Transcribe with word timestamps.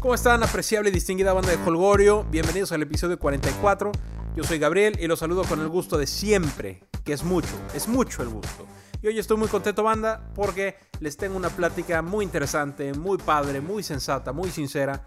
¿Cómo 0.00 0.14
están, 0.14 0.42
apreciable 0.42 0.88
y 0.88 0.94
distinguida 0.94 1.34
banda 1.34 1.50
de 1.50 1.62
Holgorio? 1.62 2.24
Bienvenidos 2.30 2.72
al 2.72 2.80
episodio 2.80 3.18
44. 3.18 3.92
Yo 4.34 4.44
soy 4.44 4.58
Gabriel 4.58 4.98
y 4.98 5.06
los 5.06 5.18
saludo 5.18 5.44
con 5.44 5.60
el 5.60 5.68
gusto 5.68 5.98
de 5.98 6.06
siempre, 6.06 6.82
que 7.04 7.12
es 7.12 7.22
mucho, 7.22 7.50
es 7.74 7.86
mucho 7.86 8.22
el 8.22 8.30
gusto. 8.30 8.66
Y 9.02 9.08
hoy 9.08 9.18
estoy 9.18 9.36
muy 9.36 9.48
contento, 9.48 9.82
banda, 9.82 10.32
porque 10.34 10.76
les 11.00 11.18
tengo 11.18 11.36
una 11.36 11.50
plática 11.50 12.00
muy 12.00 12.24
interesante, 12.24 12.94
muy 12.94 13.18
padre, 13.18 13.60
muy 13.60 13.82
sensata, 13.82 14.32
muy 14.32 14.50
sincera, 14.50 15.04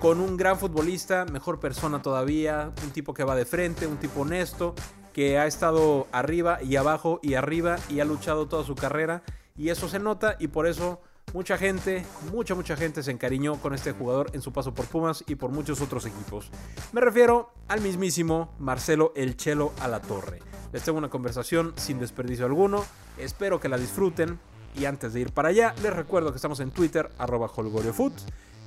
con 0.00 0.18
un 0.18 0.36
gran 0.36 0.58
futbolista, 0.58 1.26
mejor 1.26 1.60
persona 1.60 2.02
todavía, 2.02 2.72
un 2.82 2.90
tipo 2.90 3.14
que 3.14 3.22
va 3.22 3.36
de 3.36 3.44
frente, 3.44 3.86
un 3.86 3.98
tipo 3.98 4.22
honesto, 4.22 4.74
que 5.12 5.38
ha 5.38 5.46
estado 5.46 6.08
arriba 6.10 6.60
y 6.60 6.74
abajo 6.74 7.20
y 7.22 7.34
arriba 7.34 7.76
y 7.88 8.00
ha 8.00 8.04
luchado 8.04 8.48
toda 8.48 8.64
su 8.64 8.74
carrera. 8.74 9.22
Y 9.56 9.68
eso 9.68 9.88
se 9.88 10.00
nota 10.00 10.34
y 10.40 10.48
por 10.48 10.66
eso 10.66 11.00
Mucha 11.32 11.58
gente, 11.58 12.04
mucha, 12.32 12.54
mucha 12.54 12.76
gente 12.76 13.02
se 13.02 13.10
encariñó 13.10 13.56
con 13.56 13.74
este 13.74 13.92
jugador 13.92 14.30
en 14.34 14.42
su 14.42 14.52
paso 14.52 14.72
por 14.72 14.86
Pumas 14.86 15.24
y 15.26 15.34
por 15.34 15.50
muchos 15.50 15.80
otros 15.80 16.06
equipos. 16.06 16.50
Me 16.92 17.00
refiero 17.00 17.50
al 17.66 17.80
mismísimo 17.80 18.54
Marcelo 18.58 19.12
El 19.16 19.36
Chelo 19.36 19.72
a 19.80 19.88
la 19.88 20.00
Torre. 20.00 20.40
Les 20.72 20.82
tengo 20.82 20.98
una 20.98 21.10
conversación 21.10 21.72
sin 21.76 21.98
desperdicio 21.98 22.46
alguno, 22.46 22.84
espero 23.18 23.60
que 23.60 23.68
la 23.68 23.78
disfruten. 23.78 24.38
Y 24.76 24.86
antes 24.86 25.12
de 25.12 25.20
ir 25.20 25.32
para 25.32 25.50
allá, 25.50 25.72
les 25.82 25.94
recuerdo 25.94 26.30
que 26.30 26.36
estamos 26.36 26.58
en 26.58 26.72
Twitter, 26.72 27.08
arroba 27.16 27.48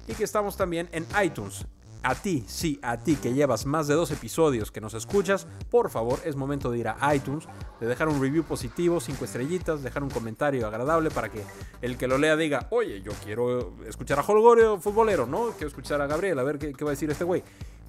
y 0.07 0.13
que 0.13 0.23
estamos 0.23 0.55
también 0.55 0.87
en 0.93 1.05
iTunes, 1.21 1.65
a 2.03 2.15
ti, 2.15 2.43
sí, 2.47 2.79
a 2.81 2.97
ti 2.97 3.15
que 3.15 3.33
llevas 3.33 3.65
más 3.65 3.87
de 3.87 3.95
dos 3.95 4.11
episodios 4.11 4.71
que 4.71 4.81
nos 4.81 4.93
escuchas, 4.93 5.47
por 5.69 5.89
favor, 5.89 6.19
es 6.25 6.35
momento 6.35 6.71
de 6.71 6.79
ir 6.79 6.87
a 6.87 7.15
iTunes, 7.15 7.45
de 7.79 7.87
dejar 7.87 8.07
un 8.07 8.21
review 8.21 8.43
positivo, 8.43 8.99
cinco 8.99 9.25
estrellitas, 9.25 9.83
dejar 9.83 10.03
un 10.03 10.09
comentario 10.09 10.67
agradable 10.67 11.11
para 11.11 11.29
que 11.29 11.43
el 11.81 11.97
que 11.97 12.07
lo 12.07 12.17
lea 12.17 12.35
diga, 12.35 12.67
oye, 12.71 13.01
yo 13.01 13.11
quiero 13.23 13.73
escuchar 13.85 14.19
a 14.19 14.21
Holgorio 14.21 14.79
futbolero, 14.79 15.25
¿no? 15.25 15.51
Quiero 15.51 15.67
escuchar 15.67 16.01
a 16.01 16.07
Gabriel, 16.07 16.39
a 16.39 16.43
ver 16.43 16.59
qué, 16.59 16.73
qué 16.73 16.83
va 16.83 16.91
a 16.91 16.93
decir 16.93 17.09
este 17.09 17.23
güey. 17.23 17.43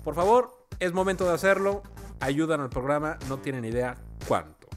Por 0.05 0.15
favor, 0.15 0.67
es 0.81 0.93
momento 0.93 1.25
de 1.25 1.35
hacerlo, 1.35 1.83
ayudan 2.21 2.61
al 2.61 2.71
programa, 2.71 3.19
no 3.29 3.39
tienen 3.39 3.65
idea 3.65 3.97
cuánto. 4.27 4.69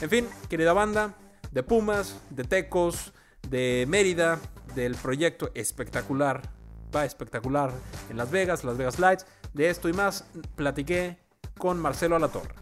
En 0.00 0.08
fin, 0.08 0.26
querida 0.48 0.72
banda, 0.72 1.14
de 1.52 1.62
Pumas, 1.62 2.20
de 2.30 2.44
Tecos, 2.44 3.12
de 3.48 3.84
Mérida, 3.88 4.38
del 4.74 4.94
proyecto 4.94 5.50
espectacular 5.54 6.59
va 6.94 7.04
espectacular 7.04 7.70
en 8.10 8.16
Las 8.16 8.30
Vegas, 8.30 8.64
Las 8.64 8.76
Vegas 8.76 8.98
Lights. 8.98 9.26
De 9.52 9.68
esto 9.68 9.88
y 9.88 9.92
más 9.92 10.24
platiqué 10.56 11.18
con 11.58 11.78
Marcelo 11.78 12.16
Alatorre. 12.16 12.54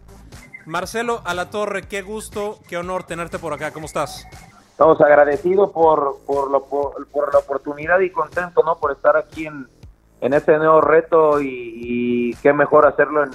Marcelo 0.65 1.21
Alatorre, 1.25 1.83
qué 1.83 2.01
gusto, 2.01 2.59
qué 2.67 2.77
honor 2.77 3.03
tenerte 3.03 3.39
por 3.39 3.53
acá. 3.53 3.71
¿Cómo 3.71 3.85
estás? 3.85 4.25
Estamos 4.71 5.01
agradecidos 5.01 5.71
por, 5.71 6.19
por, 6.25 6.49
lo, 6.49 6.63
por, 6.65 7.33
la 7.33 7.39
oportunidad 7.39 7.99
y 7.99 8.11
contento 8.11 8.63
¿no? 8.63 8.77
por 8.77 8.91
estar 8.91 9.17
aquí 9.17 9.45
en, 9.45 9.67
en 10.21 10.33
este 10.33 10.57
nuevo 10.57 10.81
reto 10.81 11.41
y, 11.41 12.35
qué 12.41 12.53
mejor 12.53 12.85
hacerlo 12.85 13.23
en, 13.23 13.31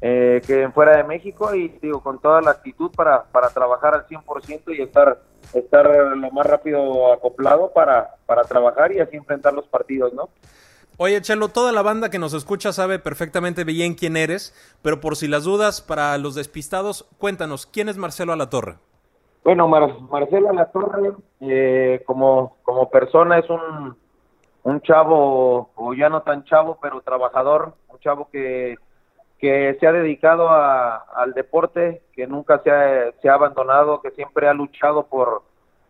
eh, 0.00 0.40
que 0.46 0.62
en 0.62 0.72
fuera 0.72 0.96
de 0.96 1.04
México 1.04 1.54
y 1.54 1.68
digo 1.80 2.02
con 2.02 2.18
toda 2.18 2.40
la 2.40 2.52
actitud 2.52 2.90
para, 2.90 3.24
para 3.24 3.50
trabajar 3.50 3.94
al 3.94 4.06
100% 4.06 4.76
y 4.76 4.82
estar 4.82 5.18
estar 5.54 5.86
lo 6.16 6.30
más 6.30 6.46
rápido 6.46 7.12
acoplado 7.12 7.72
para, 7.72 8.16
para 8.26 8.42
trabajar 8.42 8.92
y 8.92 9.00
así 9.00 9.16
enfrentar 9.16 9.52
los 9.52 9.66
partidos, 9.66 10.12
¿no? 10.12 10.28
Oye, 10.96 11.20
Chelo, 11.22 11.48
toda 11.48 11.72
la 11.72 11.82
banda 11.82 12.10
que 12.10 12.18
nos 12.18 12.34
escucha 12.34 12.72
sabe 12.72 12.98
perfectamente 12.98 13.64
bien 13.64 13.94
quién 13.94 14.16
eres, 14.16 14.54
pero 14.82 15.00
por 15.00 15.16
si 15.16 15.28
las 15.28 15.44
dudas, 15.44 15.80
para 15.80 16.18
los 16.18 16.34
despistados, 16.34 17.08
cuéntanos, 17.18 17.64
¿quién 17.64 17.88
es 17.88 17.96
Marcelo 17.96 18.34
Alatorre? 18.34 18.76
Bueno, 19.42 19.66
Marcelo 19.66 20.50
Alatorre, 20.50 21.12
eh, 21.40 22.02
como, 22.04 22.58
como 22.62 22.90
persona, 22.90 23.38
es 23.38 23.48
un, 23.48 23.96
un 24.62 24.80
chavo, 24.82 25.70
o 25.74 25.94
ya 25.94 26.10
no 26.10 26.20
tan 26.20 26.44
chavo, 26.44 26.78
pero 26.82 27.00
trabajador, 27.00 27.72
un 27.88 27.98
chavo 28.00 28.28
que 28.30 28.76
que 29.40 29.76
se 29.80 29.86
ha 29.86 29.92
dedicado 29.92 30.48
al 30.50 31.32
deporte, 31.34 32.02
que 32.12 32.26
nunca 32.26 32.60
se 32.62 32.70
ha, 32.70 33.10
se 33.22 33.28
ha, 33.28 33.34
abandonado, 33.34 34.02
que 34.02 34.10
siempre 34.10 34.46
ha 34.46 34.54
luchado 34.54 35.06
por, 35.06 35.42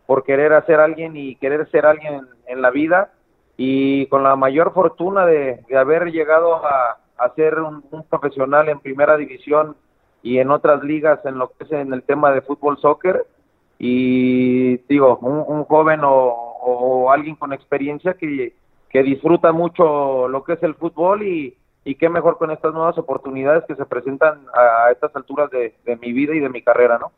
por 0.06 0.22
querer 0.24 0.52
hacer 0.52 0.78
alguien 0.78 1.16
y 1.16 1.34
querer 1.36 1.68
ser 1.70 1.84
alguien 1.84 2.28
en, 2.46 2.62
la 2.62 2.70
vida. 2.70 3.12
Y 3.56 4.06
con 4.06 4.22
la 4.22 4.36
mayor 4.36 4.72
fortuna 4.72 5.26
de, 5.26 5.64
haber 5.76 6.12
llegado 6.12 6.64
a, 6.64 6.98
ser 7.34 7.58
un, 7.58 7.82
profesional 8.08 8.68
en 8.68 8.80
primera 8.80 9.16
división 9.16 9.76
y 10.22 10.38
en 10.38 10.50
otras 10.50 10.82
ligas 10.84 11.18
en 11.26 11.38
lo 11.38 11.48
que 11.48 11.64
es 11.64 11.72
en 11.72 11.92
el 11.92 12.02
tema 12.04 12.30
de 12.30 12.42
fútbol 12.42 12.78
soccer. 12.78 13.26
Y 13.78 14.76
digo 14.88 15.18
un, 15.18 15.64
joven 15.64 16.00
o, 16.04 16.10
o, 16.62 17.10
alguien 17.10 17.34
con 17.34 17.52
experiencia 17.52 18.14
que, 18.14 18.54
que 18.88 19.02
disfruta 19.02 19.50
mucho 19.52 20.28
lo 20.28 20.44
que 20.44 20.52
es 20.52 20.62
el 20.62 20.74
fútbol 20.74 21.22
y, 21.22 21.56
y 21.90 21.96
qué 21.96 22.08
mejor 22.08 22.38
con 22.38 22.52
estas 22.52 22.72
nuevas 22.72 22.96
oportunidades 22.98 23.64
que 23.66 23.74
se 23.74 23.84
presentan 23.84 24.46
a 24.54 24.92
estas 24.92 25.14
alturas 25.16 25.50
de, 25.50 25.74
mi 26.00 26.12
vida 26.12 26.36
y 26.36 26.38
de 26.38 26.48
mi 26.48 26.62
carrera, 26.62 26.98
¿no? 26.98 27.10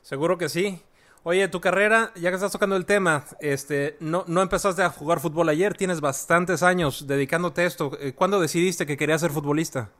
Seguro 0.00 0.38
que 0.38 0.48
sí. 0.48 0.82
Oye, 1.24 1.46
tu 1.48 1.60
carrera, 1.60 2.10
ya 2.14 2.30
que 2.30 2.36
estás 2.36 2.52
tocando 2.52 2.74
el 2.76 2.86
tema, 2.86 3.24
este, 3.38 3.96
no, 4.00 4.24
no 4.26 4.40
empezaste 4.40 4.82
a 4.82 4.88
jugar 4.88 5.20
fútbol 5.20 5.50
ayer, 5.50 5.74
tienes 5.74 6.00
bastantes 6.00 6.62
años 6.62 7.06
dedicándote 7.06 7.60
a 7.60 7.66
esto. 7.66 7.90
Eh, 8.00 8.14
¿Cuándo 8.14 8.40
decidiste 8.40 8.86
que 8.86 8.96
querías 8.96 9.20
ser 9.20 9.30
futbolista? 9.30 9.90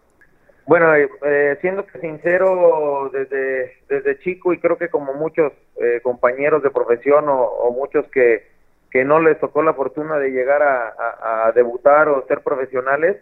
Bueno, 0.64 0.94
eh, 0.94 1.10
eh, 1.26 1.58
siendo 1.60 1.84
sincero, 2.00 3.10
desde, 3.12 3.76
desde 3.91 4.18
chico 4.20 4.54
y 4.54 4.58
creo 4.58 4.78
que 4.78 4.88
como 4.88 5.12
muchos 5.12 5.52
compañeros 6.02 6.62
de 6.62 6.70
profesión 6.70 7.26
o, 7.28 7.70
muchos 7.76 8.06
que, 8.08 8.48
que 8.91 9.04
no 9.04 9.20
les 9.20 9.38
tocó 9.38 9.62
la 9.62 9.74
fortuna 9.74 10.16
de 10.18 10.30
llegar 10.30 10.62
a 10.62 11.52
debutar 11.54 12.08
o 12.08 12.26
ser 12.26 12.41
profesionales, 12.41 13.18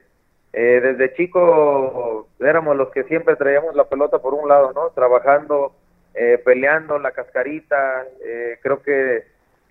eh, 0.52 0.80
desde 0.82 1.14
chico 1.14 2.28
éramos 2.40 2.76
los 2.76 2.90
que 2.90 3.04
siempre 3.04 3.36
traíamos 3.36 3.74
la 3.74 3.84
pelota 3.84 4.18
por 4.18 4.34
un 4.34 4.48
lado, 4.48 4.72
¿no? 4.72 4.90
Trabajando, 4.90 5.72
eh, 6.14 6.40
peleando 6.44 6.98
la 6.98 7.12
cascarita, 7.12 8.04
eh, 8.24 8.58
creo 8.62 8.82
que 8.82 9.24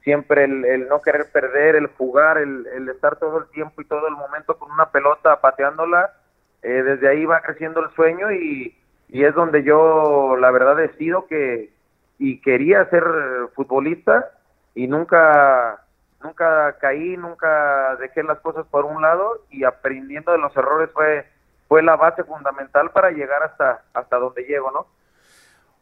siempre 0.03 0.43
el, 0.43 0.87
no 0.87 1.01
querer 1.01 1.25
perder, 1.31 1.75
el 1.75 1.87
jugar, 1.87 2.37
el, 2.37 2.67
estar 2.89 3.15
todo 3.15 3.39
el 3.39 3.49
tiempo 3.49 3.81
y 3.81 3.85
todo 3.85 4.07
el 4.07 4.15
momento 4.15 4.57
con 4.57 4.71
una 4.71 4.91
pelota 4.91 5.41
pateándola, 5.41 6.13
desde 6.61 7.07
ahí 7.07 7.25
va 7.25 7.41
creciendo 7.41 7.79
el 7.79 7.91
sueño 7.91 8.31
y, 8.31 8.75
y 9.09 9.23
es 9.23 9.35
donde 9.35 9.61
yo 9.61 10.35
la 10.35 10.49
verdad 10.49 10.75
decido 10.75 11.27
que 11.27 11.69
y 12.17 12.41
quería 12.41 12.89
ser 12.89 13.03
futbolista 13.53 14.31
y 14.73 14.87
nunca 14.87 15.84
nunca 16.25 16.77
caí, 16.79 17.17
nunca 17.17 17.95
dejé 17.99 18.23
las 18.23 18.39
cosas 18.39 18.65
por 18.67 18.85
un 18.85 19.01
lado 19.01 19.45
y 19.49 19.63
aprendiendo 19.63 20.31
de 20.31 20.39
los 20.39 20.55
errores 20.57 20.89
fue 20.93 21.25
fue 21.67 21.81
la 21.81 21.95
base 21.95 22.23
fundamental 22.23 22.91
para 22.91 23.11
llegar 23.11 23.43
hasta 23.43 23.83
hasta 23.93 24.17
donde 24.17 24.43
llego, 24.43 24.71
¿no? 24.71 24.87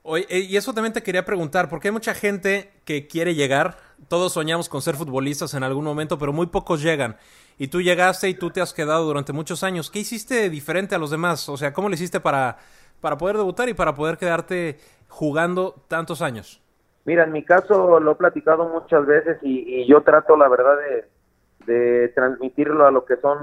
Oye, 0.05 0.25
eh, 0.29 0.39
y 0.39 0.57
eso 0.57 0.73
también 0.73 0.91
te 0.91 1.01
quería 1.01 1.23
preguntar, 1.23 1.69
porque 1.69 1.87
hay 1.87 1.93
mucha 1.93 2.13
gente 2.13 2.73
que 2.83 3.07
quiere 3.07 3.35
llegar, 3.35 3.77
todos 4.09 4.33
soñamos 4.33 4.67
con 4.67 4.81
ser 4.81 4.95
futbolistas 4.95 5.53
en 5.53 5.63
algún 5.63 5.85
momento, 5.85 6.17
pero 6.17 6.33
muy 6.33 6.47
pocos 6.47 6.81
llegan. 6.81 7.15
Y 7.57 7.67
tú 7.69 7.81
llegaste 7.81 8.27
y 8.27 8.33
tú 8.33 8.49
te 8.49 8.59
has 8.59 8.73
quedado 8.73 9.05
durante 9.05 9.31
muchos 9.31 9.63
años. 9.63 9.89
¿Qué 9.89 9.99
hiciste 9.99 10.49
diferente 10.49 10.93
a 10.95 10.97
los 10.97 11.09
demás? 11.09 11.47
O 11.47 11.55
sea, 11.55 11.71
¿cómo 11.71 11.87
le 11.87 11.95
hiciste 11.95 12.19
para, 12.19 12.57
para 12.99 13.17
poder 13.17 13.37
debutar 13.37 13.69
y 13.69 13.73
para 13.73 13.95
poder 13.95 14.17
quedarte 14.17 14.77
jugando 15.07 15.85
tantos 15.87 16.21
años? 16.21 16.62
Mira, 17.05 17.23
en 17.23 17.31
mi 17.31 17.43
caso 17.43 17.99
lo 17.99 18.11
he 18.11 18.15
platicado 18.15 18.69
muchas 18.69 19.05
veces 19.05 19.37
y, 19.41 19.85
yo 19.87 20.01
trato 20.01 20.37
la 20.37 20.47
verdad 20.47 20.77
de, 21.65 22.09
transmitirlo 22.09 22.85
a 22.85 22.91
lo 22.91 23.05
que 23.05 23.15
son 23.17 23.37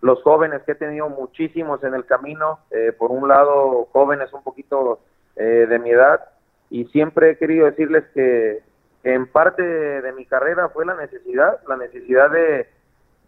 los 0.00 0.22
jóvenes 0.22 0.62
que 0.62 0.72
he 0.72 0.76
tenido 0.76 1.08
muchísimos 1.08 1.82
en 1.82 1.94
el 1.94 2.04
camino, 2.04 2.60
eh, 2.70 2.92
por 2.92 3.10
un 3.10 3.26
lado 3.28 3.88
jóvenes 3.92 4.32
un 4.32 4.42
poquito 4.42 5.00
eh, 5.36 5.66
de 5.68 5.78
mi 5.78 5.90
edad 5.90 6.20
y 6.70 6.84
siempre 6.86 7.30
he 7.30 7.38
querido 7.38 7.66
decirles 7.66 8.04
que, 8.14 8.62
en 9.04 9.26
parte 9.26 9.62
de, 9.62 10.12
mi 10.12 10.26
carrera 10.26 10.68
fue 10.68 10.84
la 10.84 10.94
necesidad, 10.94 11.60
la 11.66 11.76
necesidad 11.76 12.30
de, 12.30 12.68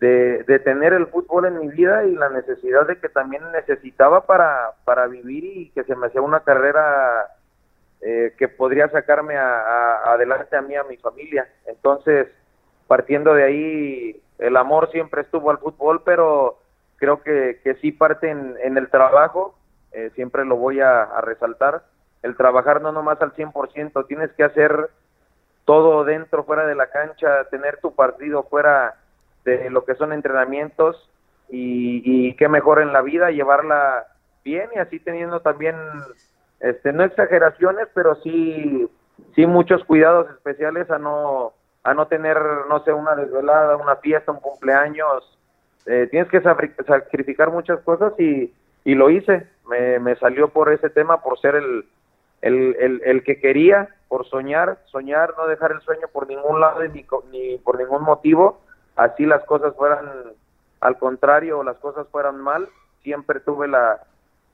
de, 0.01 0.59
tener 0.59 0.93
el 0.93 1.07
fútbol 1.07 1.47
en 1.47 1.59
mi 1.59 1.69
vida 1.69 2.05
y 2.05 2.15
la 2.15 2.29
necesidad 2.29 2.87
de 2.87 2.99
que 2.99 3.09
también 3.09 3.43
necesitaba 3.53 4.27
para, 4.27 4.73
para 4.85 5.07
vivir 5.07 5.45
y 5.45 5.71
que 5.71 5.85
se 5.85 5.97
me 5.97 6.09
hacía 6.09 6.21
una 6.21 6.41
carrera 6.41 7.29
eh, 8.03 8.35
que 8.39 8.49
podría 8.49 8.89
sacarme 8.89 9.37
a, 9.37 10.13
adelante 10.13 10.57
a 10.57 10.63
mí, 10.63 10.75
a 10.75 10.85
mi 10.85 10.97
familia. 10.97 11.47
Entonces, 11.67 12.29
partiendo 12.87 13.35
de 13.35 13.45
ahí, 13.45 14.23
el 14.39 14.57
amor 14.57 14.91
siempre 14.91 15.21
estuvo 15.21 15.51
al 15.51 15.59
fútbol, 15.59 16.03
pero 16.03 16.59
creo 16.97 17.23
que, 17.23 17.61
que 17.63 17.75
sí 17.77 17.93
parte 17.93 18.31
en, 18.31 18.77
el 18.79 18.89
trabajo, 18.89 19.55
eh, 19.93 20.11
siempre 20.15 20.47
lo 20.47 20.57
voy 20.57 20.81
a, 20.81 21.21
resaltar, 21.21 21.85
el 22.23 22.37
trabajar 22.37 22.81
no 22.81 22.91
nomás 22.91 23.21
al 23.21 23.35
100%, 23.35 24.07
tienes 24.07 24.33
que 24.33 24.45
hacer 24.45 24.91
todo 25.67 26.05
dentro, 26.05 26.45
fuera 26.45 26.67
de 26.67 26.75
la 26.75 26.87
cancha, 26.87 27.45
tener 27.51 27.79
tu 27.83 27.95
partido 27.95 28.45
fuera 28.45 28.97
de 29.45 29.69
lo 29.69 29.85
que 29.85 29.95
son 29.95 30.13
entrenamientos 30.13 31.11
y, 31.51 32.03
y 32.05 32.35
qué 32.37 32.49
mejor 32.49 32.81
en 32.81 32.93
la 32.93 33.03
vida, 33.03 33.31
llevarla 33.31 34.07
bien 34.43 34.71
y 34.75 34.79
así 34.79 35.01
teniendo 35.01 35.41
también 35.41 35.77
este, 36.61 36.93
no 36.93 37.05
exageraciones, 37.05 37.89
pero 37.95 38.15
sí, 38.17 38.89
sí 39.35 39.47
muchos 39.47 39.83
cuidados 39.85 40.31
especiales 40.31 40.91
a 40.91 40.99
no, 40.99 41.53
a 41.83 41.95
no 41.95 42.07
tener, 42.07 42.39
no 42.69 42.85
sé, 42.85 42.93
una 42.93 43.17
desvelada, 43.17 43.77
una 43.77 43.97
fiesta, 43.97 44.33
un 44.33 44.41
cumpleaños, 44.41 45.39
eh, 45.87 46.09
tienes 46.11 46.29
que 46.29 46.43
sacrificar 46.43 47.51
muchas 47.51 47.81
cosas 47.81 48.13
y, 48.19 48.53
y 48.85 48.95
lo 48.95 49.11
hice. 49.11 49.47
Me, 49.69 49.99
me, 49.99 50.17
salió 50.17 50.49
por 50.49 50.73
ese 50.73 50.91
tema, 50.91 51.23
por 51.23 51.39
ser 51.41 51.55
el, 51.55 51.87
el, 52.43 52.77
el, 52.79 53.03
el, 53.05 53.23
que 53.23 53.41
quería, 53.41 53.89
por 54.09 54.27
soñar, 54.27 54.79
soñar, 54.87 55.35
no 55.39 55.47
dejar 55.47 55.73
el 55.73 55.81
sueño 55.81 56.09
por 56.13 56.29
ningún 56.29 56.61
lado 56.61 56.83
ni, 56.83 57.07
ni 57.31 57.59
por 57.59 57.79
ningún 57.79 58.03
motivo, 58.03 58.61
así 58.97 59.25
las 59.27 59.45
cosas 59.45 59.75
fueran 59.77 60.07
al 60.81 60.99
contrario 60.99 61.61
o 61.61 61.65
las 61.65 61.79
cosas 61.79 62.07
fueran 62.09 62.41
mal, 62.41 62.69
siempre 63.03 63.39
tuve 63.41 63.69
la, 63.69 64.01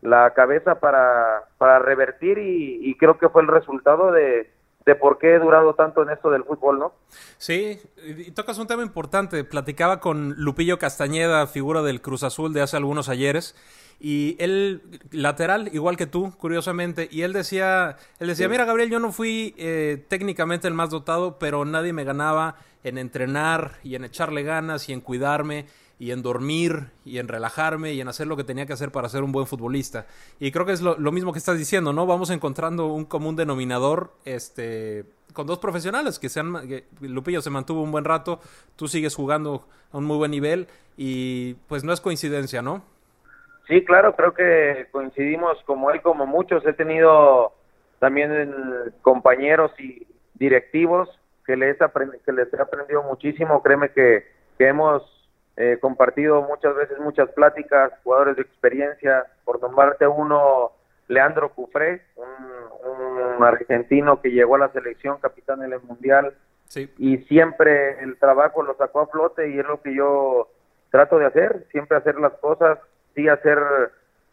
la 0.02 0.32
cabeza 0.34 0.80
para, 0.80 1.44
para 1.58 1.78
revertir 1.78 2.38
y, 2.38 2.78
y 2.88 2.96
creo 2.96 3.18
que 3.18 3.28
fue 3.28 3.42
el 3.42 3.48
resultado 3.48 4.12
de, 4.12 4.50
de 4.86 4.94
por 4.94 5.18
qué 5.18 5.34
he 5.34 5.38
durado 5.40 5.74
tanto 5.74 6.02
en 6.02 6.10
esto 6.10 6.30
del 6.30 6.44
fútbol, 6.44 6.78
¿no? 6.78 6.94
Sí, 7.38 7.80
y 8.04 8.30
tocas 8.30 8.56
un 8.58 8.68
tema 8.68 8.84
importante. 8.84 9.42
Platicaba 9.42 9.98
con 9.98 10.34
Lupillo 10.36 10.78
Castañeda, 10.78 11.46
figura 11.48 11.82
del 11.82 12.00
Cruz 12.00 12.22
Azul 12.22 12.52
de 12.52 12.62
hace 12.62 12.76
algunos 12.76 13.08
ayeres, 13.08 13.56
y 13.98 14.36
él, 14.38 14.82
lateral, 15.10 15.70
igual 15.72 15.96
que 15.96 16.06
tú, 16.06 16.32
curiosamente, 16.38 17.08
y 17.10 17.22
él 17.22 17.32
decía, 17.32 17.96
él 18.20 18.28
decía, 18.28 18.48
mira 18.48 18.64
Gabriel, 18.64 18.90
yo 18.90 19.00
no 19.00 19.10
fui 19.10 19.54
eh, 19.56 20.04
técnicamente 20.08 20.68
el 20.68 20.74
más 20.74 20.90
dotado, 20.90 21.38
pero 21.38 21.64
nadie 21.64 21.92
me 21.92 22.04
ganaba 22.04 22.56
en 22.84 22.98
entrenar 22.98 23.72
y 23.82 23.96
en 23.96 24.04
echarle 24.04 24.42
ganas 24.42 24.88
y 24.88 24.92
en 24.92 25.00
cuidarme 25.00 25.66
y 25.98 26.10
en 26.10 26.22
dormir 26.22 26.90
y 27.04 27.18
en 27.18 27.28
relajarme 27.28 27.92
y 27.92 28.00
en 28.00 28.08
hacer 28.08 28.26
lo 28.26 28.36
que 28.36 28.44
tenía 28.44 28.66
que 28.66 28.72
hacer 28.72 28.90
para 28.90 29.08
ser 29.08 29.22
un 29.22 29.32
buen 29.32 29.46
futbolista. 29.46 30.06
Y 30.38 30.52
creo 30.52 30.66
que 30.66 30.72
es 30.72 30.82
lo, 30.82 31.12
mismo 31.12 31.32
que 31.32 31.38
estás 31.38 31.58
diciendo, 31.58 31.92
¿no? 31.92 32.06
Vamos 32.06 32.30
encontrando 32.30 32.86
un 32.86 33.06
común 33.06 33.36
denominador 33.36 34.10
este, 34.24 35.04
con 35.32 35.46
dos 35.46 35.58
profesionales 35.58 36.18
que, 36.18 36.28
sean, 36.28 36.54
Lupillo 37.00 37.40
se 37.40 37.50
mantuvo 37.50 37.82
un 37.82 37.92
buen 37.92 38.04
rato, 38.04 38.40
tú 38.76 38.88
sigues 38.88 39.14
jugando 39.14 39.66
a 39.92 39.98
un 39.98 40.04
muy 40.04 40.18
buen 40.18 40.30
nivel 40.30 40.66
y 40.96 41.54
pues 41.66 41.82
no 41.82 41.92
es 41.92 42.00
coincidencia, 42.00 42.60
¿no? 42.60 42.82
Sí, 43.66 43.84
claro, 43.84 44.14
creo 44.14 44.32
que 44.32 44.86
coincidimos 44.92 45.58
como 45.64 45.90
él, 45.90 46.00
como 46.00 46.24
muchos. 46.26 46.64
He 46.66 46.72
tenido 46.72 47.52
también 47.98 48.30
compañeros 49.02 49.72
y 49.80 50.06
directivos 50.34 51.08
que 51.44 51.56
les, 51.56 51.76
que 52.24 52.32
les 52.32 52.52
he 52.52 52.62
aprendido 52.62 53.02
muchísimo. 53.02 53.62
Créeme 53.62 53.90
que 53.90 54.24
hemos 54.58 55.15
eh, 55.56 55.78
compartido 55.80 56.42
muchas 56.42 56.74
veces 56.76 56.98
muchas 56.98 57.30
pláticas, 57.30 57.92
jugadores 58.04 58.36
de 58.36 58.42
experiencia, 58.42 59.24
por 59.44 59.60
nombrarte 59.60 60.06
uno, 60.06 60.72
Leandro 61.08 61.50
Cufré, 61.50 62.02
un, 62.16 63.42
argentino 63.42 64.20
que 64.20 64.30
llegó 64.30 64.56
a 64.56 64.60
la 64.60 64.72
selección, 64.72 65.18
capitán 65.18 65.62
en 65.62 65.72
el 65.72 65.80
Mundial, 65.82 66.34
y 66.98 67.18
siempre 67.28 68.00
el 68.00 68.18
trabajo 68.18 68.62
lo 68.62 68.74
sacó 68.76 69.00
a 69.00 69.06
flote 69.06 69.50
y 69.50 69.58
es 69.58 69.66
lo 69.66 69.80
que 69.82 69.94
yo 69.94 70.48
trato 70.90 71.18
de 71.18 71.26
hacer, 71.26 71.66
siempre 71.70 71.96
hacer 71.96 72.18
las 72.18 72.32
cosas, 72.34 72.78
sí 73.14 73.28
hacer, 73.28 73.58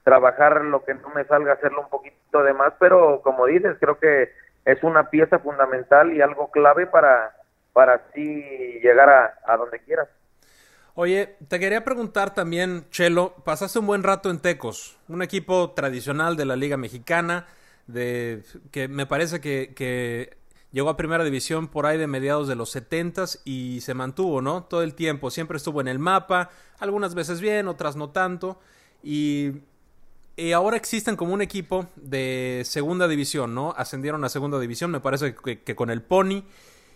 trabajar 0.04 0.64
lo 0.64 0.84
que 0.84 0.94
no 0.94 1.10
me 1.10 1.26
salga, 1.26 1.54
hacerlo 1.54 1.81
un 1.81 1.90
poquito 1.90 2.44
de 2.44 2.54
más, 2.54 2.74
pero 2.80 3.22
como 3.22 3.46
dices, 3.46 3.78
creo 3.80 4.00
que 4.00 4.31
es 4.66 4.81
una 4.84 5.10
pieza 5.10 5.40
fundamental 5.40 6.14
y 6.14 6.22
algo 6.22 6.50
clave 6.50 6.88
para, 6.88 7.36
para 7.74 7.96
así 7.96 8.80
llegar 8.81 9.10
a, 9.10 9.34
a 9.46 9.58
donde 9.58 9.80
quieras. 9.80 10.08
Oye, 10.95 11.38
te 11.48 11.60
quería 11.60 11.84
preguntar 11.84 12.36
también, 12.36 12.86
Chelo, 12.92 13.34
pasaste 13.44 13.80
un 13.80 13.88
buen 13.88 14.04
rato 14.04 14.30
en 14.30 14.38
Tecos, 14.38 14.95
un 15.07 15.24
equipo 15.24 15.72
tradicional 15.72 16.38
de 16.38 16.45
la 16.45 16.56
Liga 16.56 16.78
Mexicana, 16.78 17.48
de, 17.88 18.44
que 18.69 18.88
me 18.88 19.07
parece 19.07 19.42
que, 19.42 20.38
llegó 20.72 20.90
a 20.90 20.98
primera 20.98 21.24
división 21.24 21.68
por 21.68 21.88
ahí 21.88 21.98
de 21.98 22.06
mediados 22.06 22.48
de 22.48 22.54
los 22.54 22.69
setentas 22.69 23.42
y 23.44 23.81
se 23.81 23.95
mantuvo, 23.95 24.40
¿no? 24.44 24.66
Todo 24.66 24.84
el 24.84 24.94
tiempo, 24.94 25.31
siempre 25.31 25.57
estuvo 25.57 25.81
en 25.81 25.88
el 25.88 25.98
mapa, 25.98 26.51
algunas 26.78 27.16
veces 27.16 27.42
bien, 27.42 27.68
otras 27.68 27.95
no 27.95 28.12
tanto, 28.12 28.60
y, 29.01 29.62
ahora 30.54 30.78
existen 30.78 31.16
como 31.16 31.34
un 31.34 31.42
equipo 31.42 31.88
de 31.95 32.62
segunda 32.66 33.07
división, 33.07 33.56
¿no? 33.56 33.74
Ascendieron 33.75 34.24
a 34.25 34.30
segunda 34.30 34.60
división, 34.60 34.92
me 34.92 35.00
parece 35.00 35.34
que, 35.34 35.75
con 35.75 35.90
el 35.90 36.04
Pony, 36.04 36.44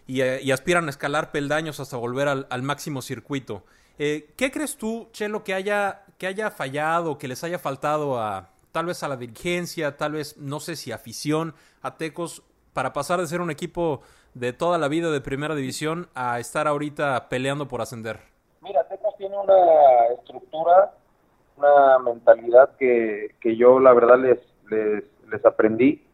y, 0.06 0.22
aspiran 0.52 0.86
a 0.86 0.92
escalar 0.92 1.32
peldaños 1.32 1.80
hasta 1.80 1.98
volver 1.98 2.28
al 2.28 2.62
máximo 2.62 3.02
circuito. 3.02 3.64
Eh, 4.00 4.30
¿Qué 4.38 4.52
crees 4.52 4.78
tú, 4.78 5.08
Chelo, 5.12 5.44
que 5.44 5.54
haya, 5.54 6.04
que 6.20 6.28
haya 6.28 6.52
fallado, 6.52 7.18
que 7.18 7.28
les 7.28 7.44
haya 7.44 7.58
faltado 7.58 8.20
a 8.20 8.50
tal 8.72 8.86
vez 8.86 9.02
a 9.02 9.08
la 9.08 9.18
dirigencia, 9.18 9.98
tal 9.98 10.12
vez, 10.12 10.38
no 10.38 10.60
sé 10.60 10.76
si 10.76 10.92
afición, 10.92 11.56
a 11.82 11.98
Tecos, 11.98 12.44
para 12.74 12.94
pasar 12.94 13.20
de 13.20 13.26
ser 13.26 13.42
un 13.42 13.50
equipo 13.50 14.02
de 14.36 14.54
toda 14.54 14.78
la 14.78 14.88
vida 14.88 15.10
de 15.10 15.20
primera 15.20 15.56
división 15.56 16.10
a 16.14 16.40
estar 16.40 16.68
ahorita 16.68 17.28
peleando 17.28 17.68
por 17.68 17.82
ascender? 17.82 18.20
Mira, 18.62 18.84
Tecos 18.88 19.18
tiene 19.18 19.36
una 19.36 20.14
estructura, 20.20 20.94
una 21.58 21.98
mentalidad 21.98 22.76
que, 22.78 23.34
que 23.42 23.56
yo 23.56 23.80
la 23.80 23.94
verdad 23.94 24.20
les, 24.20 24.40
les, 25.32 25.44
aprendí, 25.44 26.06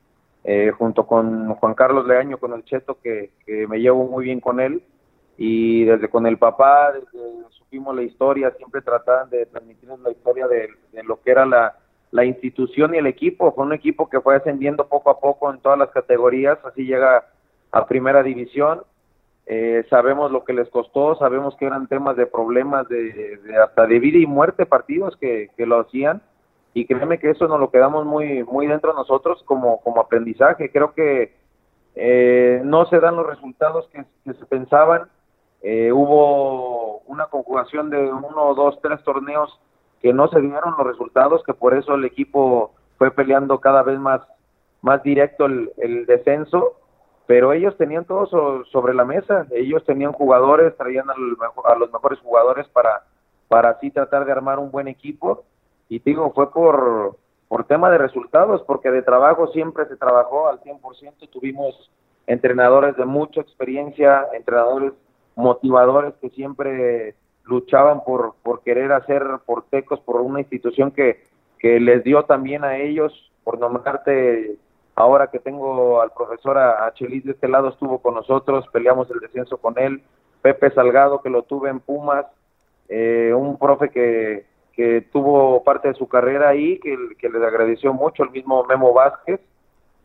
eh, 0.45 0.71
junto 0.71 1.05
con 1.05 1.53
Juan 1.55 1.73
Carlos 1.73 2.07
Leaño, 2.07 2.37
con 2.37 2.53
el 2.53 2.63
Cheto, 2.63 2.97
que, 3.03 3.31
que 3.45 3.67
me 3.67 3.79
llevo 3.79 4.05
muy 4.05 4.23
bien 4.23 4.39
con 4.39 4.61
él 4.61 4.81
y 5.37 5.85
desde 5.85 6.09
con 6.09 6.27
el 6.27 6.37
papá, 6.37 6.91
desde 6.91 7.49
supimos 7.49 7.95
la 7.95 8.03
historia, 8.03 8.51
siempre 8.57 8.81
trataban 8.81 9.29
de 9.29 9.45
transmitirnos 9.47 9.99
la 10.01 10.11
historia 10.11 10.47
de, 10.47 10.69
lo 11.03 11.19
que 11.21 11.31
era 11.31 11.45
la, 11.45 11.75
la, 12.11 12.23
institución 12.23 12.93
y 12.93 12.99
el 12.99 13.07
equipo. 13.07 13.51
Fue 13.53 13.65
un 13.65 13.73
equipo 13.73 14.09
que 14.09 14.21
fue 14.21 14.35
ascendiendo 14.35 14.87
poco 14.87 15.09
a 15.09 15.19
poco 15.19 15.51
en 15.51 15.59
todas 15.59 15.79
las 15.79 15.89
categorías, 15.89 16.59
así 16.63 16.85
llega 16.85 17.25
a 17.71 17.85
primera 17.87 18.21
división. 18.21 18.83
Eh, 19.45 19.85
sabemos 19.89 20.31
lo 20.31 20.45
que 20.45 20.53
les 20.53 20.69
costó, 20.69 21.15
sabemos 21.15 21.55
que 21.57 21.65
eran 21.65 21.87
temas 21.87 22.15
de 22.15 22.27
problemas 22.27 22.87
de, 22.87 23.39
hasta 23.61 23.87
de 23.87 23.99
vida 23.99 24.19
y 24.19 24.25
muerte 24.25 24.65
partidos 24.65 25.17
que, 25.17 25.49
que 25.57 25.65
lo 25.65 25.81
hacían 25.81 26.21
y 26.73 26.85
créeme 26.85 27.19
que 27.19 27.31
eso 27.31 27.47
nos 27.47 27.59
lo 27.59 27.69
quedamos 27.69 28.05
muy 28.05 28.43
muy 28.45 28.67
dentro 28.67 28.91
de 28.91 28.97
nosotros 28.97 29.43
como, 29.43 29.81
como 29.81 29.99
aprendizaje. 29.99 30.71
Creo 30.71 30.93
que 30.93 31.35
eh, 31.95 32.61
no 32.63 32.85
se 32.85 32.99
dan 32.99 33.15
los 33.15 33.27
resultados 33.27 33.89
que 33.89 34.33
se 34.33 34.45
pensaban 34.45 35.09
eh, 35.63 35.93
hubo 35.93 36.99
una 37.07 37.27
conjugación 37.27 37.89
de 37.89 38.11
uno, 38.11 38.53
dos, 38.53 38.77
tres 38.81 39.01
torneos 39.03 39.57
que 40.01 40.11
no 40.11 40.27
se 40.27 40.41
dieron 40.41 40.75
los 40.77 40.85
resultados, 40.85 41.41
que 41.45 41.53
por 41.53 41.73
eso 41.73 41.95
el 41.95 42.03
equipo 42.03 42.73
fue 42.97 43.11
peleando 43.11 43.61
cada 43.61 43.81
vez 43.81 43.97
más, 43.97 44.21
más 44.81 45.01
directo 45.03 45.45
el, 45.45 46.05
descenso, 46.05 46.73
pero 47.25 47.53
ellos 47.53 47.77
tenían 47.77 48.03
todo 48.03 48.65
sobre 48.65 48.93
la 48.93 49.05
mesa, 49.05 49.47
ellos 49.51 49.85
tenían 49.85 50.11
jugadores, 50.11 50.75
traían 50.75 51.09
a 51.09 51.75
los 51.75 51.91
mejores 51.93 52.19
jugadores 52.19 52.67
para, 52.67 53.03
para 53.47 53.69
así 53.69 53.89
tratar 53.89 54.25
de 54.25 54.33
armar 54.33 54.59
un 54.59 54.69
buen 54.69 54.89
equipo, 54.89 55.45
y 55.87 55.99
digo, 55.99 56.33
fue 56.33 56.51
por, 56.51 57.15
por 57.47 57.63
tema 57.63 57.89
de 57.89 57.99
resultados, 57.99 58.61
porque 58.63 58.91
de 58.91 59.01
trabajo 59.01 59.47
siempre 59.47 59.85
se 59.85 59.95
trabajó 59.95 60.49
al 60.49 60.59
100%, 60.59 61.29
tuvimos 61.29 61.89
entrenadores 62.27 62.97
de 62.97 63.05
mucha 63.05 63.39
experiencia, 63.39 64.27
entrenadores 64.33 64.91
motivadores 65.35 66.13
que 66.21 66.29
siempre 66.29 67.15
luchaban 67.45 68.03
por, 68.03 68.35
por 68.43 68.61
querer 68.61 68.91
hacer 68.91 69.23
portecos 69.45 69.99
por 70.01 70.21
una 70.21 70.39
institución 70.39 70.91
que, 70.91 71.23
que 71.59 71.79
les 71.79 72.03
dio 72.03 72.23
también 72.23 72.63
a 72.63 72.77
ellos, 72.77 73.31
por 73.43 73.59
nombrarte, 73.59 74.57
ahora 74.95 75.27
que 75.27 75.39
tengo 75.39 76.01
al 76.01 76.11
profesor 76.11 76.57
Achelis 76.57 77.25
de 77.25 77.31
este 77.31 77.47
lado, 77.47 77.69
estuvo 77.69 77.99
con 77.99 78.15
nosotros, 78.15 78.65
peleamos 78.71 79.09
el 79.11 79.19
descenso 79.19 79.57
con 79.57 79.77
él, 79.77 80.01
Pepe 80.41 80.71
Salgado, 80.71 81.21
que 81.21 81.29
lo 81.29 81.43
tuve 81.43 81.69
en 81.69 81.79
Pumas, 81.79 82.25
eh, 82.89 83.33
un 83.35 83.57
profe 83.57 83.89
que, 83.89 84.45
que 84.73 85.01
tuvo 85.11 85.63
parte 85.63 85.89
de 85.89 85.93
su 85.95 86.07
carrera 86.07 86.49
ahí, 86.49 86.79
que, 86.79 86.97
que 87.17 87.29
les 87.29 87.41
agradeció 87.41 87.93
mucho, 87.93 88.23
el 88.23 88.31
mismo 88.31 88.63
Memo 88.65 88.93
Vázquez, 88.93 89.41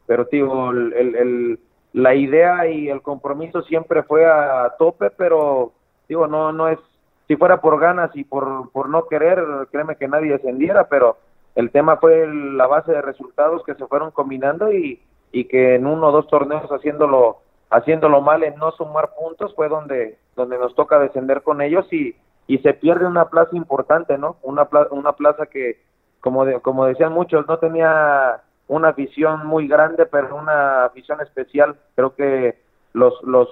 pero 0.06 0.26
tío, 0.26 0.70
el, 0.70 0.92
el 0.94 1.60
la 1.92 2.14
idea 2.14 2.68
y 2.68 2.88
el 2.88 3.02
compromiso 3.02 3.62
siempre 3.62 4.02
fue 4.02 4.26
a, 4.26 4.74
tope, 4.78 5.10
pero 5.10 5.72
digo, 6.08 6.26
no, 6.26 6.52
no 6.52 6.68
es, 6.68 6.78
si 7.26 7.36
fuera 7.36 7.60
por 7.60 7.80
ganas 7.80 8.10
y 8.14 8.24
por, 8.24 8.70
por 8.70 8.88
no 8.88 9.06
querer, 9.06 9.42
créeme 9.70 9.96
que 9.96 10.08
nadie 10.08 10.32
descendiera, 10.32 10.88
pero 10.88 11.16
el 11.54 11.70
tema 11.70 11.96
fue 11.96 12.26
la 12.26 12.66
base 12.66 12.92
de 12.92 13.02
resultados 13.02 13.62
que 13.64 13.74
se 13.74 13.86
fueron 13.86 14.10
combinando 14.10 14.72
y, 14.72 15.02
y 15.32 15.44
que 15.44 15.74
en 15.74 15.86
uno 15.86 16.08
o 16.08 16.12
dos 16.12 16.28
torneos 16.28 16.70
haciéndolo, 16.70 17.38
haciéndolo 17.70 18.20
mal 18.20 18.44
en 18.44 18.56
no 18.56 18.70
sumar 18.72 19.10
puntos 19.18 19.54
fue 19.54 19.68
donde, 19.68 20.18
donde 20.36 20.58
nos 20.58 20.74
toca 20.74 20.98
descender 20.98 21.42
con 21.42 21.60
ellos 21.60 21.90
y, 21.92 22.14
y 22.46 22.58
se 22.58 22.74
pierde 22.74 23.06
una 23.06 23.26
plaza 23.28 23.56
importante, 23.56 24.16
¿no? 24.18 24.36
Una, 24.42 24.66
plaza, 24.66 24.88
una 24.92 25.12
plaza 25.12 25.46
que, 25.46 25.80
como, 26.20 26.44
de, 26.44 26.60
como 26.60 26.86
decían 26.86 27.12
muchos, 27.12 27.46
no 27.46 27.58
tenía 27.58 28.40
una 28.68 28.92
visión 28.92 29.46
muy 29.46 29.66
grande, 29.66 30.06
pero 30.06 30.36
una 30.36 30.88
visión 30.94 31.20
especial. 31.20 31.76
Creo 31.96 32.14
que 32.14 32.58
los, 32.92 33.14
los, 33.24 33.48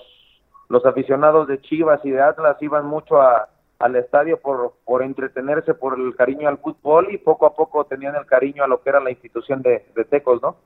los 0.69 0.85
aficionados 0.87 1.49
de 1.49 1.61
Chivas 1.61 2.01
y 2.05 2.11
de 2.11 2.21
Atlas 2.21 2.57
iban 2.61 2.87
mucho 2.87 3.21
a, 3.21 3.49
al 3.79 3.97
estadio 3.97 4.39
por, 4.39 4.75
por 4.85 5.03
entretenerse, 5.03 5.75
por 5.75 5.99
el 5.99 6.15
cariño 6.15 6.49
al 6.49 6.59
fútbol 6.59 7.13
y 7.13 7.19
poco 7.19 7.47
a 7.47 7.55
poco 7.55 7.85
tenían 7.85 8.15
el 8.17 8.27
cariño 8.27 8.63
a 8.65 8.69
lo 8.69 8.83
que 8.83 8.91
era 8.91 9.01
la 9.01 9.11
institución 9.11 9.63
de, 9.63 9.87
de 9.95 10.05
Tecos, 10.05 10.41
¿no? 10.43 10.57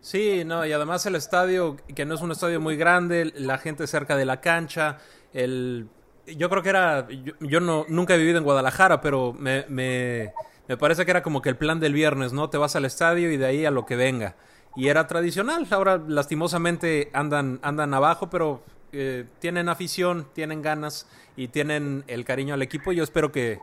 Sí, 0.00 0.44
no, 0.44 0.64
y 0.64 0.72
además 0.72 1.04
el 1.06 1.16
estadio, 1.16 1.76
que 1.94 2.04
no 2.04 2.14
es 2.14 2.22
un 2.22 2.30
estadio 2.30 2.60
muy 2.60 2.76
grande, 2.76 3.32
la 3.34 3.58
gente 3.58 3.86
cerca 3.86 4.16
de 4.16 4.24
la 4.24 4.40
cancha, 4.40 4.98
el 5.32 5.88
yo 6.26 6.48
creo 6.48 6.62
que 6.62 6.68
era, 6.70 7.06
yo, 7.40 7.60
no, 7.60 7.84
nunca 7.88 8.14
he 8.14 8.18
vivido 8.18 8.38
en 8.38 8.44
Guadalajara, 8.44 9.00
pero 9.00 9.32
me, 9.32 9.64
me, 9.68 10.32
me, 10.68 10.76
parece 10.76 11.04
que 11.04 11.10
era 11.10 11.22
como 11.22 11.42
que 11.42 11.48
el 11.48 11.56
plan 11.56 11.80
del 11.80 11.92
viernes, 11.92 12.32
¿no? 12.32 12.50
Te 12.50 12.58
vas 12.58 12.76
al 12.76 12.84
estadio 12.84 13.30
y 13.30 13.36
de 13.36 13.46
ahí 13.46 13.64
a 13.64 13.70
lo 13.70 13.86
que 13.86 13.96
venga. 13.96 14.34
Y 14.74 14.88
era 14.88 15.06
tradicional, 15.06 15.66
ahora 15.70 16.00
lastimosamente 16.06 17.10
andan, 17.12 17.58
andan 17.62 17.94
abajo, 17.94 18.28
pero 18.28 18.62
eh, 18.92 19.24
tienen 19.38 19.68
afición, 19.68 20.28
tienen 20.34 20.62
ganas 20.62 21.08
y 21.36 21.48
tienen 21.48 22.04
el 22.06 22.24
cariño 22.24 22.54
al 22.54 22.62
equipo. 22.62 22.92
Yo 22.92 23.02
espero 23.02 23.32
que 23.32 23.58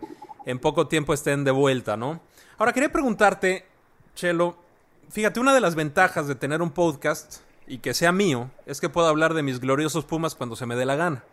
en 0.46 0.60
poco 0.60 0.88
tiempo 0.88 1.14
estén 1.14 1.44
de 1.44 1.52
vuelta, 1.52 1.98
¿no? 1.98 2.20
Ahora 2.58 2.74
quería 2.74 2.92
preguntarte, 2.92 3.66
Chelo, 4.16 4.58
fíjate, 5.10 5.40
una 5.40 5.54
de 5.54 5.62
las 5.62 5.76
ventajas 5.76 6.28
de 6.28 6.36
tener 6.36 6.62
un 6.62 6.72
podcast 6.72 7.42
y 7.68 7.80
que 7.80 7.94
sea 7.94 8.12
mío 8.12 8.50
es 8.66 8.82
que 8.82 8.90
puedo 8.90 9.08
hablar 9.08 9.34
de 9.34 9.44
mis 9.44 9.60
gloriosos 9.60 10.06
Pumas 10.06 10.36
cuando 10.36 10.56
se 10.56 10.66
me 10.66 10.76
dé 10.76 10.86
la 10.86 10.96
gana. 10.96 11.24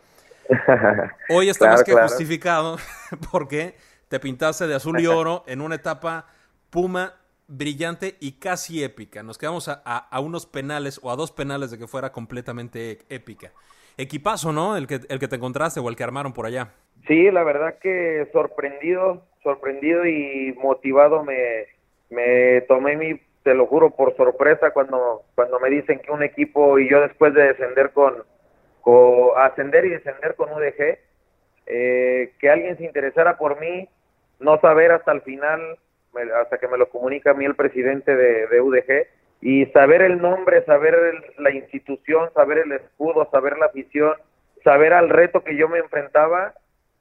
Hoy 1.29 1.49
está 1.49 1.69
más 1.69 1.85
que 1.85 1.93
justificado 1.93 2.79
porque 3.31 3.77
te 4.11 4.19
pintaste 4.19 4.67
de 4.67 4.75
azul 4.75 4.99
y 4.99 5.07
oro 5.07 5.45
en 5.47 5.61
una 5.61 5.77
etapa 5.77 6.27
Puma 6.69 7.15
brillante 7.47 8.17
y 8.19 8.41
casi 8.41 8.83
épica. 8.83 9.23
Nos 9.23 9.39
quedamos 9.39 9.69
a, 9.69 10.21
unos 10.21 10.47
penales 10.47 10.99
o 11.03 11.13
a 11.13 11.17
dos 11.17 11.31
penales 11.31 11.71
de 11.71 11.79
que 11.79 11.87
fuera 11.87 12.11
completamente 12.11 12.99
épica. 13.09 13.53
Equipazo, 13.97 14.53
¿no? 14.53 14.77
El 14.77 14.89
que, 14.89 14.99
el 15.09 15.21
que 15.21 15.29
te 15.29 15.37
encontraste 15.37 15.79
o 15.79 15.89
el 15.89 15.95
que 15.95 16.03
armaron 16.03 16.33
por 16.33 16.47
allá. 16.47 16.73
Sí, 17.07 17.31
la 17.31 17.45
verdad 17.45 17.79
que 17.81 18.29
sorprendido, 18.33 19.23
sorprendido 19.45 20.05
y 20.05 20.57
motivado 20.61 21.23
me, 21.23 21.67
me 22.11 22.63
tomé 22.63 22.97
mi, 22.97 23.21
te 23.45 23.55
lo 23.55 23.67
juro, 23.67 23.91
por 23.91 24.17
sorpresa 24.17 24.73
cuando, 24.73 25.23
cuando 25.37 25.61
me 25.61 25.71
dicen 25.71 26.01
que 26.01 26.11
un 26.11 26.25
equipo 26.25 26.81
y 26.81 26.91
yo 26.91 27.01
después 27.01 27.33
de 27.35 27.45
descender 27.45 27.93
con, 27.93 28.25
ascender 29.37 29.85
y 29.85 29.91
descender 29.91 30.35
con 30.35 30.51
UDG, 30.51 30.99
eh, 31.67 32.33
que 32.41 32.51
alguien 32.51 32.77
se 32.77 32.85
interesara 32.85 33.39
por 33.39 33.61
mí, 33.61 33.89
no 34.41 34.61
saber 34.61 34.93
hasta 34.93 35.13
el 35.13 35.23
final, 35.23 35.79
hasta 36.41 36.59
que 36.59 36.69
me 36.69 36.79
lo 36.79 36.89
comunica 36.89 37.31
a 37.31 37.35
mí 37.35 37.45
el 37.45 37.55
presidente 37.55 38.15
de, 38.17 38.61
UDG, 38.61 39.07
y 39.43 39.67
saber 39.67 40.03
el 40.03 40.21
nombre, 40.21 40.65
saber 40.65 40.97
la 41.39 41.51
institución, 41.51 42.31
saber 42.35 42.59
el 42.59 42.73
escudo, 42.73 43.29
saber 43.31 43.57
la 43.59 43.67
afición, 43.67 44.15
saber 44.65 44.93
al 44.93 45.09
reto 45.09 45.43
que 45.43 45.57
yo 45.57 45.69
me 45.69 45.79
enfrentaba, 45.79 46.55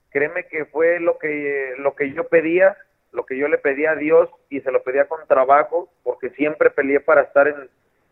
créeme 0.10 0.46
que 0.46 0.66
fue 0.66 1.00
lo 1.00 1.18
que, 1.18 1.74
lo 1.80 1.96
que 1.96 2.14
yo 2.14 2.28
pedía, 2.28 2.78
lo 3.12 3.26
que 3.26 3.38
yo 3.38 3.48
le 3.48 3.58
pedía 3.58 3.92
a 3.92 3.96
Dios 3.96 4.30
y 4.50 4.62
se 4.62 4.72
lo 4.72 4.84
pedía 4.84 5.08
con 5.08 5.28
trabajo, 5.28 5.90
porque 6.04 6.30
siempre 6.32 6.70
peleé 6.70 7.00
para 7.00 7.22
estar 7.22 7.48
en, 7.48 7.70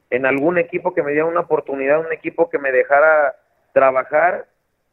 en 0.10 0.26
algún 0.26 0.58
equipo 0.58 0.94
que 0.94 1.04
me 1.04 1.12
diera 1.12 1.26
una 1.26 1.42
oportunidad, 1.42 2.00
un 2.00 2.12
equipo 2.12 2.50
que 2.50 2.60
me 2.60 2.72
dejara 2.72 3.36
trabajar 3.74 4.46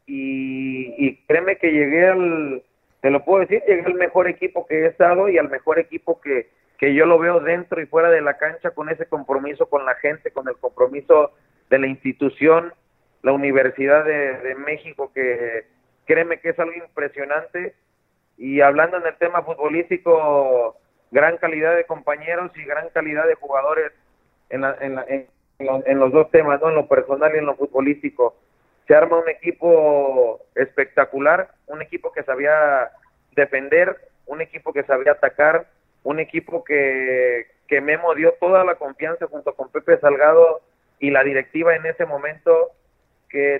y, 0.05 1.15
créeme 1.27 1.57
que 1.57 1.71
llegué 1.71 2.07
al, 2.07 2.63
te 3.05 3.11
lo 3.11 3.23
puedo 3.23 3.41
decir, 3.41 3.61
llegué 3.67 3.83
al 3.85 3.93
mejor 3.93 4.27
equipo 4.27 4.65
que 4.65 4.79
he 4.79 4.87
estado 4.87 5.29
y 5.29 5.37
al 5.37 5.47
mejor 5.47 5.77
equipo 5.77 6.19
que, 6.19 6.49
que 6.79 6.95
yo 6.95 7.05
lo 7.05 7.19
veo 7.19 7.39
dentro 7.39 7.79
y 7.79 7.85
fuera 7.85 8.09
de 8.09 8.19
la 8.19 8.39
cancha 8.39 8.71
con 8.71 8.89
ese 8.89 9.05
compromiso 9.05 9.67
con 9.67 9.85
la 9.85 9.93
gente, 9.93 10.31
con 10.31 10.47
el 10.47 10.57
compromiso 10.57 11.31
de 11.69 11.77
la 11.77 11.85
institución, 11.85 12.73
la 13.21 13.31
Universidad 13.31 14.05
de, 14.05 14.55
México, 14.55 15.11
que 15.13 15.67
créeme 16.05 16.39
que 16.39 16.49
es 16.49 16.57
algo 16.57 16.73
impresionante. 16.73 17.75
Y 18.39 18.61
hablando 18.61 18.97
en 18.97 19.05
el 19.05 19.15
tema 19.17 19.43
futbolístico, 19.43 20.75
gran 21.11 21.37
calidad 21.37 21.75
de 21.75 21.85
compañeros 21.85 22.49
y 22.55 22.65
gran 22.65 22.89
calidad 22.89 23.27
de 23.27 23.35
jugadores 23.35 23.91
en, 24.49 24.63
en, 24.63 25.27
en 25.59 25.99
los 25.99 26.11
dos 26.11 26.31
temas, 26.31 26.59
¿no? 26.59 26.69
en 26.69 26.75
lo 26.75 26.87
personal 26.87 27.35
y 27.35 27.37
en 27.37 27.45
lo 27.45 27.55
futbolístico 27.55 28.35
se 28.87 28.95
arma 28.95 29.17
un 29.17 29.29
equipo 29.29 30.41
espectacular, 30.55 31.49
un 31.67 31.81
equipo 31.81 32.11
que 32.11 32.23
sabía 32.23 32.91
defender, 33.35 34.09
un 34.27 34.41
equipo 34.41 34.73
que 34.73 34.83
sabía 34.83 35.13
atacar, 35.13 35.67
un 36.03 36.19
equipo 36.19 36.63
que, 36.63 37.47
que 37.67 37.81
Memo 37.81 38.13
dio 38.13 38.33
toda 38.33 38.63
la 38.63 38.75
confianza 38.75 39.27
junto 39.27 39.55
con 39.55 39.69
Pepe 39.69 39.97
Salgado 39.99 40.61
y 40.99 41.09
la 41.11 41.23
directiva 41.23 41.75
en 41.75 41.85
ese 41.85 42.05
momento 42.05 42.71
que 43.29 43.59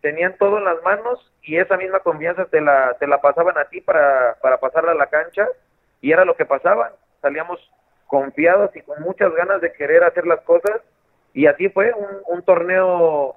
tenían 0.00 0.36
todo 0.38 0.58
en 0.58 0.64
las 0.64 0.82
manos 0.82 1.30
y 1.42 1.58
esa 1.58 1.76
misma 1.76 2.00
confianza 2.00 2.46
te 2.46 2.60
la, 2.60 2.96
te 2.98 3.06
la 3.06 3.20
pasaban 3.20 3.58
a 3.58 3.64
ti 3.66 3.80
para, 3.80 4.36
para 4.40 4.58
pasarla 4.58 4.92
a 4.92 4.94
la 4.94 5.08
cancha 5.08 5.48
y 6.00 6.12
era 6.12 6.24
lo 6.24 6.36
que 6.36 6.46
pasaba, 6.46 6.92
salíamos 7.20 7.58
confiados 8.06 8.74
y 8.74 8.80
con 8.80 9.02
muchas 9.02 9.32
ganas 9.34 9.60
de 9.60 9.72
querer 9.72 10.04
hacer 10.04 10.26
las 10.26 10.40
cosas 10.40 10.80
y 11.34 11.46
así 11.46 11.68
fue 11.68 11.92
un, 11.92 12.22
un 12.28 12.42
torneo 12.42 13.36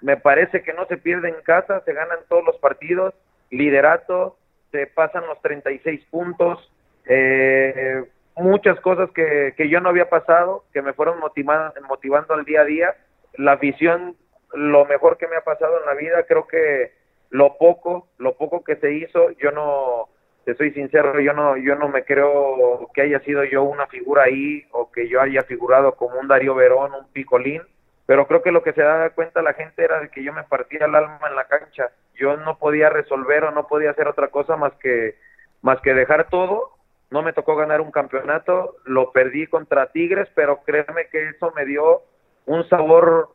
me 0.00 0.16
parece 0.16 0.62
que 0.62 0.72
no 0.72 0.86
se 0.86 0.96
pierde 0.96 1.28
en 1.28 1.42
casa, 1.42 1.82
se 1.84 1.92
ganan 1.92 2.18
todos 2.28 2.44
los 2.44 2.56
partidos, 2.58 3.14
liderato, 3.50 4.36
se 4.70 4.86
pasan 4.86 5.26
los 5.26 5.40
36 5.42 6.04
puntos, 6.10 6.72
eh, 7.06 8.04
muchas 8.36 8.80
cosas 8.80 9.10
que, 9.10 9.54
que 9.56 9.68
yo 9.68 9.80
no 9.80 9.88
había 9.88 10.08
pasado, 10.08 10.64
que 10.72 10.82
me 10.82 10.92
fueron 10.92 11.18
motivando, 11.18 11.74
motivando 11.88 12.34
al 12.34 12.44
día 12.44 12.62
a 12.62 12.64
día. 12.64 12.94
La 13.34 13.56
visión, 13.56 14.16
lo 14.52 14.84
mejor 14.86 15.16
que 15.18 15.28
me 15.28 15.36
ha 15.36 15.44
pasado 15.44 15.80
en 15.80 15.86
la 15.86 15.94
vida, 15.94 16.24
creo 16.26 16.46
que 16.46 16.92
lo 17.30 17.56
poco, 17.58 18.08
lo 18.18 18.36
poco 18.36 18.64
que 18.64 18.76
se 18.76 18.92
hizo, 18.92 19.30
yo 19.32 19.52
no, 19.52 20.08
te 20.44 20.54
soy 20.54 20.72
sincero, 20.72 21.20
yo 21.20 21.32
no, 21.32 21.56
yo 21.56 21.76
no 21.76 21.88
me 21.88 22.04
creo 22.04 22.88
que 22.94 23.02
haya 23.02 23.20
sido 23.20 23.44
yo 23.44 23.62
una 23.62 23.86
figura 23.86 24.24
ahí 24.24 24.64
o 24.72 24.90
que 24.90 25.08
yo 25.08 25.20
haya 25.20 25.42
figurado 25.42 25.94
como 25.94 26.18
un 26.18 26.28
Darío 26.28 26.54
Verón, 26.54 26.92
un 26.94 27.12
Picolín 27.12 27.62
pero 28.10 28.26
creo 28.26 28.42
que 28.42 28.50
lo 28.50 28.64
que 28.64 28.72
se 28.72 28.82
da 28.82 29.08
cuenta 29.10 29.40
la 29.40 29.52
gente 29.52 29.84
era 29.84 30.00
de 30.00 30.08
que 30.08 30.24
yo 30.24 30.32
me 30.32 30.42
partía 30.42 30.86
el 30.86 30.96
alma 30.96 31.28
en 31.28 31.36
la 31.36 31.44
cancha. 31.44 31.92
Yo 32.16 32.36
no 32.38 32.58
podía 32.58 32.90
resolver 32.90 33.44
o 33.44 33.52
no 33.52 33.68
podía 33.68 33.92
hacer 33.92 34.08
otra 34.08 34.32
cosa 34.32 34.56
más 34.56 34.72
que 34.80 35.14
más 35.62 35.80
que 35.80 35.94
dejar 35.94 36.28
todo. 36.28 36.72
No 37.12 37.22
me 37.22 37.32
tocó 37.32 37.54
ganar 37.54 37.80
un 37.80 37.92
campeonato, 37.92 38.78
lo 38.84 39.12
perdí 39.12 39.46
contra 39.46 39.92
Tigres, 39.92 40.28
pero 40.34 40.60
créeme 40.64 41.06
que 41.06 41.28
eso 41.28 41.52
me 41.54 41.64
dio 41.64 42.02
un 42.46 42.68
sabor 42.68 43.28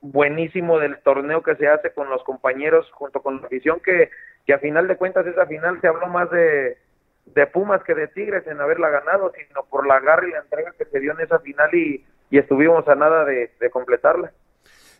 buenísimo 0.00 0.78
del 0.78 0.96
torneo 1.02 1.42
que 1.42 1.56
se 1.56 1.68
hace 1.68 1.92
con 1.92 2.08
los 2.08 2.24
compañeros 2.24 2.90
junto 2.92 3.20
con 3.20 3.38
la 3.38 3.48
afición 3.48 3.80
que, 3.80 4.08
que 4.46 4.54
a 4.54 4.58
final 4.60 4.88
de 4.88 4.96
cuentas 4.96 5.26
esa 5.26 5.44
final 5.44 5.78
se 5.82 5.88
habló 5.88 6.06
más 6.06 6.30
de, 6.30 6.78
de 7.26 7.46
Pumas 7.48 7.84
que 7.84 7.94
de 7.94 8.08
Tigres 8.08 8.46
en 8.46 8.62
haberla 8.62 8.88
ganado, 8.88 9.30
sino 9.36 9.66
por 9.66 9.86
la 9.86 10.00
garra 10.00 10.26
y 10.26 10.30
la 10.30 10.38
entrega 10.38 10.72
que 10.78 10.86
se 10.86 11.00
dio 11.00 11.12
en 11.12 11.20
esa 11.20 11.38
final 11.40 11.74
y, 11.74 12.06
y 12.32 12.38
estuvimos 12.38 12.88
a 12.88 12.94
nada 12.94 13.26
de, 13.26 13.50
completarla. 13.70 14.32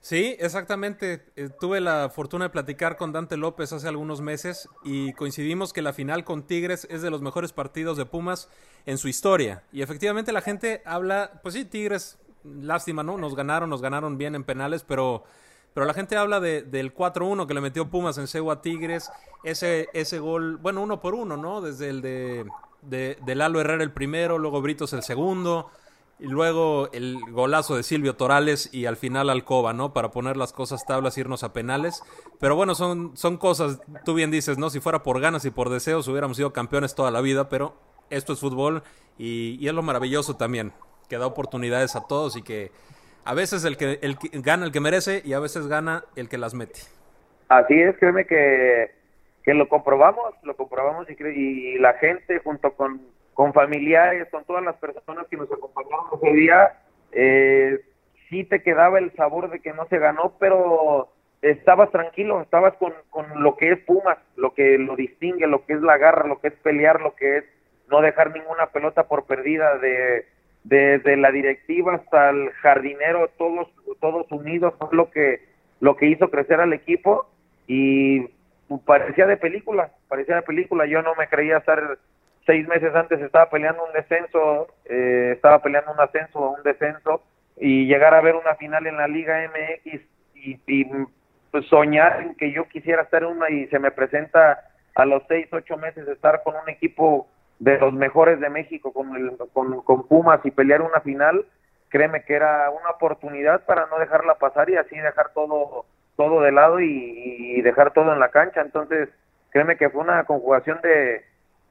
Sí, 0.02 0.36
exactamente. 0.38 1.22
Eh, 1.34 1.48
tuve 1.58 1.80
la 1.80 2.10
fortuna 2.10 2.44
de 2.44 2.50
platicar 2.50 2.98
con 2.98 3.10
Dante 3.10 3.38
López 3.38 3.72
hace 3.72 3.88
algunos 3.88 4.20
meses 4.20 4.68
y 4.84 5.14
coincidimos 5.14 5.72
que 5.72 5.80
la 5.80 5.94
final 5.94 6.24
con 6.24 6.42
Tigres 6.46 6.86
es 6.90 7.00
de 7.00 7.10
los 7.10 7.22
mejores 7.22 7.54
partidos 7.54 7.96
de 7.96 8.04
Pumas 8.04 8.50
en 8.84 8.98
su 8.98 9.08
historia. 9.08 9.62
Y 9.72 9.80
efectivamente 9.80 10.30
la 10.30 10.42
gente 10.42 10.82
habla, 10.84 11.40
pues 11.42 11.54
sí, 11.54 11.64
Tigres, 11.64 12.20
lástima, 12.44 13.02
¿no? 13.02 13.16
Nos 13.16 13.34
ganaron, 13.34 13.70
nos 13.70 13.80
ganaron 13.80 14.18
bien 14.18 14.34
en 14.34 14.44
penales, 14.44 14.84
pero, 14.84 15.24
pero 15.72 15.86
la 15.86 15.94
gente 15.94 16.18
habla 16.18 16.38
de, 16.38 16.60
del 16.60 16.94
4-1 16.94 17.46
que 17.46 17.54
le 17.54 17.62
metió 17.62 17.88
Pumas 17.88 18.18
en 18.18 18.26
Cegua 18.26 18.60
Tigres, 18.60 19.10
ese, 19.42 19.88
ese 19.94 20.18
gol, 20.18 20.58
bueno, 20.58 20.82
uno 20.82 21.00
por 21.00 21.14
uno, 21.14 21.38
¿no? 21.38 21.62
Desde 21.62 21.88
el 21.88 22.02
de, 22.02 22.44
de, 22.82 23.16
de 23.24 23.34
Lalo 23.34 23.58
Herrera 23.58 23.82
el 23.82 23.92
primero, 23.92 24.36
luego 24.36 24.60
Britos 24.60 24.92
el 24.92 25.02
segundo 25.02 25.70
y 26.22 26.28
luego 26.28 26.88
el 26.92 27.18
golazo 27.32 27.76
de 27.76 27.82
Silvio 27.82 28.14
Torales 28.14 28.72
y 28.72 28.86
al 28.86 28.96
final 28.96 29.28
Alcoba, 29.28 29.72
¿no? 29.72 29.92
Para 29.92 30.12
poner 30.12 30.36
las 30.36 30.52
cosas 30.52 30.86
tablas, 30.86 31.18
irnos 31.18 31.42
a 31.42 31.52
penales. 31.52 32.00
Pero 32.38 32.54
bueno, 32.54 32.76
son, 32.76 33.16
son 33.16 33.38
cosas, 33.38 33.82
tú 34.04 34.14
bien 34.14 34.30
dices, 34.30 34.56
¿no? 34.56 34.70
Si 34.70 34.78
fuera 34.78 35.02
por 35.02 35.20
ganas 35.20 35.44
y 35.46 35.50
por 35.50 35.68
deseos 35.68 36.06
hubiéramos 36.06 36.36
sido 36.36 36.52
campeones 36.52 36.94
toda 36.94 37.10
la 37.10 37.20
vida, 37.20 37.48
pero 37.48 37.74
esto 38.08 38.34
es 38.34 38.38
fútbol 38.38 38.84
y, 39.18 39.66
es 39.66 39.74
lo 39.74 39.82
maravilloso 39.82 40.36
también, 40.36 40.72
que 41.08 41.18
da 41.18 41.26
oportunidades 41.26 41.96
a 41.96 42.06
todos 42.06 42.36
y 42.36 42.42
que 42.42 42.70
a 43.24 43.34
veces 43.34 43.64
el 43.64 43.76
que, 43.76 43.98
el 44.00 44.16
gana 44.44 44.64
el 44.64 44.70
que 44.70 44.78
merece 44.78 45.22
y 45.24 45.32
a 45.32 45.40
veces 45.40 45.66
gana 45.66 46.04
el 46.14 46.28
que 46.28 46.38
las 46.38 46.54
mete. 46.54 46.82
Así 47.48 47.74
es, 47.74 47.98
créeme 47.98 48.26
que, 48.26 48.92
que 49.42 49.54
lo 49.54 49.68
comprobamos, 49.68 50.34
lo 50.44 50.54
comprobamos 50.54 51.08
y, 51.10 51.20
y 51.20 51.78
la 51.78 51.94
gente 51.94 52.38
junto 52.44 52.74
con 52.74 53.00
con 53.34 53.52
familiares, 53.52 54.28
con 54.30 54.44
todas 54.44 54.62
las 54.62 54.76
personas 54.76 55.26
que 55.28 55.36
nos 55.36 55.50
acompañaron 55.50 56.06
ese 56.20 56.32
día, 56.32 56.80
eh, 57.12 57.80
sí 58.28 58.44
te 58.44 58.62
quedaba 58.62 58.98
el 58.98 59.12
sabor 59.14 59.50
de 59.50 59.60
que 59.60 59.72
no 59.72 59.86
se 59.86 59.98
ganó, 59.98 60.34
pero 60.38 61.08
estabas 61.42 61.90
tranquilo, 61.90 62.40
estabas 62.40 62.74
con, 62.74 62.92
con 63.10 63.42
lo 63.42 63.56
que 63.56 63.72
es 63.72 63.78
Pumas, 63.80 64.18
lo 64.36 64.54
que 64.54 64.78
lo 64.78 64.96
distingue, 64.96 65.46
lo 65.46 65.64
que 65.66 65.74
es 65.74 65.82
la 65.82 65.98
garra, 65.98 66.26
lo 66.26 66.40
que 66.40 66.48
es 66.48 66.54
pelear, 66.54 67.00
lo 67.00 67.14
que 67.14 67.38
es 67.38 67.44
no 67.90 68.00
dejar 68.00 68.32
ninguna 68.32 68.66
pelota 68.66 69.08
por 69.08 69.26
perdida 69.26 69.78
de 69.78 70.26
desde 70.64 71.16
la 71.16 71.32
directiva 71.32 71.96
hasta 71.96 72.30
el 72.30 72.50
jardinero, 72.52 73.28
todos 73.36 73.68
todos 74.00 74.30
unidos, 74.30 74.74
fue 74.78 74.88
lo 74.92 75.10
que 75.10 75.40
lo 75.80 75.96
que 75.96 76.06
hizo 76.06 76.30
crecer 76.30 76.60
al 76.60 76.72
equipo 76.72 77.26
y 77.66 78.28
parecía 78.86 79.26
de 79.26 79.36
película, 79.36 79.90
parecía 80.08 80.36
de 80.36 80.42
película, 80.42 80.86
yo 80.86 81.02
no 81.02 81.14
me 81.16 81.28
creía 81.28 81.58
estar 81.58 81.98
seis 82.46 82.66
meses 82.68 82.94
antes 82.94 83.20
estaba 83.20 83.50
peleando 83.50 83.84
un 83.84 83.92
descenso, 83.92 84.68
eh, 84.84 85.32
estaba 85.34 85.60
peleando 85.60 85.92
un 85.92 86.00
ascenso 86.00 86.38
o 86.38 86.56
un 86.56 86.62
descenso, 86.62 87.22
y 87.56 87.86
llegar 87.86 88.14
a 88.14 88.20
ver 88.20 88.34
una 88.34 88.54
final 88.56 88.86
en 88.86 88.96
la 88.96 89.08
Liga 89.08 89.48
MX 89.48 90.00
y, 90.34 90.84
pues, 91.50 91.66
soñar 91.66 92.22
en 92.22 92.34
que 92.34 92.50
yo 92.50 92.68
quisiera 92.68 93.02
estar 93.02 93.22
en 93.22 93.30
una 93.30 93.50
y 93.50 93.66
se 93.68 93.78
me 93.78 93.90
presenta 93.90 94.58
a 94.94 95.04
los 95.04 95.22
seis, 95.28 95.46
ocho 95.52 95.76
meses 95.76 96.08
estar 96.08 96.42
con 96.42 96.54
un 96.56 96.68
equipo 96.68 97.28
de 97.58 97.78
los 97.78 97.92
mejores 97.92 98.40
de 98.40 98.50
México, 98.50 98.92
con, 98.92 99.14
el, 99.14 99.36
con, 99.52 99.82
con 99.82 100.08
Pumas 100.08 100.40
y 100.44 100.50
pelear 100.50 100.82
una 100.82 101.00
final, 101.00 101.44
créeme 101.90 102.24
que 102.24 102.34
era 102.34 102.70
una 102.70 102.90
oportunidad 102.90 103.64
para 103.64 103.86
no 103.86 103.98
dejarla 103.98 104.34
pasar 104.34 104.68
y 104.70 104.76
así 104.76 104.96
dejar 104.96 105.32
todo 105.32 105.84
todo 106.16 106.42
de 106.42 106.52
lado 106.52 106.80
y, 106.80 107.60
dejar 107.62 107.92
todo 107.92 108.12
en 108.12 108.20
la 108.20 108.30
cancha. 108.30 108.60
Entonces, 108.60 109.08
créeme 109.50 109.76
que 109.76 109.90
fue 109.90 110.02
una 110.02 110.24
conjugación 110.24 110.80
de, 110.82 111.24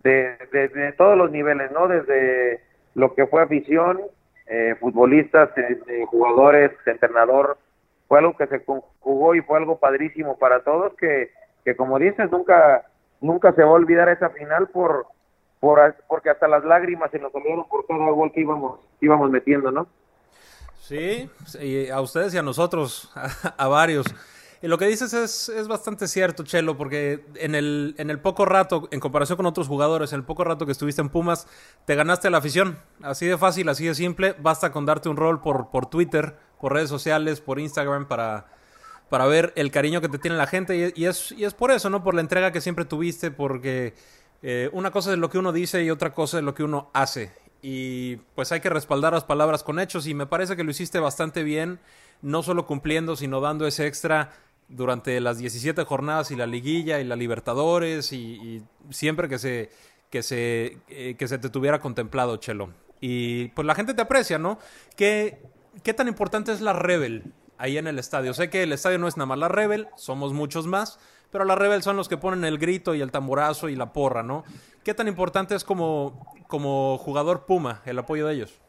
de, 0.03 0.93
todos 0.97 1.17
los 1.17 1.31
niveles, 1.31 1.71
¿no? 1.71 1.87
Desde 1.87 2.61
lo 2.95 3.13
que 3.13 3.27
fue 3.27 3.43
afición, 3.43 4.01
eh, 4.47 4.75
futbolistas, 4.79 5.49
eh, 5.57 6.05
jugadores, 6.07 6.71
entrenador, 6.85 7.57
fue 8.07 8.19
algo 8.19 8.35
que 8.35 8.47
se 8.47 8.63
conjugó 8.63 9.35
y 9.35 9.41
fue 9.41 9.57
algo 9.57 9.79
padrísimo 9.79 10.37
para 10.37 10.63
todos 10.63 10.93
que, 10.95 11.31
que 11.63 11.75
como 11.75 11.97
dices, 11.99 12.29
nunca 12.31 12.85
nunca 13.21 13.53
se 13.53 13.61
va 13.61 13.69
a 13.69 13.73
olvidar 13.73 14.09
esa 14.09 14.29
final 14.31 14.67
por, 14.67 15.05
por 15.59 15.95
porque 16.07 16.29
hasta 16.29 16.47
las 16.47 16.65
lágrimas 16.65 17.11
se 17.11 17.19
nos 17.19 17.31
salieron 17.31 17.67
por 17.69 17.85
todo 17.85 18.13
gol 18.13 18.31
que 18.33 18.41
íbamos 18.41 18.79
íbamos 18.99 19.29
metiendo, 19.29 19.71
¿no? 19.71 19.87
Sí, 20.79 21.29
a 21.93 22.01
ustedes 22.01 22.33
y 22.33 22.37
a 22.37 22.41
nosotros, 22.41 23.11
a, 23.57 23.67
varios. 23.67 24.05
Y 24.63 24.67
lo 24.67 24.77
que 24.77 24.85
dices 24.85 25.11
es, 25.13 25.49
es, 25.49 25.67
bastante 25.67 26.07
cierto, 26.07 26.43
Chelo, 26.43 26.77
porque 26.77 27.25
en 27.35 27.55
el, 27.55 27.95
en 27.97 28.11
el 28.11 28.19
poco 28.19 28.45
rato, 28.45 28.87
en 28.91 28.99
comparación 28.99 29.37
con 29.37 29.47
otros 29.47 29.67
jugadores, 29.67 30.13
en 30.13 30.19
el 30.19 30.23
poco 30.23 30.43
rato 30.43 30.67
que 30.67 30.71
estuviste 30.71 31.01
en 31.01 31.09
Pumas, 31.09 31.47
te 31.85 31.95
ganaste 31.95 32.29
la 32.29 32.37
afición. 32.37 32.77
Así 33.01 33.25
de 33.25 33.39
fácil, 33.39 33.69
así 33.69 33.87
de 33.87 33.95
simple. 33.95 34.35
Basta 34.39 34.71
con 34.71 34.85
darte 34.85 35.09
un 35.09 35.17
rol 35.17 35.41
por, 35.41 35.71
por 35.71 35.87
Twitter, 35.87 36.37
por 36.59 36.73
redes 36.73 36.89
sociales, 36.89 37.41
por 37.41 37.59
Instagram 37.59 38.07
para, 38.07 38.51
para 39.09 39.25
ver 39.25 39.51
el 39.55 39.71
cariño 39.71 39.99
que 39.99 40.09
te 40.09 40.19
tiene 40.19 40.37
la 40.37 40.45
gente. 40.45 40.93
Y, 40.95 41.05
es, 41.05 41.31
y 41.31 41.43
es 41.43 41.55
por 41.55 41.71
eso, 41.71 41.89
¿no? 41.89 42.03
Por 42.03 42.13
la 42.13 42.21
entrega 42.21 42.51
que 42.51 42.61
siempre 42.61 42.85
tuviste, 42.85 43.31
porque 43.31 43.95
eh, 44.43 44.69
una 44.73 44.91
cosa 44.91 45.11
es 45.11 45.17
lo 45.17 45.31
que 45.31 45.39
uno 45.39 45.53
dice 45.53 45.83
y 45.83 45.89
otra 45.89 46.13
cosa 46.13 46.37
es 46.37 46.43
lo 46.43 46.53
que 46.53 46.63
uno 46.63 46.91
hace 46.93 47.33
y 47.61 48.15
pues 48.35 48.51
hay 48.51 48.59
que 48.59 48.69
respaldar 48.69 49.13
las 49.13 49.23
palabras 49.23 49.63
con 49.63 49.79
hechos 49.79 50.07
y 50.07 50.13
me 50.13 50.25
parece 50.25 50.55
que 50.55 50.63
lo 50.63 50.71
hiciste 50.71 50.99
bastante 50.99 51.43
bien, 51.43 51.79
no 52.21 52.43
solo 52.43 52.65
cumpliendo, 52.65 53.15
sino 53.15 53.39
dando 53.39 53.67
ese 53.67 53.85
extra 53.85 54.31
durante 54.71 55.19
las 55.19 55.37
17 55.37 55.83
jornadas 55.83 56.31
y 56.31 56.35
la 56.35 56.47
liguilla 56.47 56.99
y 56.99 57.03
la 57.03 57.15
Libertadores 57.15 58.11
y, 58.13 58.63
siempre 58.89 59.29
que 59.29 59.37
se, 59.37 59.69
que, 60.09 60.23
se, 60.23 60.77
eh, 60.89 61.15
que 61.17 61.27
se 61.27 61.37
te 61.37 61.49
tuviera 61.49 61.79
contemplado, 61.79 62.37
Chelo. 62.37 62.73
Y 62.99 63.49
pues 63.49 63.65
la 63.65 63.75
gente 63.75 63.93
te 63.93 64.01
aprecia, 64.01 64.37
¿no? 64.37 64.59
¿Qué, 64.95 65.41
¿Qué 65.83 65.93
tan 65.93 66.07
importante 66.07 66.51
es 66.51 66.61
la 66.61 66.73
Rebel 66.73 67.33
ahí 67.57 67.77
en 67.77 67.87
el 67.87 67.99
estadio? 67.99 68.33
Sé 68.33 68.49
que 68.49 68.63
el 68.63 68.73
estadio 68.73 68.99
no 68.99 69.07
es 69.07 69.17
nada 69.17 69.25
más 69.27 69.39
la 69.39 69.47
Rebel, 69.47 69.87
somos 69.95 70.33
muchos 70.33 70.67
más, 70.67 70.99
pero 71.31 71.45
la 71.45 71.55
Rebel 71.55 71.81
son 71.81 71.95
los 71.95 72.09
que 72.09 72.17
ponen 72.17 72.43
el 72.43 72.57
grito 72.57 72.93
y 72.93 73.01
el 73.01 73.11
tamborazo 73.11 73.69
y 73.69 73.75
la 73.75 73.93
porra, 73.93 74.21
¿no? 74.21 74.43
¿Qué 74.83 74.93
tan 74.93 75.07
importante 75.07 75.55
es 75.55 75.63
como, 75.63 76.25
como 76.47 76.97
jugador 76.97 77.45
Puma 77.45 77.81
el 77.85 77.97
apoyo 77.97 78.27
de 78.27 78.35
ellos? 78.35 78.61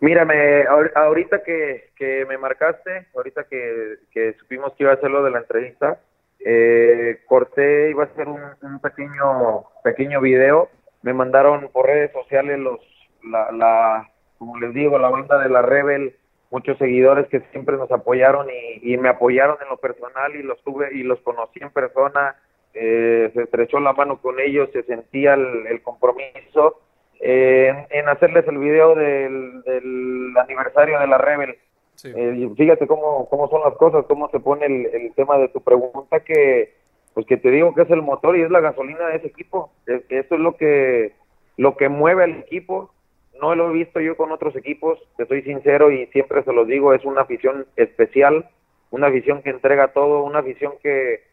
Mírame, 0.00 0.64
ahorita 0.94 1.42
que, 1.42 1.90
que 1.96 2.24
me 2.26 2.38
marcaste, 2.38 3.08
ahorita 3.14 3.44
que, 3.44 3.96
que, 4.10 4.34
supimos 4.34 4.72
que 4.72 4.84
iba 4.84 4.92
a 4.92 4.94
hacerlo 4.94 5.22
de 5.22 5.30
la 5.30 5.38
entrevista, 5.38 6.00
eh, 6.38 7.20
corté, 7.26 7.90
iba 7.90 8.04
a 8.04 8.06
hacer 8.06 8.26
un, 8.28 8.40
un, 8.62 8.80
pequeño 8.80 9.64
pequeño 9.84 10.20
video, 10.20 10.70
me 11.02 11.12
mandaron 11.12 11.68
por 11.68 11.86
redes 11.86 12.12
sociales 12.12 12.58
los, 12.58 12.80
la, 13.22 13.52
la, 13.52 14.10
como 14.38 14.58
les 14.58 14.72
digo, 14.72 14.98
la 14.98 15.10
banda 15.10 15.38
de 15.38 15.50
la 15.50 15.60
Rebel, 15.60 16.16
muchos 16.50 16.78
seguidores 16.78 17.28
que 17.28 17.40
siempre 17.52 17.76
nos 17.76 17.92
apoyaron 17.92 18.48
y, 18.48 18.94
y 18.94 18.96
me 18.96 19.10
apoyaron 19.10 19.58
en 19.62 19.68
lo 19.68 19.76
personal 19.76 20.34
y 20.34 20.42
los 20.42 20.62
tuve 20.64 20.88
y 20.94 21.02
los 21.02 21.20
conocí 21.20 21.60
en 21.62 21.70
persona, 21.70 22.36
eh, 22.72 23.30
se 23.34 23.42
estrechó 23.42 23.80
la 23.80 23.92
mano 23.92 24.20
con 24.20 24.38
ellos, 24.38 24.70
se 24.72 24.82
sentía 24.84 25.34
el, 25.34 25.82
compromiso 25.82 26.80
eh, 27.20 27.86
en, 27.90 28.08
hacerles 28.08 28.48
el 28.48 28.56
video 28.56 28.94
del, 28.94 29.62
del, 29.62 30.34
aniversario 30.38 30.98
de 30.98 31.06
la 31.06 31.18
Rebel. 31.18 31.56
Eh, 32.02 32.50
fíjate 32.56 32.86
cómo, 32.86 33.28
cómo 33.28 33.48
son 33.50 33.60
las 33.60 33.74
cosas, 33.74 34.06
cómo 34.08 34.30
se 34.30 34.40
pone 34.40 34.64
el, 34.64 35.12
tema 35.14 35.36
de 35.36 35.48
tu 35.48 35.60
pregunta, 35.60 36.20
que 36.20 36.80
pues 37.12 37.26
que 37.26 37.36
te 37.36 37.50
digo 37.50 37.74
que 37.74 37.82
es 37.82 37.90
el 37.90 38.02
motor 38.02 38.36
y 38.36 38.42
es 38.42 38.50
la 38.50 38.60
gasolina 38.60 39.08
de 39.08 39.16
ese 39.16 39.26
equipo. 39.26 39.70
Eso 39.86 40.34
es 40.34 40.40
lo 40.40 40.56
que, 40.56 41.12
lo 41.58 41.76
que 41.76 41.90
mueve 41.90 42.24
al 42.24 42.38
equipo. 42.38 42.90
No 43.38 43.54
lo 43.54 43.70
he 43.70 43.72
visto 43.74 44.00
yo 44.00 44.16
con 44.16 44.32
otros 44.32 44.56
equipos, 44.56 44.98
te 45.16 45.26
soy 45.26 45.42
sincero 45.42 45.90
y 45.90 46.06
siempre 46.08 46.42
se 46.44 46.52
los 46.52 46.66
digo, 46.66 46.94
es 46.94 47.04
una 47.04 47.22
afición 47.22 47.66
especial, 47.76 48.48
una 48.90 49.08
afición 49.08 49.42
que 49.42 49.50
entrega 49.50 49.88
todo, 49.88 50.22
una 50.22 50.38
afición 50.38 50.74
que, 50.82 51.24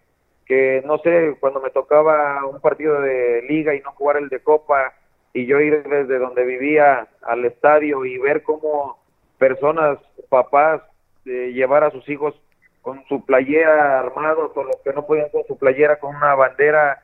que 0.45 0.81
no 0.85 0.97
sé, 0.99 1.35
cuando 1.39 1.61
me 1.61 1.69
tocaba 1.69 2.45
un 2.45 2.59
partido 2.59 3.01
de 3.01 3.43
liga 3.43 3.75
y 3.75 3.81
no 3.81 3.91
jugar 3.91 4.17
el 4.17 4.29
de 4.29 4.39
copa 4.39 4.93
y 5.37 5.45
yo 5.45 5.59
ir 5.59 5.83
desde 5.83 6.17
donde 6.17 6.43
vivía 6.45 7.07
al 7.21 7.45
estadio 7.45 8.03
y 8.05 8.17
ver 8.17 8.41
cómo 8.41 8.97
personas, 9.37 9.99
papás, 10.29 10.81
eh, 11.27 11.51
llevar 11.53 11.83
a 11.83 11.91
sus 11.91 12.09
hijos 12.09 12.33
con 12.81 13.05
su 13.07 13.23
playera 13.23 13.99
armados 13.99 14.51
o 14.55 14.63
los 14.63 14.77
que 14.77 14.93
no 14.93 15.05
podían 15.05 15.29
con 15.29 15.45
su 15.45 15.55
playera 15.55 15.99
con 15.99 16.15
una 16.15 16.33
bandera, 16.33 17.03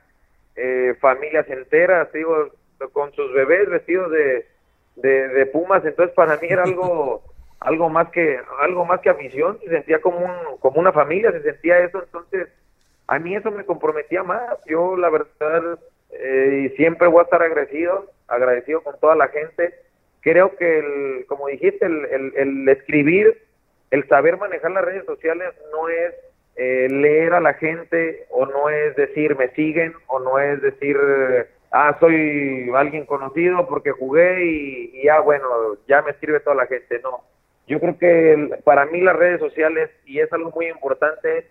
eh, 0.55 0.95
familias 0.99 1.47
enteras, 1.47 2.11
digo, 2.11 2.49
con 2.91 3.13
sus 3.13 3.31
bebés 3.33 3.69
vestidos 3.69 4.09
de, 4.09 4.47
de, 4.95 5.27
de, 5.27 5.45
pumas, 5.45 5.85
entonces 5.85 6.15
para 6.15 6.35
mí 6.37 6.47
era 6.49 6.63
algo 6.63 7.21
algo 7.59 7.87
más 7.89 8.09
que 8.09 8.39
algo 8.61 8.83
más 8.83 9.01
que 9.01 9.11
afición, 9.11 9.59
se 9.59 9.69
sentía 9.69 10.01
como 10.01 10.17
un, 10.17 10.57
como 10.59 10.79
una 10.79 10.91
familia, 10.91 11.31
se 11.33 11.43
sentía 11.43 11.77
eso, 11.81 12.01
entonces 12.01 12.49
a 13.05 13.19
mí 13.19 13.35
eso 13.35 13.51
me 13.51 13.63
comprometía 13.63 14.23
más. 14.23 14.57
Yo, 14.65 14.97
la 14.97 15.11
verdad, 15.11 15.77
eh, 16.19 16.65
y 16.65 16.75
siempre 16.75 17.07
voy 17.07 17.21
a 17.21 17.23
estar 17.23 17.41
agradecido, 17.41 18.11
agradecido 18.27 18.81
con 18.81 18.99
toda 18.99 19.15
la 19.15 19.27
gente. 19.29 19.73
Creo 20.21 20.55
que, 20.55 20.79
el, 20.79 21.25
como 21.27 21.47
dijiste, 21.47 21.85
el, 21.85 22.33
el, 22.35 22.69
escribir, 22.69 23.37
el 23.91 24.07
saber 24.07 24.37
manejar 24.37 24.71
las 24.71 24.85
redes 24.85 25.05
sociales 25.05 25.53
no 25.71 25.89
es 25.89 26.13
eh, 26.55 26.87
leer 26.89 27.33
a 27.33 27.39
la 27.39 27.53
gente 27.55 28.25
o 28.29 28.45
no 28.45 28.69
es 28.69 28.95
decir 28.95 29.35
me 29.35 29.49
siguen 29.49 29.93
o 30.05 30.19
no 30.19 30.37
es 30.37 30.61
decir 30.61 30.95
ah 31.71 31.97
soy 31.99 32.69
alguien 32.75 33.07
conocido 33.07 33.67
porque 33.67 33.89
jugué 33.89 34.45
y, 34.45 35.03
ya 35.03 35.19
bueno 35.19 35.47
ya 35.87 36.03
me 36.03 36.13
sirve 36.13 36.39
toda 36.41 36.55
la 36.55 36.67
gente 36.67 36.99
no 37.01 37.23
yo 37.67 37.79
creo 37.79 37.97
que 37.97 38.59
para 38.63 38.85
mí 38.85 39.01
las 39.01 39.15
redes 39.15 39.39
sociales 39.39 39.89
y 40.05 40.19
es 40.19 40.31
algo 40.31 40.51
muy 40.51 40.67
importante 40.67 41.47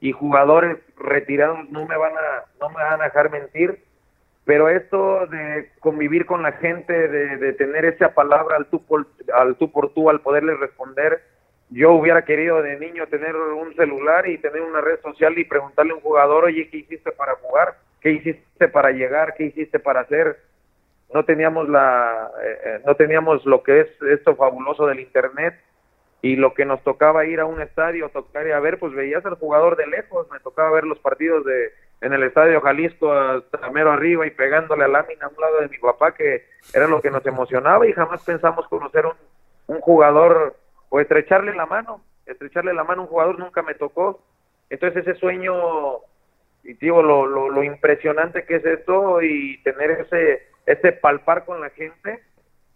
y 0.00 0.12
jugadores 0.12 0.76
retirados 0.98 1.70
no 1.70 1.86
me 1.86 1.96
van 1.96 2.12
a 2.14 2.44
no 2.60 2.68
me 2.68 2.76
van 2.76 3.00
a 3.00 3.04
dejar 3.04 3.30
mentir 3.30 3.82
pero 4.44 4.68
esto 4.68 5.26
de 5.26 5.70
convivir 5.78 6.26
con 6.26 6.42
la 6.42 6.52
gente 6.52 7.08
de, 7.08 7.52
tener 7.54 7.84
esa 7.84 8.12
palabra 8.14 8.56
al 8.56 8.66
tú 8.66 8.84
por 8.84 9.06
al 9.32 9.56
tú 9.56 9.70
por 9.70 9.92
al 10.10 10.20
poderle 10.20 10.54
responder 10.54 11.22
yo 11.70 11.92
hubiera 11.92 12.24
querido 12.24 12.60
de 12.60 12.78
niño 12.78 13.06
tener 13.06 13.34
un 13.36 13.74
celular 13.74 14.28
y 14.28 14.38
tener 14.38 14.62
una 14.62 14.80
red 14.80 15.00
social 15.00 15.38
y 15.38 15.44
preguntarle 15.44 15.92
a 15.92 15.96
un 15.96 16.00
jugador 16.00 16.44
oye 16.44 16.68
qué 16.70 16.78
hiciste 16.78 17.12
para 17.12 17.34
jugar 17.36 17.76
qué 18.00 18.10
hiciste 18.10 18.68
para 18.68 18.90
llegar 18.90 19.34
qué 19.34 19.44
hiciste 19.44 19.78
para 19.78 20.00
hacer 20.00 20.38
no 21.14 21.24
teníamos 21.24 21.68
la 21.68 22.30
eh, 22.42 22.58
eh, 22.64 22.80
no 22.84 22.96
teníamos 22.96 23.44
lo 23.46 23.62
que 23.62 23.80
es 23.82 24.02
esto 24.10 24.34
fabuloso 24.34 24.86
del 24.86 25.00
internet 25.00 25.54
y 26.22 26.36
lo 26.36 26.54
que 26.54 26.64
nos 26.64 26.82
tocaba 26.82 27.26
ir 27.26 27.40
a 27.40 27.46
un 27.46 27.60
estadio, 27.60 28.08
tocar 28.08 28.46
y 28.46 28.52
a 28.52 28.60
ver, 28.60 28.78
pues 28.78 28.94
veías 28.94 29.26
al 29.26 29.34
jugador 29.34 29.76
de 29.76 29.88
lejos, 29.88 30.30
me 30.30 30.38
tocaba 30.38 30.70
ver 30.70 30.84
los 30.84 31.00
partidos 31.00 31.44
de 31.44 31.72
en 32.00 32.12
el 32.12 32.22
estadio 32.24 32.60
Jalisco 32.60 33.12
hasta 33.12 33.70
mero 33.70 33.92
arriba 33.92 34.26
y 34.26 34.30
pegándole 34.30 34.84
a 34.84 34.88
lámina 34.88 35.26
a 35.26 35.28
un 35.28 35.40
lado 35.40 35.60
de 35.60 35.68
mi 35.68 35.78
papá, 35.78 36.12
que 36.14 36.46
era 36.74 36.88
lo 36.88 37.00
que 37.00 37.10
nos 37.10 37.24
emocionaba 37.26 37.86
y 37.86 37.92
jamás 37.92 38.22
pensamos 38.24 38.66
conocer 38.68 39.06
un, 39.06 39.14
un 39.68 39.80
jugador 39.80 40.56
o 40.88 41.00
estrecharle 41.00 41.54
la 41.54 41.66
mano, 41.66 42.02
estrecharle 42.26 42.74
la 42.74 42.84
mano 42.84 43.02
a 43.02 43.04
un 43.04 43.10
jugador 43.10 43.38
nunca 43.38 43.62
me 43.62 43.74
tocó. 43.74 44.20
Entonces 44.68 45.06
ese 45.06 45.18
sueño, 45.18 45.54
y 46.64 46.74
digo, 46.74 47.02
lo, 47.02 47.26
lo, 47.26 47.50
lo 47.50 47.62
impresionante 47.62 48.44
que 48.44 48.56
es 48.56 48.64
esto 48.64 49.22
y 49.22 49.62
tener 49.62 49.92
ese, 49.92 50.42
ese 50.66 50.92
palpar 50.92 51.44
con 51.44 51.60
la 51.60 51.70
gente, 51.70 52.20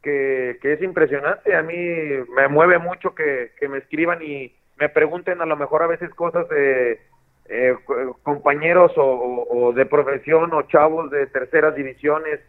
que, 0.03 0.59
es 0.63 0.83
impresionante. 0.83 1.55
A 1.55 1.63
mí 1.63 1.77
me 1.77 2.49
mueve 2.49 2.79
mucho 2.79 3.15
que, 3.15 3.51
me 3.69 3.79
escriban 3.79 4.23
y 4.23 4.55
me 4.77 4.89
pregunten 4.89 5.41
a 5.41 5.47
lo 5.47 5.57
mejor 5.57 5.83
a 5.83 5.87
veces 5.87 6.11
cosas 6.15 6.49
de 6.49 7.01
eh, 7.49 7.75
compañeros 8.23 8.93
o, 8.97 9.73
de 9.75 9.87
profesión 9.87 10.53
o 10.53 10.63
chavos 10.63 11.11
de 11.11 11.27
terceras 11.27 11.75
divisiones, 11.75 12.41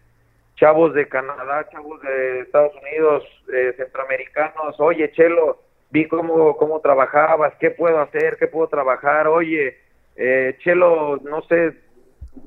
chavos 0.56 0.94
de 0.94 1.08
Canadá, 1.08 1.68
chavos 1.72 2.02
de 2.02 2.42
Estados 2.42 2.74
Unidos, 2.82 3.24
eh, 3.54 3.74
centroamericanos. 3.78 4.80
Oye, 4.80 5.12
Chelo, 5.12 5.62
vi 5.92 6.08
cómo, 6.08 6.58
cómo 6.58 6.80
trabajabas, 6.82 7.54
qué 7.60 7.72
puedo 7.72 8.00
hacer, 8.00 8.38
qué 8.38 8.48
puedo 8.48 8.68
trabajar. 8.68 9.28
Oye, 9.28 9.78
eh, 10.16 10.58
Chelo, 10.60 11.18
no 11.24 11.42
sé, 11.44 11.74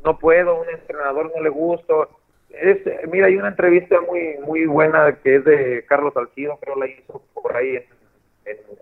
no 0.04 0.18
puedo, 0.18 0.60
un 0.60 0.68
entrenador 0.68 1.32
no 1.34 1.42
le 1.42 1.48
gusto 1.48 2.19
es, 2.52 2.78
mira, 3.08 3.26
hay 3.26 3.36
una 3.36 3.48
entrevista 3.48 4.00
muy 4.00 4.36
muy 4.44 4.66
buena 4.66 5.16
que 5.22 5.36
es 5.36 5.44
de 5.44 5.84
Carlos 5.86 6.14
Salcido, 6.14 6.58
creo 6.60 6.76
la 6.76 6.86
hizo 6.86 7.22
por 7.34 7.56
ahí 7.56 7.84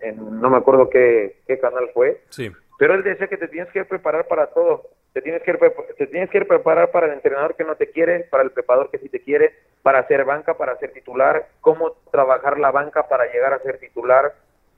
en, 0.01 0.41
no 0.41 0.49
me 0.49 0.57
acuerdo 0.57 0.89
qué, 0.89 1.37
qué 1.47 1.59
canal 1.59 1.89
fue. 1.93 2.21
Sí. 2.29 2.51
pero 2.77 2.93
él 2.93 3.03
decía 3.03 3.27
que 3.27 3.37
te 3.37 3.47
tienes 3.47 3.71
que 3.71 3.85
preparar 3.85 4.27
para 4.27 4.47
todo, 4.47 4.89
te 5.13 5.21
tienes 5.21 5.41
que, 5.43 5.53
te 5.97 6.07
tienes 6.07 6.29
que 6.29 6.45
preparar 6.45 6.91
para 6.91 7.07
el 7.07 7.13
entrenador 7.13 7.55
que 7.55 7.63
no 7.63 7.75
te 7.75 7.89
quiere, 7.89 8.21
para 8.21 8.43
el 8.43 8.51
preparador 8.51 8.91
que 8.91 8.99
sí 8.99 9.09
te 9.09 9.21
quiere, 9.21 9.53
para 9.81 9.99
hacer 9.99 10.23
banca, 10.23 10.55
para 10.55 10.77
ser 10.77 10.91
titular, 10.91 11.47
cómo 11.61 11.97
trabajar 12.11 12.59
la 12.59 12.71
banca 12.71 13.07
para 13.07 13.31
llegar 13.31 13.53
a 13.53 13.59
ser 13.59 13.79
titular. 13.79 14.33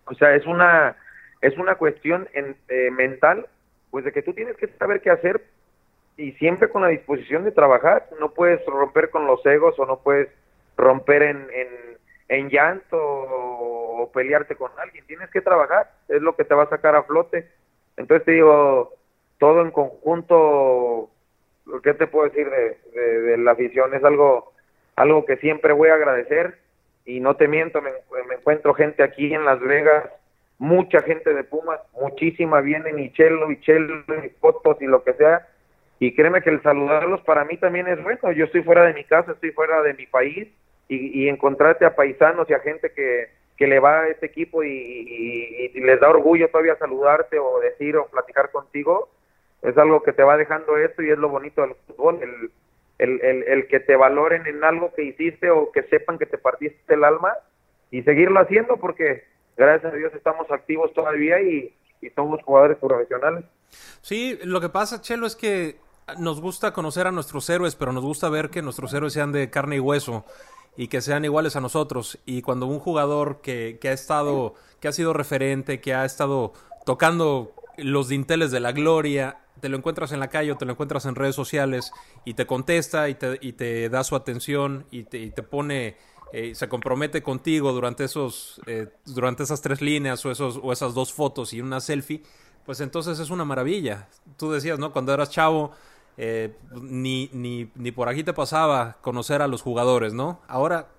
O 0.06 0.14
sea, 0.14 0.36
es 0.36 0.46
una, 0.46 0.96
es 1.42 1.58
una 1.58 1.76
cuestión 1.76 2.30
en, 2.34 2.56
eh, 2.70 2.92
mental, 2.92 3.48
pues 3.90 4.06
de 4.06 4.12
que 4.12 4.22
tú 4.22 4.34
tienes 4.34 4.56
que 4.56 4.68
saber 4.68 5.02
qué 5.02 5.10
hacer 5.10 5.42
y 6.18 6.34
siempre 6.34 6.70
con 6.70 6.82
la 6.82 6.90
disposición 6.90 7.44
de 7.44 7.52
trabajar. 7.52 8.08
No 8.20 8.32
puedes 8.32 8.66
romper 8.66 9.10
con 9.10 9.26
los 9.26 9.46
egos 9.46 9.78
o 9.80 9.86
no 9.86 10.00
puedes 10.00 10.30
romper 10.78 11.24
en, 11.24 11.48
en, 11.54 11.68
en 12.30 12.50
llanto 12.50 12.98
o, 12.98 14.12
pelearte 14.14 14.56
con 14.56 14.72
alguien. 14.78 15.06
Tienes 15.06 15.30
que 15.30 15.42
trabajar, 15.42 15.92
es 16.10 16.22
lo 16.22 16.36
que 16.36 16.44
te 16.44 16.54
va 16.54 16.64
a 16.64 16.70
sacar 16.70 16.96
a 16.96 17.04
flote. 17.04 17.48
Entonces 17.98 18.26
te 18.26 18.32
digo, 18.32 18.94
todo 19.38 19.62
en 19.62 19.72
conjunto, 19.72 21.10
¿qué 21.84 21.94
te 21.94 22.08
puedo 22.08 22.28
decir 22.28 22.50
de, 22.50 22.78
de, 23.00 23.38
la 23.38 23.52
afición? 23.52 23.94
Es 23.94 24.04
algo, 24.04 24.54
algo 24.96 25.26
que 25.26 25.38
siempre 25.38 25.72
voy 25.72 25.90
a 25.90 25.94
agradecer 25.94 26.58
y 27.06 27.20
no 27.20 27.36
te 27.36 27.48
miento, 27.48 27.82
me, 27.82 27.92
me, 28.28 28.36
encuentro 28.36 28.74
gente 28.74 29.04
aquí 29.04 29.34
en 29.34 29.46
Las 29.46 29.60
Vegas, 29.60 30.10
mucha 30.58 31.02
gente 31.02 31.34
de 31.34 31.44
Pumas, 31.44 31.80
muchísima 31.94 32.62
vienen 32.62 33.00
y 33.00 33.12
chelo 33.14 33.52
y 33.52 33.60
chelo 33.62 34.04
y 34.24 34.30
fotos 34.40 34.82
y 34.82 34.86
lo 34.86 35.04
que 35.04 35.14
sea, 35.14 35.48
y 36.02 36.16
créeme 36.16 36.42
que 36.42 36.50
el 36.50 36.64
saludarlos 36.64 37.22
para 37.22 37.46
mí 37.46 37.58
también 37.58 37.88
es 37.88 38.02
bueno, 38.02 38.32
yo 38.32 38.46
estoy 38.46 38.64
fuera 38.64 38.84
de 38.88 38.96
mi 38.96 39.04
casa, 39.04 39.34
estoy 39.34 39.52
fuera 39.52 39.84
de 39.84 39.94
mi 39.94 40.08
país 40.08 40.48
y, 40.88 41.22
y 41.22 41.30
encontrarte 41.30 41.86
a 41.86 41.96
paisanos 41.96 42.50
y 42.50 42.54
a 42.54 42.60
gente 42.60 42.92
que, 42.92 43.30
que 43.56 43.68
le 43.68 43.80
va 43.80 44.00
a 44.00 44.08
este 44.08 44.26
equipo 44.26 44.64
y, 44.64 44.72
y, 44.72 45.72
y 45.76 45.80
les 45.80 46.00
da 46.00 46.10
orgullo 46.10 46.50
todavía 46.50 46.76
saludarte 46.78 47.38
o 47.38 47.60
decir 47.60 47.98
o 47.98 48.08
platicar 48.08 48.50
contigo, 48.50 49.10
es 49.62 49.78
algo 49.78 50.02
que 50.02 50.12
te 50.12 50.24
va 50.24 50.38
dejando 50.38 50.76
esto 50.76 51.04
y 51.04 51.12
es 51.12 51.20
lo 51.20 51.30
bonito 51.30 51.62
del 51.62 51.76
fútbol, 51.86 52.18
el, 52.24 52.52
el, 52.98 53.22
el, 53.24 53.44
el, 53.44 53.68
que 53.68 53.80
te 53.80 53.96
valoren 53.96 54.48
en 54.48 54.64
algo 54.64 54.92
que 54.96 55.04
hiciste 55.04 55.52
o 55.52 55.72
que 55.72 55.84
sepan 55.84 56.18
que 56.18 56.26
te 56.26 56.40
partiste 56.40 56.96
el 56.96 57.04
alma 57.04 57.32
y 57.92 58.02
seguirlo 58.02 58.40
haciendo 58.40 58.78
porque 58.78 59.24
gracias 59.56 59.94
a 59.94 59.96
Dios 59.96 60.12
estamos 60.16 60.50
activos 60.50 60.92
todavía 60.96 61.40
y, 61.42 61.76
y 62.02 62.10
somos 62.10 62.42
jugadores 62.42 62.78
profesionales. 62.78 63.46
Sí, 64.02 64.40
lo 64.44 64.60
que 64.60 64.70
pasa, 64.70 65.00
Chelo, 65.00 65.28
es 65.28 65.36
que 65.36 65.76
nos 66.18 66.42
gusta 66.42 66.74
conocer 66.74 67.08
a 67.08 67.12
nuestros 67.12 67.50
héroes, 67.50 67.76
pero 67.76 67.94
nos 67.94 68.04
gusta 68.04 68.30
ver 68.30 68.50
que 68.50 68.62
nuestros 68.62 68.94
héroes 68.94 69.14
sean 69.14 69.32
de 69.32 69.50
carne 69.50 69.78
y 69.78 69.80
hueso 69.80 70.26
y 70.78 70.88
que 70.88 71.02
sean 71.02 71.26
iguales 71.26 71.56
a 71.56 71.62
nosotros. 71.62 72.20
Y 72.26 72.42
cuando 72.42 72.66
un 72.66 72.80
jugador 72.80 73.42
que, 73.42 73.78
que 73.82 73.90
ha 73.90 73.94
estado, 73.94 74.56
que 74.80 74.88
ha 74.88 74.92
sido 74.92 75.14
referente, 75.14 75.82
que 75.82 75.94
ha 75.94 76.06
estado 76.06 76.54
tocando 76.86 77.54
los 77.78 78.08
dinteles 78.08 78.52
de 78.52 78.60
la 78.60 78.72
gloria, 78.72 79.38
te 79.60 79.70
lo 79.70 79.78
encuentras 79.78 80.12
en 80.12 80.20
la 80.20 80.30
calle 80.30 80.52
o 80.52 80.58
te 80.58 80.66
lo 80.66 80.74
encuentras 80.74 81.06
en 81.06 81.16
redes 81.16 81.36
sociales 81.36 81.92
y 82.26 82.34
te 82.34 82.46
contesta 82.46 83.10
y 83.10 83.16
te, 83.16 83.38
y 83.42 83.54
te 83.54 83.90
da 83.90 84.04
su 84.04 84.16
atención 84.16 84.86
y 84.92 85.04
te, 85.04 85.20
y 85.20 85.30
te 85.30 85.44
pone, 85.44 85.98
eh, 86.34 86.56
se 86.56 86.68
compromete 86.68 87.22
contigo 87.22 87.72
durante, 87.72 88.04
esos, 88.04 88.60
eh, 88.66 88.88
durante 89.06 89.44
esas 89.44 89.62
tres 89.62 89.82
líneas 89.82 90.26
o, 90.26 90.32
esos, 90.32 90.60
o 90.62 90.74
esas 90.74 90.94
dos 90.94 91.14
fotos 91.14 91.54
y 91.54 91.62
una 91.62 91.80
selfie, 91.80 92.24
pues 92.66 92.82
entonces 92.82 93.20
es 93.20 93.30
una 93.30 93.46
maravilla. 93.46 94.08
Tú 94.38 94.52
decías, 94.52 94.80
¿no? 94.80 94.92
Cuando 94.92 95.14
eras 95.14 95.30
chavo, 95.30 95.72
eh, 96.24 96.54
ni, 96.80 97.32
ni, 97.34 97.72
ni 97.74 97.92
por 97.92 98.08
aquí 98.08 98.24
te 98.24 98.32
pasaba 98.32 98.98
conocer 99.02 99.42
a 99.42 99.48
los 99.48 99.64
jugadores, 99.64 100.14
¿no? 100.14 100.40
Ahora, 100.48 100.90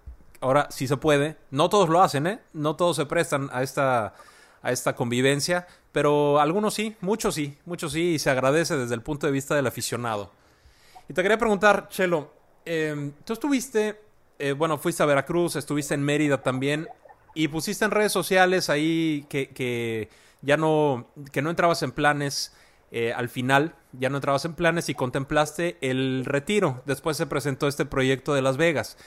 ahora 0.40 0.66
sí 0.72 0.88
se 0.88 0.96
puede. 0.96 1.36
No 1.52 1.68
todos 1.68 1.88
lo 1.88 2.02
hacen, 2.02 2.26
¿eh? 2.26 2.40
No 2.52 2.74
todos 2.74 2.96
se 2.96 3.06
prestan 3.06 3.48
a 3.52 3.62
esta, 3.62 4.14
a 4.62 4.72
esta 4.72 4.96
convivencia, 4.96 5.68
pero 5.92 6.40
algunos 6.40 6.74
sí, 6.74 6.96
muchos 7.00 7.36
sí, 7.36 7.56
muchos 7.66 7.92
sí, 7.92 8.14
y 8.14 8.18
se 8.18 8.30
agradece 8.30 8.76
desde 8.76 8.96
el 8.96 9.02
punto 9.02 9.28
de 9.28 9.32
vista 9.32 9.54
del 9.54 9.68
aficionado. 9.68 10.32
Y 11.08 11.14
te 11.14 11.22
quería 11.22 11.38
preguntar, 11.38 11.88
Chelo, 11.88 12.32
eh, 12.64 13.12
tú 13.24 13.34
estuviste, 13.34 14.00
eh, 14.40 14.50
bueno, 14.50 14.76
fuiste 14.76 15.04
a 15.04 15.06
Veracruz, 15.06 15.54
estuviste 15.54 15.94
en 15.94 16.02
Mérida 16.02 16.42
también, 16.42 16.88
y 17.36 17.46
pusiste 17.46 17.84
en 17.84 17.92
redes 17.92 18.10
sociales 18.10 18.68
ahí 18.68 19.24
que, 19.28 19.50
que 19.50 20.08
ya 20.40 20.56
no, 20.56 21.06
que 21.30 21.42
no 21.42 21.50
entrabas 21.50 21.84
en 21.84 21.92
planes 21.92 22.52
eh, 22.94 23.14
al 23.14 23.30
final, 23.30 23.74
ya 23.92 24.10
no 24.10 24.18
entrabas 24.18 24.44
en 24.44 24.52
planes 24.52 24.90
y 24.90 24.94
contemplaste 24.94 25.78
el 25.80 26.26
retiro. 26.26 26.82
Después 26.84 27.16
se 27.16 27.26
presentó 27.26 27.66
este 27.66 27.86
proyecto 27.86 28.34
de 28.34 28.42
Las 28.42 28.58
Vegas. 28.58 28.98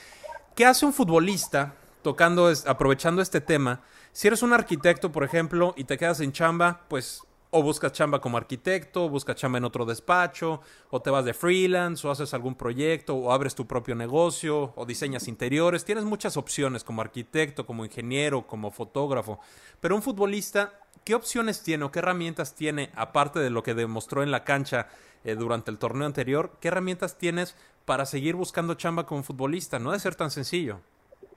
¿Qué 0.56 0.66
hace 0.66 0.84
un 0.84 0.92
futbolista 0.92 1.74
tocando, 2.02 2.52
aprovechando 2.66 3.22
este 3.22 3.40
tema? 3.40 3.82
Si 4.10 4.26
eres 4.26 4.42
un 4.42 4.52
arquitecto, 4.52 5.12
por 5.12 5.22
ejemplo, 5.22 5.72
y 5.76 5.84
te 5.84 5.98
quedas 5.98 6.18
en 6.18 6.32
chamba, 6.32 6.80
pues 6.88 7.22
o 7.56 7.62
buscas 7.62 7.92
chamba 7.92 8.20
como 8.20 8.36
arquitecto, 8.36 9.06
o 9.06 9.08
buscas 9.08 9.36
chamba 9.36 9.56
en 9.58 9.64
otro 9.64 9.86
despacho, 9.86 10.60
o 10.90 11.00
te 11.00 11.10
vas 11.10 11.24
de 11.24 11.32
freelance, 11.32 12.06
o 12.06 12.10
haces 12.10 12.34
algún 12.34 12.54
proyecto, 12.54 13.16
o 13.16 13.32
abres 13.32 13.54
tu 13.54 13.66
propio 13.66 13.94
negocio, 13.94 14.72
o 14.76 14.84
diseñas 14.84 15.26
interiores. 15.26 15.84
Tienes 15.84 16.04
muchas 16.04 16.36
opciones 16.36 16.84
como 16.84 17.00
arquitecto, 17.00 17.64
como 17.64 17.84
ingeniero, 17.84 18.46
como 18.46 18.70
fotógrafo. 18.70 19.40
Pero 19.80 19.96
un 19.96 20.02
futbolista, 20.02 20.74
¿qué 21.04 21.14
opciones 21.14 21.62
tiene 21.62 21.84
o 21.84 21.90
qué 21.90 22.00
herramientas 22.00 22.54
tiene, 22.54 22.90
aparte 22.94 23.40
de 23.40 23.48
lo 23.48 23.62
que 23.62 23.74
demostró 23.74 24.22
en 24.22 24.30
la 24.30 24.44
cancha 24.44 24.88
eh, 25.24 25.34
durante 25.34 25.70
el 25.70 25.78
torneo 25.78 26.06
anterior? 26.06 26.50
¿Qué 26.60 26.68
herramientas 26.68 27.16
tienes 27.16 27.56
para 27.86 28.04
seguir 28.04 28.36
buscando 28.36 28.74
chamba 28.74 29.06
como 29.06 29.22
futbolista? 29.22 29.78
No 29.78 29.92
debe 29.92 30.00
ser 30.00 30.14
tan 30.14 30.30
sencillo. 30.30 30.80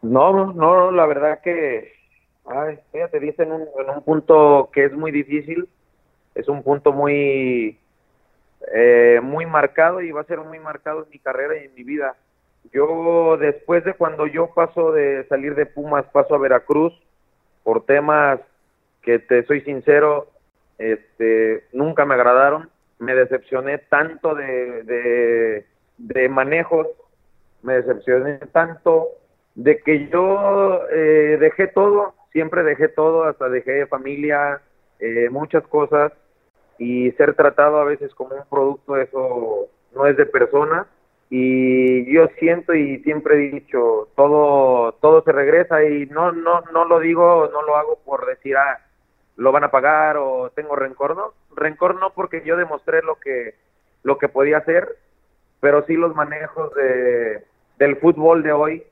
No, 0.02 0.52
no, 0.52 0.92
la 0.92 1.06
verdad 1.06 1.40
que, 1.42 1.94
ay, 2.46 2.78
te 2.92 3.20
dice 3.22 3.44
en 3.44 3.54
un 3.54 4.04
punto 4.04 4.70
que 4.74 4.84
es 4.84 4.94
muy 4.94 5.12
difícil 5.12 5.70
es 6.36 6.48
un 6.48 6.64
punto 6.64 6.92
muy, 6.92 7.78
eh, 8.74 9.20
muy 9.22 9.46
marcado 9.46 10.02
y 10.02 10.12
va 10.12 10.22
a 10.22 10.26
ser 10.26 10.40
muy 10.40 10.60
marcado 10.60 11.04
en 11.04 11.10
mi 11.10 11.20
carrera 11.20 11.58
y 11.58 11.66
en 11.66 11.76
mi 11.76 11.84
vida. 11.84 12.16
Yo 12.72 13.38
después 13.38 13.84
de 13.84 13.94
cuando 13.94 14.28
yo 14.28 14.54
paso 14.54 14.92
de 14.92 15.26
salir 15.28 15.56
de 15.56 15.66
Pumas, 15.66 16.06
paso 16.08 16.36
a 16.36 16.40
Veracruz 16.40 16.94
por 17.64 17.86
temas 17.86 18.40
que 19.02 19.20
te 19.20 19.46
soy 19.46 19.62
sincero, 19.62 20.28
este, 20.78 21.66
nunca 21.74 22.06
me 22.06 22.16
agradaron, 22.16 22.70
me 23.00 23.16
decepcioné 23.16 23.78
tanto 23.78 24.36
de, 24.36 25.66
de, 25.98 26.30
manejos, 26.30 26.88
me 27.64 27.76
decepcioné 27.76 28.38
tanto 28.52 29.08
de 29.56 29.80
que 29.80 30.08
yo 30.10 30.82
eh, 30.92 31.38
dejé 31.40 31.68
todo, 31.68 32.14
siempre 32.32 32.64
dejé 32.64 32.88
todo, 32.88 33.24
hasta 33.24 33.50
dejé 33.50 33.88
familia, 33.88 34.62
eh, 35.00 35.30
muchas 35.30 35.66
cosas 35.68 36.12
y 36.78 37.12
ser 37.12 37.36
tratado 37.36 37.78
a 37.80 37.84
veces 37.84 38.14
como 38.16 38.36
un 38.36 38.44
producto, 38.50 38.98
eso 38.98 39.68
no 39.94 40.06
es 40.06 40.18
de 40.18 40.26
persona. 40.26 40.88
Y 41.30 42.12
yo 42.12 42.28
siento 42.40 42.74
y 42.74 43.00
siempre 43.04 43.36
he 43.36 43.52
dicho, 43.52 44.10
todo, 44.16 44.94
todo 44.94 45.22
se 45.24 45.32
regresa 45.32 45.84
y 45.84 46.08
no, 46.08 46.32
no, 46.32 46.62
no 46.74 46.86
lo 46.86 47.00
digo, 47.00 47.50
no 47.52 47.62
lo 47.62 47.76
hago 47.76 48.00
por 48.04 48.26
decir, 48.26 48.58
ah, 48.58 48.80
lo 49.36 49.52
van 49.52 49.64
a 49.64 49.72
pagar 49.72 50.18
o 50.18 50.50
tengo 50.56 50.76
rencor, 50.76 51.16
no, 51.16 51.34
rencor 51.56 52.00
no 52.00 52.12
porque 52.12 52.42
yo 52.44 52.58
demostré 52.58 53.04
lo 53.04 53.16
que, 53.20 53.54
lo 54.02 54.18
que 54.18 54.28
podía 54.28 54.58
hacer, 54.58 54.98
pero 55.60 55.86
sí 55.86 55.94
los 55.94 56.16
manejos 56.16 56.74
de, 56.74 57.44
del 57.78 57.98
fútbol 57.98 58.42
de 58.42 58.52
hoy, 58.52 58.84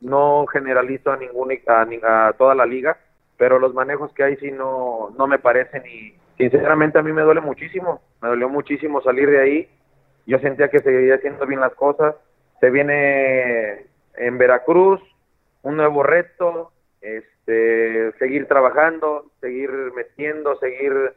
no 0.00 0.46
generalizo 0.46 1.12
a 1.12 1.16
ninguna, 1.16 1.54
a, 1.66 2.28
a 2.28 2.32
toda 2.32 2.54
la 2.54 2.66
liga, 2.66 2.98
pero 3.36 3.58
los 3.58 3.74
manejos 3.74 4.12
que 4.12 4.24
hay 4.24 4.36
sí 4.36 4.50
no, 4.50 5.10
no 5.16 5.26
me 5.26 5.38
parecen 5.38 5.82
y, 5.86 6.14
sinceramente 6.36 6.98
a 6.98 7.02
mí 7.02 7.12
me 7.12 7.22
duele 7.22 7.40
muchísimo, 7.40 8.00
me 8.20 8.28
dolió 8.28 8.48
muchísimo 8.48 9.00
salir 9.02 9.30
de 9.30 9.40
ahí, 9.40 9.68
yo 10.26 10.38
sentía 10.38 10.68
que 10.68 10.80
seguía 10.80 11.16
haciendo 11.16 11.46
bien 11.46 11.60
las 11.60 11.74
cosas, 11.74 12.16
se 12.60 12.70
viene 12.70 13.86
en 14.16 14.38
Veracruz, 14.38 15.00
un 15.62 15.76
nuevo 15.76 16.02
reto, 16.02 16.72
este, 17.00 18.12
seguir 18.18 18.46
trabajando, 18.48 19.30
seguir 19.40 19.70
metiendo, 19.94 20.58
seguir 20.58 21.14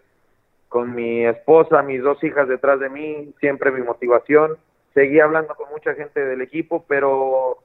con 0.69 0.93
mi 0.93 1.25
esposa, 1.25 1.82
mis 1.82 2.01
dos 2.01 2.21
hijas 2.23 2.47
detrás 2.47 2.80
de 2.80 2.89
mí, 2.89 3.34
siempre 3.39 3.71
mi 3.71 3.82
motivación, 3.82 4.58
seguí 4.93 5.19
hablando 5.19 5.56
con 5.56 5.69
mucha 5.69 5.93
gente 5.93 6.23
del 6.23 6.41
equipo, 6.41 6.86
pero 6.88 7.60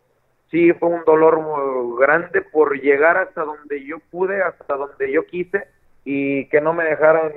sí 0.52 0.72
fue 0.74 0.90
un 0.90 1.04
dolor 1.04 1.40
grande 1.98 2.42
por 2.42 2.80
llegar 2.80 3.16
hasta 3.16 3.42
donde 3.42 3.84
yo 3.84 3.98
pude, 4.10 4.40
hasta 4.40 4.76
donde 4.76 5.10
yo 5.10 5.26
quise, 5.26 5.66
y 6.04 6.46
que 6.50 6.60
no 6.60 6.72
me 6.72 6.84
dejaran 6.84 7.32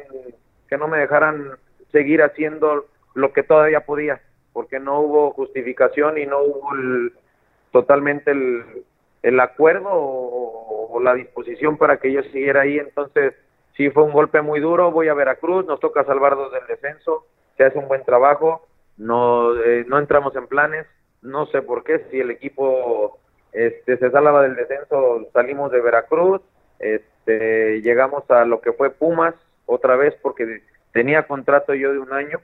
que 0.69 0.77
no 0.77 0.87
me 0.87 0.99
dejaran 0.99 1.51
seguir 1.91 2.21
haciendo 2.21 2.85
lo 3.15 3.33
que 3.33 3.41
todavía 3.41 3.85
podía 3.85 4.21
porque 4.53 4.79
no 4.79 4.99
hubo 5.01 5.31
justificación 5.31 6.17
y 6.17 6.25
no 6.25 6.41
hubo 6.41 6.69
totalmente 7.71 8.31
el, 8.31 8.63
el 9.21 9.39
acuerdo 9.39 9.89
o, 9.91 10.87
o, 10.91 10.99
la 11.01 11.13
disposición 11.13 11.77
para 11.77 11.97
que 11.97 12.11
yo 12.11 12.23
siguiera 12.23 12.61
ahí. 12.61 12.79
Entonces 12.79 13.33
sí 13.75 13.89
fue 13.89 14.03
un 14.03 14.13
golpe 14.13 14.41
muy 14.41 14.61
duro. 14.61 14.91
Voy 14.91 15.09
a 15.09 15.13
Veracruz 15.13 15.65
nos 15.65 15.79
toca 15.79 16.05
salvarnos 16.05 16.51
del 16.53 16.65
descenso 16.67 17.25
se 17.57 17.63
hace 17.63 17.77
un 17.77 17.87
buen 17.87 18.03
trabajo 18.03 18.67
no 18.97 19.55
eh, 19.61 19.85
no 19.87 19.99
entramos 19.99 20.35
en 20.35 20.47
planes 20.47 20.85
no 21.25 21.45
sé 21.47 21.61
por 21.61 21.83
qué 21.83 22.05
si 22.09 22.19
el 22.19 22.31
equipo 22.31 23.19
este 23.51 23.97
se 23.97 24.11
salva 24.11 24.43
del 24.43 24.55
descenso 24.55 25.27
salimos 25.33 25.71
de 25.71 25.81
Veracruz 25.81 26.41
este, 26.79 27.81
llegamos 27.81 28.29
a 28.29 28.45
lo 28.45 28.61
que 28.61 28.73
fue 28.73 28.89
Pumas 28.89 29.35
otra 29.65 29.95
vez 29.95 30.15
porque 30.21 30.61
tenía 30.91 31.27
contrato 31.27 31.73
yo 31.73 31.91
de 31.91 31.99
un 31.99 32.13
año, 32.13 32.39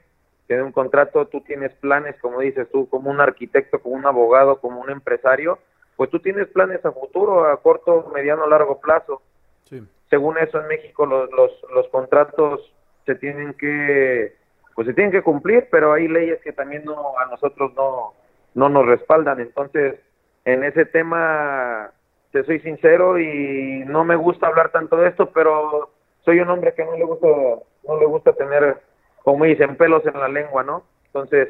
de 0.48 0.62
un 0.62 0.72
contrato 0.72 1.26
tú 1.26 1.40
tienes 1.42 1.72
planes, 1.74 2.16
como 2.20 2.40
dices 2.40 2.68
tú, 2.70 2.88
como 2.88 3.10
un 3.10 3.20
arquitecto, 3.20 3.80
como 3.80 3.94
un 3.94 4.06
abogado, 4.06 4.60
como 4.60 4.80
un 4.80 4.90
empresario, 4.90 5.58
pues 5.96 6.10
tú 6.10 6.18
tienes 6.20 6.48
planes 6.48 6.84
a 6.84 6.92
futuro, 6.92 7.46
a 7.46 7.60
corto, 7.62 8.10
mediano, 8.14 8.46
largo 8.46 8.80
plazo. 8.80 9.22
Según 10.10 10.36
eso 10.36 10.60
en 10.60 10.68
México 10.68 11.06
los, 11.06 11.30
los, 11.32 11.50
los 11.74 11.88
contratos 11.88 12.70
se 13.06 13.14
tienen 13.14 13.54
que 13.54 14.34
pues 14.74 14.86
se 14.86 14.94
tienen 14.94 15.12
que 15.12 15.22
cumplir, 15.22 15.68
pero 15.70 15.92
hay 15.92 16.08
leyes 16.08 16.40
que 16.42 16.52
también 16.52 16.84
no 16.84 17.18
a 17.18 17.26
nosotros 17.26 17.72
no 17.74 18.14
no 18.54 18.68
nos 18.68 18.86
respaldan. 18.86 19.40
Entonces, 19.40 19.98
en 20.44 20.64
ese 20.64 20.84
tema 20.84 21.90
te 22.32 22.44
soy 22.44 22.60
sincero 22.60 23.18
y 23.18 23.84
no 23.86 24.04
me 24.04 24.16
gusta 24.16 24.46
hablar 24.46 24.70
tanto 24.70 24.96
de 24.96 25.08
esto, 25.08 25.30
pero 25.30 25.90
soy 26.24 26.40
un 26.40 26.50
hombre 26.50 26.74
que 26.74 26.84
no 26.84 26.96
le 26.96 27.04
gusta 27.04 27.28
no 27.86 27.98
le 27.98 28.06
gusta 28.06 28.32
tener 28.32 28.78
como 29.22 29.44
dicen 29.44 29.76
pelos 29.76 30.04
en 30.06 30.18
la 30.18 30.28
lengua, 30.28 30.64
¿no? 30.64 30.84
Entonces, 31.06 31.48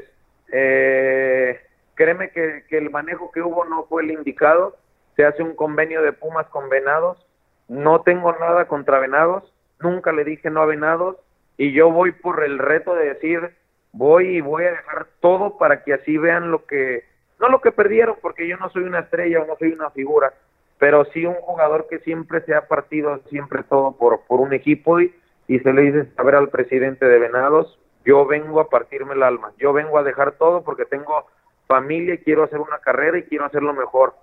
eh, 0.53 1.59
créeme 1.95 2.31
que, 2.31 2.65
que 2.69 2.79
el 2.79 2.91
manejo 2.91 3.31
que 3.31 3.41
hubo 3.41 3.65
no 3.65 3.85
fue 3.85 4.03
el 4.03 4.11
indicado. 4.11 4.77
Se 5.17 5.25
hace 5.25 5.43
un 5.43 5.55
convenio 5.55 6.03
de 6.03 6.13
Pumas 6.13 6.47
con 6.49 6.69
Venados. 6.69 7.27
No 7.69 8.03
tengo 8.03 8.33
nada 8.33 8.67
contra 8.67 8.99
Venados. 8.99 9.53
Nunca 9.81 10.13
le 10.13 10.25
dije 10.25 10.51
no 10.51 10.61
a 10.61 10.67
Venados. 10.67 11.17
Y 11.57 11.73
yo 11.73 11.91
voy 11.91 12.13
por 12.13 12.45
el 12.45 12.59
reto 12.59 12.95
de 12.95 13.15
decir, 13.15 13.57
voy 13.93 14.37
y 14.37 14.41
voy 14.41 14.65
a 14.65 14.73
dejar 14.73 15.07
todo 15.21 15.59
para 15.59 15.85
que 15.85 15.95
así 15.95 16.17
vean 16.17 16.51
lo 16.51 16.65
que, 16.67 17.05
no 17.39 17.49
lo 17.49 17.61
que 17.61 17.73
perdieron, 17.73 18.17
porque 18.21 18.49
yo 18.49 18.57
no 18.57 18.71
soy 18.71 18.85
una 18.85 19.01
estrella 19.01 19.43
o 19.43 19.47
no 19.47 19.57
soy 19.57 19.73
una 19.73 19.91
figura, 19.91 20.33
pero 20.79 21.05
sí 21.13 21.27
un 21.27 21.35
jugador 21.35 21.87
que 21.89 22.01
siempre 22.01 22.41
se 22.43 22.55
ha 22.55 22.67
partido 22.67 23.21
siempre 23.29 23.63
todo 23.63 23.97
por, 23.97 24.23
por 24.27 24.41
un 24.41 24.53
equipo 24.53 25.01
y, 25.01 25.15
y 25.47 25.59
se 25.61 25.73
le 25.73 25.83
dice 25.83 26.07
saber 26.17 26.35
al 26.35 26.49
presidente 26.49 27.07
de 27.07 27.19
Venados, 27.19 27.79
yo 28.05 28.27
vengo 28.27 28.61
a 28.61 28.69
partirme 28.69 29.15
el 29.15 29.23
alma, 29.23 29.53
yo 29.59 29.73
vengo 29.73 29.99
a 29.99 30.03
dejar 30.03 30.33
todo 30.33 30.63
porque 30.65 30.85
tengo 30.85 31.27
familia 31.69 32.15
y 32.15 32.19
quiero 32.19 32.45
hacer 32.45 32.59
una 32.59 32.79
carrera 32.79 33.19
y 33.19 33.25
quiero 33.25 33.45
hacerlo 33.45 33.73
mejor. 33.73 34.15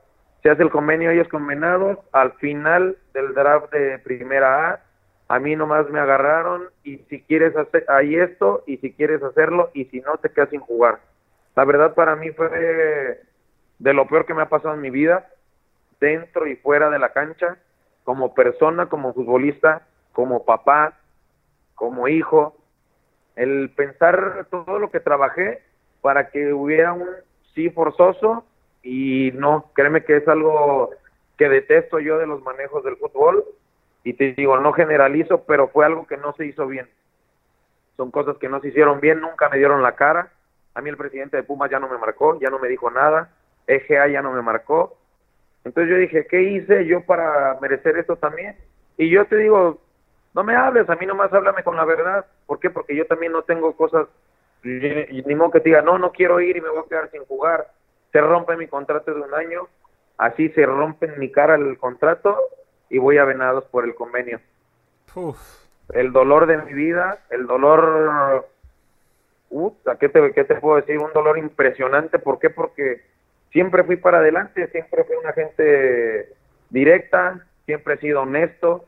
Se 0.43 0.49
hace 0.49 0.63
el 0.63 0.69
convenio 0.69 1.11
ellos 1.11 1.27
con 1.27 1.45
Venados, 1.45 1.97
al 2.11 2.33
final 2.33 2.97
del 3.13 3.33
draft 3.33 3.71
de 3.71 3.99
primera 3.99 4.69
A, 4.69 4.79
a 5.29 5.39
mí 5.39 5.55
nomás 5.55 5.87
me 5.91 5.99
agarraron 5.99 6.69
y 6.83 6.97
si 7.09 7.21
quieres 7.21 7.55
hacer 7.55 7.85
ahí 7.87 8.15
esto 8.15 8.63
y 8.65 8.77
si 8.77 8.91
quieres 8.93 9.21
hacerlo 9.21 9.69
y 9.75 9.85
si 9.85 10.01
no 10.01 10.17
te 10.17 10.31
quedas 10.31 10.49
sin 10.49 10.59
jugar. 10.59 10.99
La 11.55 11.65
verdad 11.65 11.93
para 11.93 12.15
mí 12.15 12.31
fue 12.31 12.49
de 13.77 13.93
lo 13.93 14.07
peor 14.07 14.25
que 14.25 14.33
me 14.33 14.41
ha 14.41 14.49
pasado 14.49 14.73
en 14.73 14.81
mi 14.81 14.89
vida, 14.89 15.29
dentro 15.99 16.47
y 16.47 16.55
fuera 16.55 16.89
de 16.89 16.97
la 16.97 17.13
cancha, 17.13 17.57
como 18.03 18.33
persona, 18.33 18.87
como 18.87 19.13
futbolista, 19.13 19.83
como 20.13 20.45
papá, 20.45 20.97
como 21.75 22.07
hijo, 22.07 22.57
el 23.35 23.69
pensar 23.69 24.47
todo 24.49 24.79
lo 24.79 24.89
que 24.89 24.99
trabajé 24.99 25.61
para 26.01 26.31
que 26.31 26.53
hubiera 26.53 26.93
un 26.93 27.07
sí 27.53 27.69
forzoso 27.69 28.45
y 28.81 29.31
no, 29.35 29.69
créeme 29.75 30.03
que 30.03 30.17
es 30.17 30.27
algo 30.27 30.89
que 31.37 31.49
detesto 31.49 31.99
yo 31.99 32.17
de 32.17 32.25
los 32.25 32.41
manejos 32.41 32.83
del 32.83 32.97
fútbol 32.97 33.45
y 34.03 34.13
te 34.13 34.33
digo, 34.33 34.57
no 34.59 34.71
generalizo, 34.73 35.43
pero 35.43 35.67
fue 35.67 35.85
algo 35.85 36.07
que 36.07 36.17
no 36.17 36.33
se 36.33 36.45
hizo 36.45 36.67
bien. 36.67 36.87
Son 37.97 38.11
cosas 38.11 38.37
que 38.37 38.47
no 38.47 38.61
se 38.61 38.69
hicieron 38.69 38.99
bien, 38.99 39.19
nunca 39.19 39.49
me 39.49 39.57
dieron 39.57 39.83
la 39.83 39.95
cara. 39.95 40.31
A 40.73 40.81
mí 40.81 40.89
el 40.89 40.97
presidente 40.97 41.37
de 41.37 41.43
Pumas 41.43 41.69
ya 41.69 41.79
no 41.79 41.89
me 41.89 41.97
marcó, 41.97 42.39
ya 42.39 42.49
no 42.49 42.59
me 42.59 42.69
dijo 42.69 42.89
nada, 42.89 43.29
EGA 43.67 44.07
ya 44.07 44.21
no 44.21 44.31
me 44.31 44.41
marcó. 44.41 44.97
Entonces 45.65 45.91
yo 45.91 45.97
dije, 45.97 46.25
¿qué 46.27 46.41
hice 46.41 46.85
yo 46.85 47.01
para 47.01 47.57
merecer 47.61 47.97
esto 47.97 48.15
también? 48.15 48.55
Y 48.97 49.09
yo 49.09 49.25
te 49.25 49.35
digo, 49.35 49.81
no 50.33 50.43
me 50.43 50.55
hables, 50.55 50.89
a 50.89 50.95
mí 50.95 51.05
nomás 51.05 51.33
háblame 51.33 51.63
con 51.63 51.75
la 51.75 51.83
verdad. 51.83 52.25
¿Por 52.45 52.59
qué? 52.59 52.69
Porque 52.69 52.95
yo 52.95 53.05
también 53.05 53.33
no 53.33 53.41
tengo 53.41 53.75
cosas 53.75 54.07
ni 54.63 55.35
modo 55.35 55.51
que 55.51 55.59
te 55.59 55.69
diga, 55.69 55.81
no, 55.81 55.97
no 55.97 56.11
quiero 56.11 56.39
ir 56.41 56.57
y 56.57 56.61
me 56.61 56.69
voy 56.69 56.79
a 56.79 56.89
quedar 56.89 57.11
sin 57.11 57.25
jugar. 57.25 57.67
Se 58.11 58.21
rompe 58.21 58.55
mi 58.57 58.67
contrato 58.67 59.13
de 59.13 59.21
un 59.21 59.33
año, 59.33 59.67
así 60.17 60.49
se 60.49 60.65
rompe 60.65 61.05
en 61.05 61.19
mi 61.19 61.31
cara 61.31 61.55
el 61.55 61.77
contrato 61.77 62.37
y 62.89 62.97
voy 62.97 63.17
a 63.17 63.25
Venados 63.25 63.65
por 63.65 63.85
el 63.85 63.95
convenio. 63.95 64.39
El 65.93 66.11
dolor 66.11 66.45
de 66.45 66.57
mi 66.57 66.73
vida, 66.73 67.19
el 67.29 67.47
dolor, 67.47 68.47
uh, 69.49 69.73
¿qué 69.99 70.09
te, 70.09 70.31
¿qué 70.33 70.43
te 70.43 70.55
puedo 70.55 70.77
decir? 70.77 70.97
Un 70.99 71.13
dolor 71.13 71.37
impresionante. 71.37 72.19
¿Por 72.19 72.39
qué? 72.39 72.49
Porque 72.49 73.01
siempre 73.51 73.83
fui 73.83 73.95
para 73.95 74.19
adelante, 74.19 74.67
siempre 74.67 75.03
fui 75.03 75.15
una 75.15 75.33
gente 75.33 76.33
directa, 76.69 77.45
siempre 77.65 77.95
he 77.95 77.97
sido 77.97 78.21
honesto 78.21 78.85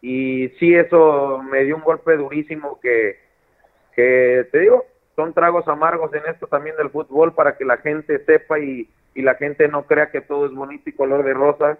y 0.00 0.48
sí 0.60 0.74
eso 0.74 1.42
me 1.42 1.64
dio 1.64 1.76
un 1.76 1.82
golpe 1.82 2.16
durísimo 2.16 2.78
que, 2.80 3.18
que 3.94 4.46
te 4.52 4.58
digo, 4.58 4.84
son 5.16 5.32
tragos 5.32 5.66
amargos 5.66 6.12
en 6.14 6.26
esto 6.26 6.46
también 6.46 6.76
del 6.76 6.90
fútbol 6.90 7.32
para 7.32 7.56
que 7.56 7.64
la 7.64 7.78
gente 7.78 8.24
sepa 8.24 8.58
y, 8.58 8.88
y 9.14 9.22
la 9.22 9.34
gente 9.36 9.68
no 9.68 9.84
crea 9.86 10.10
que 10.10 10.20
todo 10.20 10.46
es 10.46 10.52
bonito 10.52 10.90
y 10.90 10.92
color 10.92 11.24
de 11.24 11.34
rosa, 11.34 11.78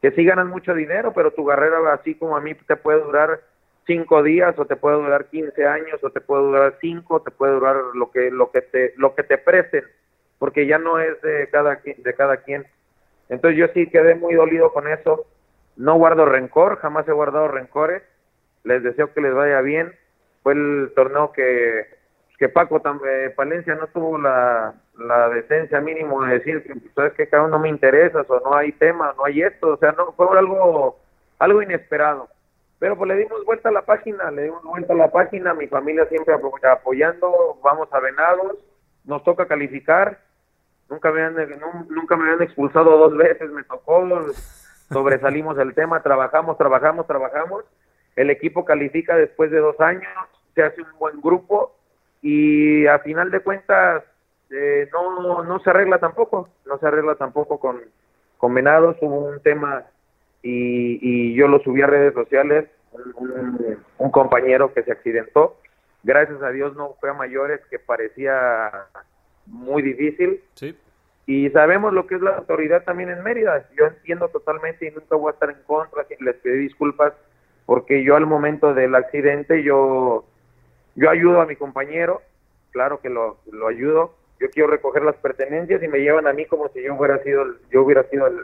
que 0.00 0.10
sí 0.12 0.24
ganan 0.24 0.48
mucho 0.48 0.74
dinero, 0.74 1.12
pero 1.12 1.32
tu 1.32 1.44
carrera 1.46 1.78
así 1.92 2.14
como 2.14 2.36
a 2.36 2.40
mí 2.40 2.54
te 2.54 2.76
puede 2.76 3.02
durar 3.02 3.40
cinco 3.86 4.22
días 4.22 4.56
o 4.58 4.66
te 4.66 4.76
puede 4.76 4.96
durar 4.96 5.26
15 5.26 5.66
años 5.66 6.02
o 6.02 6.10
te 6.10 6.20
puede 6.20 6.42
durar 6.44 6.76
cinco, 6.80 7.22
te 7.22 7.30
puede 7.30 7.54
durar 7.54 7.76
lo 7.94 8.10
que 8.10 8.30
lo 8.30 8.50
que 8.50 8.60
te 8.60 8.94
lo 8.96 9.14
que 9.14 9.22
te 9.22 9.38
presten, 9.38 9.84
porque 10.38 10.66
ya 10.66 10.78
no 10.78 11.00
es 11.00 11.20
de 11.22 11.48
cada 11.50 11.80
de 11.84 12.14
cada 12.14 12.38
quien. 12.38 12.66
Entonces 13.28 13.58
yo 13.58 13.66
sí 13.74 13.88
quedé 13.88 14.14
muy 14.14 14.34
dolido 14.34 14.72
con 14.72 14.88
eso. 14.88 15.26
No 15.76 15.96
guardo 15.96 16.26
rencor, 16.26 16.78
jamás 16.78 17.06
he 17.08 17.12
guardado 17.12 17.48
rencores. 17.48 18.02
Les 18.64 18.82
deseo 18.82 19.12
que 19.12 19.20
les 19.20 19.34
vaya 19.34 19.60
bien. 19.60 19.92
Fue 20.42 20.52
el 20.54 20.92
torneo 20.94 21.32
que 21.32 21.86
que 22.38 22.48
Paco 22.48 22.80
eh, 23.04 23.30
Palencia 23.36 23.74
no 23.74 23.88
tuvo 23.88 24.16
la, 24.16 24.72
la 24.96 25.28
decencia 25.28 25.80
mínimo 25.80 26.24
de 26.24 26.38
decir 26.38 26.62
que 26.62 26.74
sabes 26.94 27.12
que 27.14 27.28
cada 27.28 27.44
uno 27.44 27.58
me 27.58 27.68
interesa 27.68 28.24
o 28.28 28.40
no 28.40 28.54
hay 28.54 28.70
tema, 28.72 29.12
no 29.16 29.24
hay 29.24 29.42
esto, 29.42 29.74
o 29.74 29.76
sea, 29.76 29.92
no 29.92 30.12
fue 30.12 30.26
algo 30.38 30.98
algo 31.38 31.62
inesperado. 31.62 32.28
Pero 32.78 32.96
pues 32.96 33.08
le 33.08 33.16
dimos 33.16 33.44
vuelta 33.44 33.70
a 33.70 33.72
la 33.72 33.82
página, 33.82 34.30
le 34.30 34.44
dimos 34.44 34.62
vuelta 34.62 34.92
a 34.92 34.96
la 34.96 35.10
página, 35.10 35.52
mi 35.52 35.66
familia 35.66 36.06
siempre 36.06 36.34
apoyando, 36.34 37.58
vamos 37.62 37.88
a 37.92 37.98
Venados, 37.98 38.56
nos 39.04 39.24
toca 39.24 39.48
calificar, 39.48 40.20
nunca 40.88 41.10
me 41.10 41.22
han, 41.22 41.34
nunca 41.88 42.16
me 42.16 42.30
han 42.30 42.42
expulsado 42.42 42.96
dos 42.96 43.16
veces, 43.16 43.50
me 43.50 43.64
tocó, 43.64 44.06
sobresalimos 44.90 45.58
el 45.58 45.74
tema, 45.74 46.02
trabajamos, 46.02 46.56
trabajamos, 46.56 47.06
trabajamos, 47.08 47.64
el 48.14 48.30
equipo 48.30 48.64
califica 48.64 49.16
después 49.16 49.50
de 49.50 49.58
dos 49.58 49.80
años, 49.80 50.12
se 50.54 50.62
hace 50.62 50.80
un 50.80 50.98
buen 51.00 51.20
grupo 51.20 51.77
y 52.22 52.86
a 52.86 52.98
final 53.00 53.30
de 53.30 53.40
cuentas 53.40 54.04
eh, 54.50 54.88
no, 54.92 55.42
no 55.44 55.58
se 55.60 55.70
arregla 55.70 55.98
tampoco, 55.98 56.48
no 56.66 56.78
se 56.78 56.86
arregla 56.86 57.14
tampoco 57.14 57.58
con, 57.58 57.80
con 58.36 58.54
Venados, 58.54 58.96
hubo 59.00 59.26
un 59.26 59.40
tema 59.40 59.84
y, 60.42 60.98
y 61.02 61.34
yo 61.34 61.48
lo 61.48 61.60
subí 61.60 61.82
a 61.82 61.86
redes 61.86 62.14
sociales, 62.14 62.68
un, 62.92 63.78
un, 63.98 64.10
compañero 64.10 64.72
que 64.72 64.82
se 64.82 64.92
accidentó, 64.92 65.56
gracias 66.02 66.42
a 66.42 66.50
Dios 66.50 66.74
no 66.76 66.94
fue 67.00 67.10
a 67.10 67.14
mayores, 67.14 67.60
que 67.70 67.78
parecía 67.78 68.70
muy 69.46 69.82
difícil. 69.82 70.40
Sí. 70.54 70.76
Y 71.26 71.50
sabemos 71.50 71.92
lo 71.92 72.06
que 72.06 72.14
es 72.14 72.22
la 72.22 72.36
autoridad 72.36 72.84
también 72.84 73.10
en 73.10 73.22
Mérida. 73.22 73.68
Yo 73.76 73.84
entiendo 73.84 74.28
totalmente 74.28 74.86
y 74.86 74.90
nunca 74.90 75.14
voy 75.14 75.28
a 75.30 75.34
estar 75.34 75.50
en 75.50 75.62
contra. 75.66 76.06
Les 76.20 76.36
pedí 76.36 76.56
disculpas 76.56 77.12
porque 77.66 78.02
yo 78.02 78.16
al 78.16 78.24
momento 78.24 78.72
del 78.72 78.94
accidente 78.94 79.62
yo 79.62 80.24
yo 80.98 81.08
ayudo 81.08 81.40
a 81.40 81.46
mi 81.46 81.54
compañero, 81.54 82.22
claro 82.72 83.00
que 83.00 83.08
lo, 83.08 83.38
lo 83.52 83.68
ayudo. 83.68 84.14
Yo 84.40 84.50
quiero 84.50 84.68
recoger 84.68 85.04
las 85.04 85.16
pertenencias 85.16 85.80
y 85.80 85.88
me 85.88 85.98
llevan 85.98 86.26
a 86.26 86.32
mí 86.32 86.44
como 86.44 86.68
si 86.70 86.82
yo 86.82 86.96
hubiera 86.96 87.22
sido 87.22 87.42
el, 87.42 87.56
yo 87.70 87.82
hubiera 87.82 88.02
sido 88.04 88.26
el, 88.26 88.38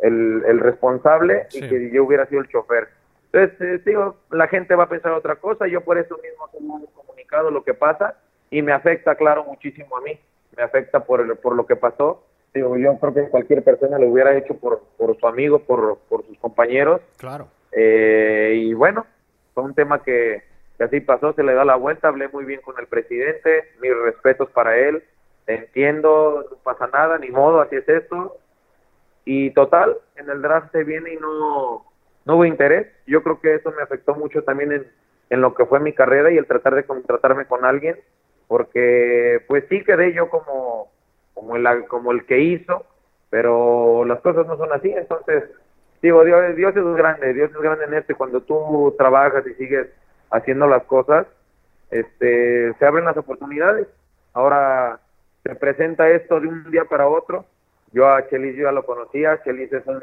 el, 0.00 0.42
el 0.46 0.60
responsable 0.60 1.46
y 1.52 1.68
que 1.68 1.90
yo 1.90 2.04
hubiera 2.04 2.24
sido 2.26 2.40
el 2.40 2.48
chofer. 2.48 2.88
Entonces, 3.30 3.60
eh, 3.60 3.82
digo, 3.84 4.16
la 4.30 4.48
gente 4.48 4.74
va 4.74 4.84
a 4.84 4.88
pensar 4.88 5.12
otra 5.12 5.36
cosa. 5.36 5.66
Yo 5.66 5.82
por 5.82 5.98
eso 5.98 6.18
mismo 6.22 6.48
tengo 6.50 6.86
comunicado 6.94 7.50
lo 7.50 7.62
que 7.62 7.74
pasa 7.74 8.16
y 8.48 8.62
me 8.62 8.72
afecta, 8.72 9.14
claro, 9.14 9.44
muchísimo 9.44 9.98
a 9.98 10.00
mí. 10.00 10.18
Me 10.56 10.62
afecta 10.62 11.04
por, 11.04 11.36
por 11.40 11.54
lo 11.54 11.66
que 11.66 11.76
pasó. 11.76 12.24
Digo, 12.54 12.78
yo 12.78 12.98
creo 12.98 13.12
que 13.12 13.28
cualquier 13.28 13.62
persona 13.62 13.98
lo 13.98 14.08
hubiera 14.08 14.34
hecho 14.34 14.56
por, 14.56 14.82
por 14.96 15.18
su 15.18 15.26
amigo, 15.26 15.58
por, 15.58 15.98
por 16.08 16.24
sus 16.24 16.38
compañeros. 16.38 17.02
Claro. 17.18 17.48
Eh, 17.72 18.54
y 18.54 18.72
bueno, 18.72 19.04
fue 19.52 19.64
un 19.64 19.74
tema 19.74 20.02
que, 20.02 20.42
que 20.76 20.84
así 20.84 21.00
pasó, 21.00 21.32
se 21.32 21.42
le 21.42 21.54
da 21.54 21.64
la 21.64 21.76
vuelta, 21.76 22.08
hablé 22.08 22.28
muy 22.28 22.44
bien 22.44 22.60
con 22.60 22.78
el 22.78 22.86
presidente, 22.86 23.72
mis 23.80 23.96
respetos 23.96 24.50
para 24.50 24.76
él, 24.76 25.02
entiendo, 25.46 26.46
no 26.50 26.56
pasa 26.58 26.86
nada, 26.88 27.18
ni 27.18 27.30
modo, 27.30 27.60
así 27.60 27.76
es 27.76 27.88
esto. 27.88 28.36
Y 29.24 29.50
total, 29.50 29.96
en 30.16 30.30
el 30.30 30.42
draft 30.42 30.72
se 30.72 30.84
viene 30.84 31.14
y 31.14 31.16
no, 31.16 31.84
no 32.24 32.36
hubo 32.36 32.44
interés. 32.44 32.88
Yo 33.06 33.22
creo 33.22 33.40
que 33.40 33.54
eso 33.54 33.72
me 33.72 33.82
afectó 33.82 34.14
mucho 34.14 34.42
también 34.44 34.72
en, 34.72 34.86
en 35.30 35.40
lo 35.40 35.54
que 35.54 35.66
fue 35.66 35.80
mi 35.80 35.92
carrera 35.92 36.30
y 36.30 36.36
el 36.36 36.46
tratar 36.46 36.74
de 36.74 36.84
contratarme 36.84 37.46
con 37.46 37.64
alguien, 37.64 37.98
porque 38.46 39.42
pues 39.48 39.64
sí 39.68 39.82
quedé 39.82 40.12
yo 40.12 40.28
como, 40.28 40.90
como, 41.34 41.56
el, 41.56 41.86
como 41.88 42.12
el 42.12 42.24
que 42.26 42.38
hizo, 42.40 42.84
pero 43.30 44.04
las 44.04 44.20
cosas 44.20 44.46
no 44.46 44.56
son 44.56 44.72
así, 44.72 44.92
entonces 44.92 45.44
digo, 46.00 46.24
Dios, 46.24 46.54
Dios 46.54 46.76
es 46.76 46.84
grande, 46.96 47.34
Dios 47.34 47.50
es 47.50 47.60
grande 47.60 47.86
en 47.86 47.94
esto 47.94 48.12
y 48.12 48.16
cuando 48.16 48.42
tú 48.42 48.94
trabajas 48.96 49.44
y 49.46 49.54
sigues 49.54 49.88
haciendo 50.30 50.66
las 50.66 50.84
cosas, 50.84 51.26
este, 51.90 52.72
se 52.74 52.86
abren 52.86 53.04
las 53.04 53.16
oportunidades. 53.16 53.86
Ahora 54.32 55.00
se 55.44 55.54
presenta 55.54 56.10
esto 56.10 56.40
de 56.40 56.48
un 56.48 56.70
día 56.70 56.84
para 56.84 57.08
otro. 57.08 57.44
Yo 57.92 58.08
a 58.08 58.28
Chelis 58.28 58.56
ya 58.56 58.72
lo 58.72 58.84
conocía, 58.84 59.42
Chelis 59.44 59.72
es 59.72 59.86
un, 59.86 60.00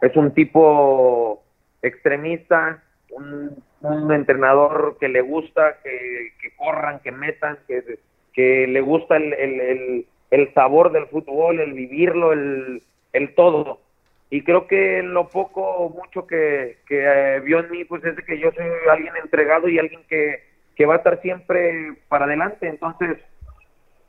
es 0.00 0.16
un 0.16 0.32
tipo 0.32 1.42
extremista, 1.82 2.82
un, 3.10 3.64
entrenador 4.12 4.96
que 4.98 5.08
le 5.08 5.20
gusta 5.20 5.78
que, 5.82 6.32
corran, 6.56 6.98
que 7.00 7.12
metan, 7.12 7.58
que, 7.68 7.98
que 8.32 8.66
le 8.66 8.80
gusta 8.80 9.16
el, 9.16 9.32
el, 9.32 10.06
el, 10.30 10.54
sabor 10.54 10.90
del 10.90 11.06
fútbol, 11.06 11.60
el 11.60 11.72
vivirlo, 11.72 12.32
el, 12.32 12.82
el 13.12 13.34
todo. 13.36 13.80
Y 14.28 14.42
creo 14.42 14.66
que 14.66 15.02
lo 15.02 15.28
poco 15.28 15.62
o 15.62 15.88
mucho 15.88 16.26
que, 16.26 16.78
que 16.86 17.04
eh, 17.04 17.40
vio 17.40 17.60
en 17.60 17.70
mí, 17.70 17.84
pues 17.84 18.04
es 18.04 18.16
de 18.16 18.22
que 18.24 18.38
yo 18.38 18.50
soy 18.52 18.66
alguien 18.90 19.14
entregado 19.22 19.68
y 19.68 19.78
alguien 19.78 20.02
que, 20.08 20.42
que 20.74 20.86
va 20.86 20.94
a 20.94 20.96
estar 20.98 21.20
siempre 21.22 21.96
para 22.08 22.24
adelante. 22.24 22.66
Entonces, 22.66 23.18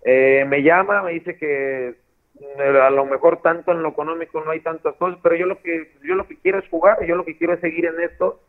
eh, 0.04 0.46
me 0.48 0.64
llama, 0.64 1.04
me 1.04 1.14
dice 1.14 1.38
que 1.38 1.90
eh, 2.40 2.82
a 2.82 2.90
lo 2.90 3.06
mejor 3.06 3.42
tanto 3.42 3.72
en 3.72 3.84
lo 3.84 3.90
económico 3.90 4.42
no 4.42 4.52
hay 4.52 4.62
tantas 4.62 4.96
cosas, 4.96 5.20
pero 5.22 5.36
yo 5.36 5.46
lo 5.46 5.62
que 5.62 5.92
yo 6.04 6.16
lo 6.16 6.28
que 6.28 6.38
quiero 6.38 6.60
es 6.60 6.70
jugar, 6.70 7.04
yo 7.06 7.16
lo 7.16 7.26
que 7.26 7.38
quiero 7.38 7.54
es 7.54 7.60
seguir 7.60 7.86
en 7.86 8.00
esto. 8.02 8.42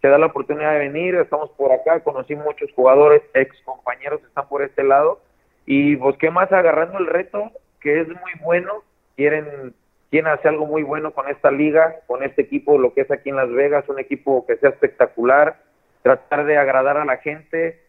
Se 0.00 0.08
da 0.08 0.18
la 0.18 0.26
oportunidad 0.26 0.72
de 0.72 0.78
venir, 0.78 1.16
estamos 1.16 1.50
por 1.50 1.72
acá, 1.72 2.00
conocí 2.00 2.36
muchos 2.36 2.70
jugadores, 2.72 3.22
ex 3.34 3.60
compañeros 3.62 4.22
están 4.22 4.48
por 4.48 4.62
este 4.62 4.84
lado 4.84 5.20
y 5.66 5.96
pues 5.96 6.16
qué 6.18 6.30
más 6.30 6.52
agarrando 6.52 6.98
el 6.98 7.06
reto 7.06 7.50
que 7.80 8.00
es 8.00 8.08
muy 8.08 8.32
bueno, 8.40 8.84
quieren 9.16 9.74
quieren 10.10 10.30
hacer 10.30 10.48
algo 10.48 10.66
muy 10.66 10.82
bueno 10.82 11.12
con 11.12 11.28
esta 11.28 11.50
liga, 11.50 11.96
con 12.06 12.22
este 12.22 12.42
equipo, 12.42 12.78
lo 12.78 12.94
que 12.94 13.02
es 13.02 13.10
aquí 13.10 13.30
en 13.30 13.36
Las 13.36 13.50
Vegas, 13.50 13.88
un 13.88 13.98
equipo 13.98 14.46
que 14.46 14.56
sea 14.56 14.70
espectacular, 14.70 15.56
tratar 16.02 16.44
de 16.44 16.56
agradar 16.56 16.96
a 16.96 17.04
la 17.04 17.18
gente. 17.18 17.80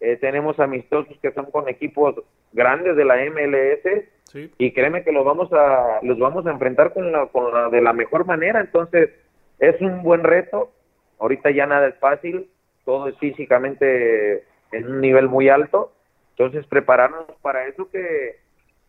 Eh, 0.00 0.16
tenemos 0.16 0.58
amistosos 0.58 1.16
que 1.20 1.32
son 1.32 1.50
con 1.50 1.68
equipos 1.68 2.16
grandes 2.52 2.96
de 2.96 3.04
la 3.04 3.16
MLS 3.16 4.04
y 4.58 4.72
créeme 4.72 5.04
que 5.04 5.12
los 5.12 5.24
vamos 5.24 5.52
a 5.52 5.98
los 6.02 6.18
vamos 6.18 6.46
a 6.46 6.50
enfrentar 6.50 6.92
con 6.92 7.12
la, 7.12 7.26
con 7.26 7.52
la 7.52 7.68
de 7.68 7.80
la 7.80 7.92
mejor 7.92 8.24
manera. 8.26 8.60
Entonces 8.60 9.10
es 9.58 9.80
un 9.80 10.02
buen 10.02 10.24
reto. 10.24 10.70
Ahorita 11.18 11.50
ya 11.50 11.66
nada 11.66 11.88
es 11.88 11.96
fácil 11.96 12.48
todo 12.84 13.08
es 13.08 13.16
físicamente 13.18 14.44
en 14.72 14.86
un 14.86 15.00
nivel 15.00 15.28
muy 15.28 15.48
alto. 15.48 15.92
Entonces 16.30 16.66
prepararnos 16.66 17.26
para 17.42 17.66
eso 17.66 17.88
que, 17.90 18.38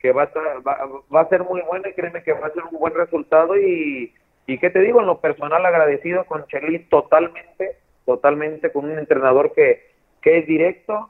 que 0.01 0.11
va, 0.11 0.23
a 0.23 0.85
va, 1.13 1.21
a 1.21 1.29
ser 1.29 1.43
muy 1.43 1.61
bueno 1.61 1.87
y 1.87 1.93
créeme 1.93 2.23
que 2.23 2.33
va 2.33 2.47
a 2.47 2.53
ser 2.53 2.63
un 2.63 2.79
buen 2.79 2.93
resultado 2.93 3.57
y 3.57 4.13
y 4.47 4.57
qué 4.57 4.69
te 4.71 4.79
digo 4.79 4.99
en 4.99 5.05
lo 5.05 5.21
personal 5.21 5.65
agradecido 5.65 6.25
con 6.25 6.45
Chelis 6.47 6.89
totalmente 6.89 7.77
totalmente 8.05 8.71
con 8.71 8.85
un 8.85 8.97
entrenador 8.97 9.53
que 9.53 9.91
que 10.21 10.39
es 10.39 10.47
directo 10.47 11.09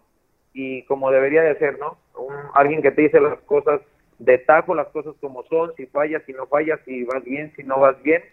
y 0.54 0.84
como 0.84 1.12
debería 1.12 1.44
de 1.44 1.58
ser, 1.58 1.80
¿no? 1.80 1.98
Un, 2.16 2.34
alguien 2.54 2.82
que 2.82 2.92
te 2.92 3.04
dice 3.04 3.20
las 3.20 3.40
cosas 3.42 3.82
de 4.20 4.38
tajo, 4.38 4.76
las 4.76 4.88
cosas 4.88 5.16
como 5.20 5.44
son, 5.44 5.74
si 5.76 5.86
fallas, 5.88 6.24
si 6.26 6.34
no 6.34 6.46
fallas, 6.48 6.80
si 6.86 7.04
vas 7.04 7.24
bien, 7.24 7.52
si 7.56 7.64
no 7.64 7.80
vas 7.80 8.02
bien. 8.04 8.24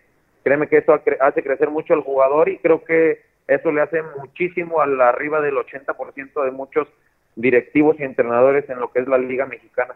Créeme 0.42 0.68
que 0.68 0.79
eso 0.79 1.01
hace 1.21 1.42
crecer 1.42 1.71
mucho 1.71 1.94
al 1.94 2.03
jugador 2.03 2.49
y 2.49 2.59
creo 2.59 2.85
que 2.85 3.21
eso 3.47 3.73
le 3.73 3.81
hace 3.81 4.03
muchísimo 4.18 4.81
al 4.81 5.01
arriba 5.01 5.40
del 5.40 5.57
80% 5.57 6.44
de 6.44 6.51
muchos 6.51 6.88
directivos 7.37 7.99
y 7.99 8.05
entrenadores 8.05 8.68
en 8.68 8.79
lo 8.79 8.90
que 8.90 9.01
es 9.01 9.09
la 9.09 9.18
Liga 9.18 9.47
Mexicana. 9.47 9.94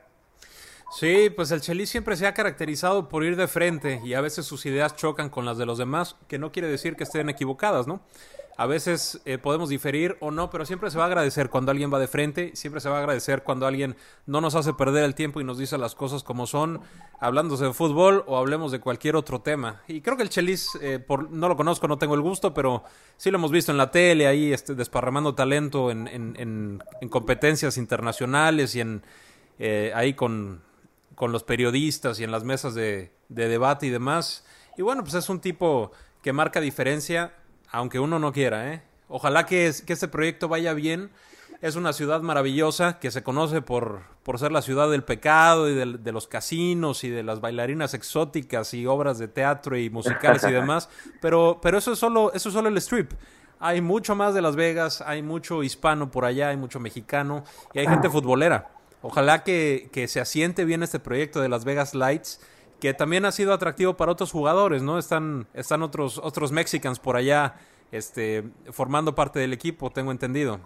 Sí, 0.95 1.31
pues 1.35 1.51
el 1.51 1.63
Chelis 1.63 1.89
siempre 1.89 2.17
se 2.17 2.27
ha 2.27 2.35
caracterizado 2.35 3.09
por 3.09 3.25
ir 3.25 3.37
de 3.37 3.49
frente 3.49 4.03
y 4.05 4.13
a 4.13 4.21
veces 4.21 4.45
sus 4.45 4.67
ideas 4.67 4.95
chocan 4.95 5.31
con 5.31 5.47
las 5.47 5.57
de 5.57 5.65
los 5.65 5.79
demás, 5.79 6.17
que 6.29 6.39
no 6.39 6.53
quiere 6.53 6.69
decir 6.69 6.97
que 6.97 7.05
estén 7.05 7.31
equivocadas, 7.31 7.87
¿no? 7.87 8.03
A 8.59 8.67
veces 8.67 9.21
eh, 9.25 9.39
podemos 9.39 9.71
diferir 9.71 10.19
o 10.21 10.31
no, 10.31 10.51
pero 10.51 10.67
siempre 10.67 10.91
se 10.91 10.99
va 10.99 11.05
a 11.05 11.07
agradecer 11.07 11.49
cuando 11.49 11.71
alguien 11.71 11.93
va 11.93 11.99
de 11.99 12.09
frente, 12.09 12.55
siempre 12.55 12.83
se 12.83 12.91
va 12.91 12.97
a 12.97 12.99
agradecer 12.99 13.43
cuando 13.43 13.67
alguien 13.67 13.97
no 14.27 14.43
nos 14.43 14.55
hace 14.55 14.75
perder 14.75 15.05
el 15.05 15.15
tiempo 15.15 15.41
y 15.41 15.45
nos 15.45 15.57
dice 15.57 15.79
las 15.79 15.95
cosas 15.95 16.23
como 16.23 16.47
son, 16.47 16.83
hablándose 17.19 17.65
de 17.65 17.73
fútbol 17.73 18.23
o 18.27 18.37
hablemos 18.37 18.71
de 18.71 18.81
cualquier 18.81 19.17
otro 19.17 19.41
tema. 19.41 19.81
Y 19.89 20.03
creo 20.03 20.19
que 20.19 20.23
el 20.25 20.29
Chelis, 20.29 20.79
eh, 20.83 20.99
por, 20.99 21.31
no 21.31 21.49
lo 21.49 21.57
conozco, 21.57 21.89
no 21.89 21.97
tengo 21.97 22.15
el 22.15 22.21
gusto, 22.21 22.53
pero 22.53 22.85
sí 23.17 23.31
lo 23.31 23.39
hemos 23.39 23.51
visto 23.51 23.73
en 23.73 23.79
la 23.79 23.91
tele, 23.91 24.27
ahí 24.27 24.53
este, 24.53 24.75
desparramando 24.75 25.35
talento 25.35 25.91
en, 25.91 26.07
en, 26.07 26.37
en, 27.01 27.09
competencias 27.09 27.79
internacionales 27.79 28.77
y 28.77 28.81
en 28.81 29.03
eh, 29.59 29.93
ahí 29.95 30.13
con, 30.13 30.61
con 31.15 31.33
los 31.33 31.45
periodistas 31.45 32.21
y 32.21 32.25
en 32.25 32.31
las 32.31 32.45
mesas 32.45 32.75
de, 32.75 33.13
de 33.29 33.49
debate 33.49 33.87
y 33.87 33.91
demás. 33.91 34.45
Y 34.77 34.83
bueno, 34.83 35.03
pues 35.03 35.15
es 35.15 35.29
un 35.29 35.41
tipo 35.41 35.93
que 36.23 36.33
marca 36.33 36.61
diferencia 36.61 37.33
aunque 37.73 37.99
uno 37.99 38.19
no 38.19 38.33
quiera, 38.33 38.73
¿eh? 38.73 38.83
Ojalá 39.09 39.47
que, 39.47 39.73
que 39.85 39.93
este 39.95 40.09
proyecto 40.09 40.47
vaya 40.47 40.75
bien. 40.75 41.11
Es 41.63 41.77
una 41.77 41.93
ciudad 41.93 42.21
maravillosa 42.23 42.99
que 42.99 43.11
se 43.11 43.23
conoce 43.23 43.63
por, 43.63 44.03
por 44.25 44.39
ser 44.39 44.53
la 44.53 44.63
ciudad 44.63 44.91
del 44.91 45.05
pecado 45.05 45.71
y 45.71 45.75
de, 45.75 46.13
los 46.13 46.27
casinos 46.27 47.05
y 47.05 47.09
de 47.09 47.23
las 47.23 47.41
bailarinas 47.41 47.95
exóticas 47.95 48.75
y 48.75 48.85
obras 48.85 49.19
de 49.19 49.29
teatro 49.29 49.77
y 49.79 49.89
musicales 49.89 50.43
y 50.45 50.51
demás. 50.53 50.89
Pero, 51.21 51.61
pero 51.63 51.79
eso, 51.79 51.93
es 51.93 51.99
solo, 51.99 52.33
eso 52.33 52.49
es 52.49 52.53
solo 52.53 52.69
el 52.69 52.77
strip. 52.79 53.13
Hay 53.61 53.81
mucho 53.81 54.17
más 54.17 54.35
de 54.35 54.43
Las 54.43 54.57
Vegas, 54.57 55.03
hay 55.03 55.23
mucho 55.23 55.63
hispano 55.63 56.11
por 56.11 56.25
allá, 56.25 56.49
hay 56.49 56.57
mucho 56.57 56.81
mexicano 56.81 57.45
y 57.73 57.79
hay 57.79 57.87
gente 57.87 58.11
futbolera. 58.11 58.71
Ojalá 59.03 59.43
que, 59.45 59.89
que 59.93 60.09
se 60.09 60.21
asiente 60.21 60.65
bien 60.65 60.83
este 60.83 61.01
proyecto 61.01 61.41
de 61.41 61.49
Las 61.49 61.65
Vegas 61.65 61.95
Lights 61.95 62.41
que 62.83 62.95
también 62.95 63.25
ha 63.25 63.31
sido 63.31 63.53
atractivo 63.53 63.97
para 63.97 64.11
otros 64.11 64.33
jugadores, 64.33 64.83
¿no? 64.83 64.99
Están, 64.99 65.47
están 65.55 65.83
otros, 65.83 66.19
otros 66.19 66.51
Mexicans 66.51 66.99
por 66.99 67.15
allá 67.15 67.55
este, 67.93 68.43
formando 68.73 69.15
parte 69.15 69.39
del 69.39 69.53
equipo, 69.53 69.91
tengo 69.91 70.11
entendido. 70.11 70.59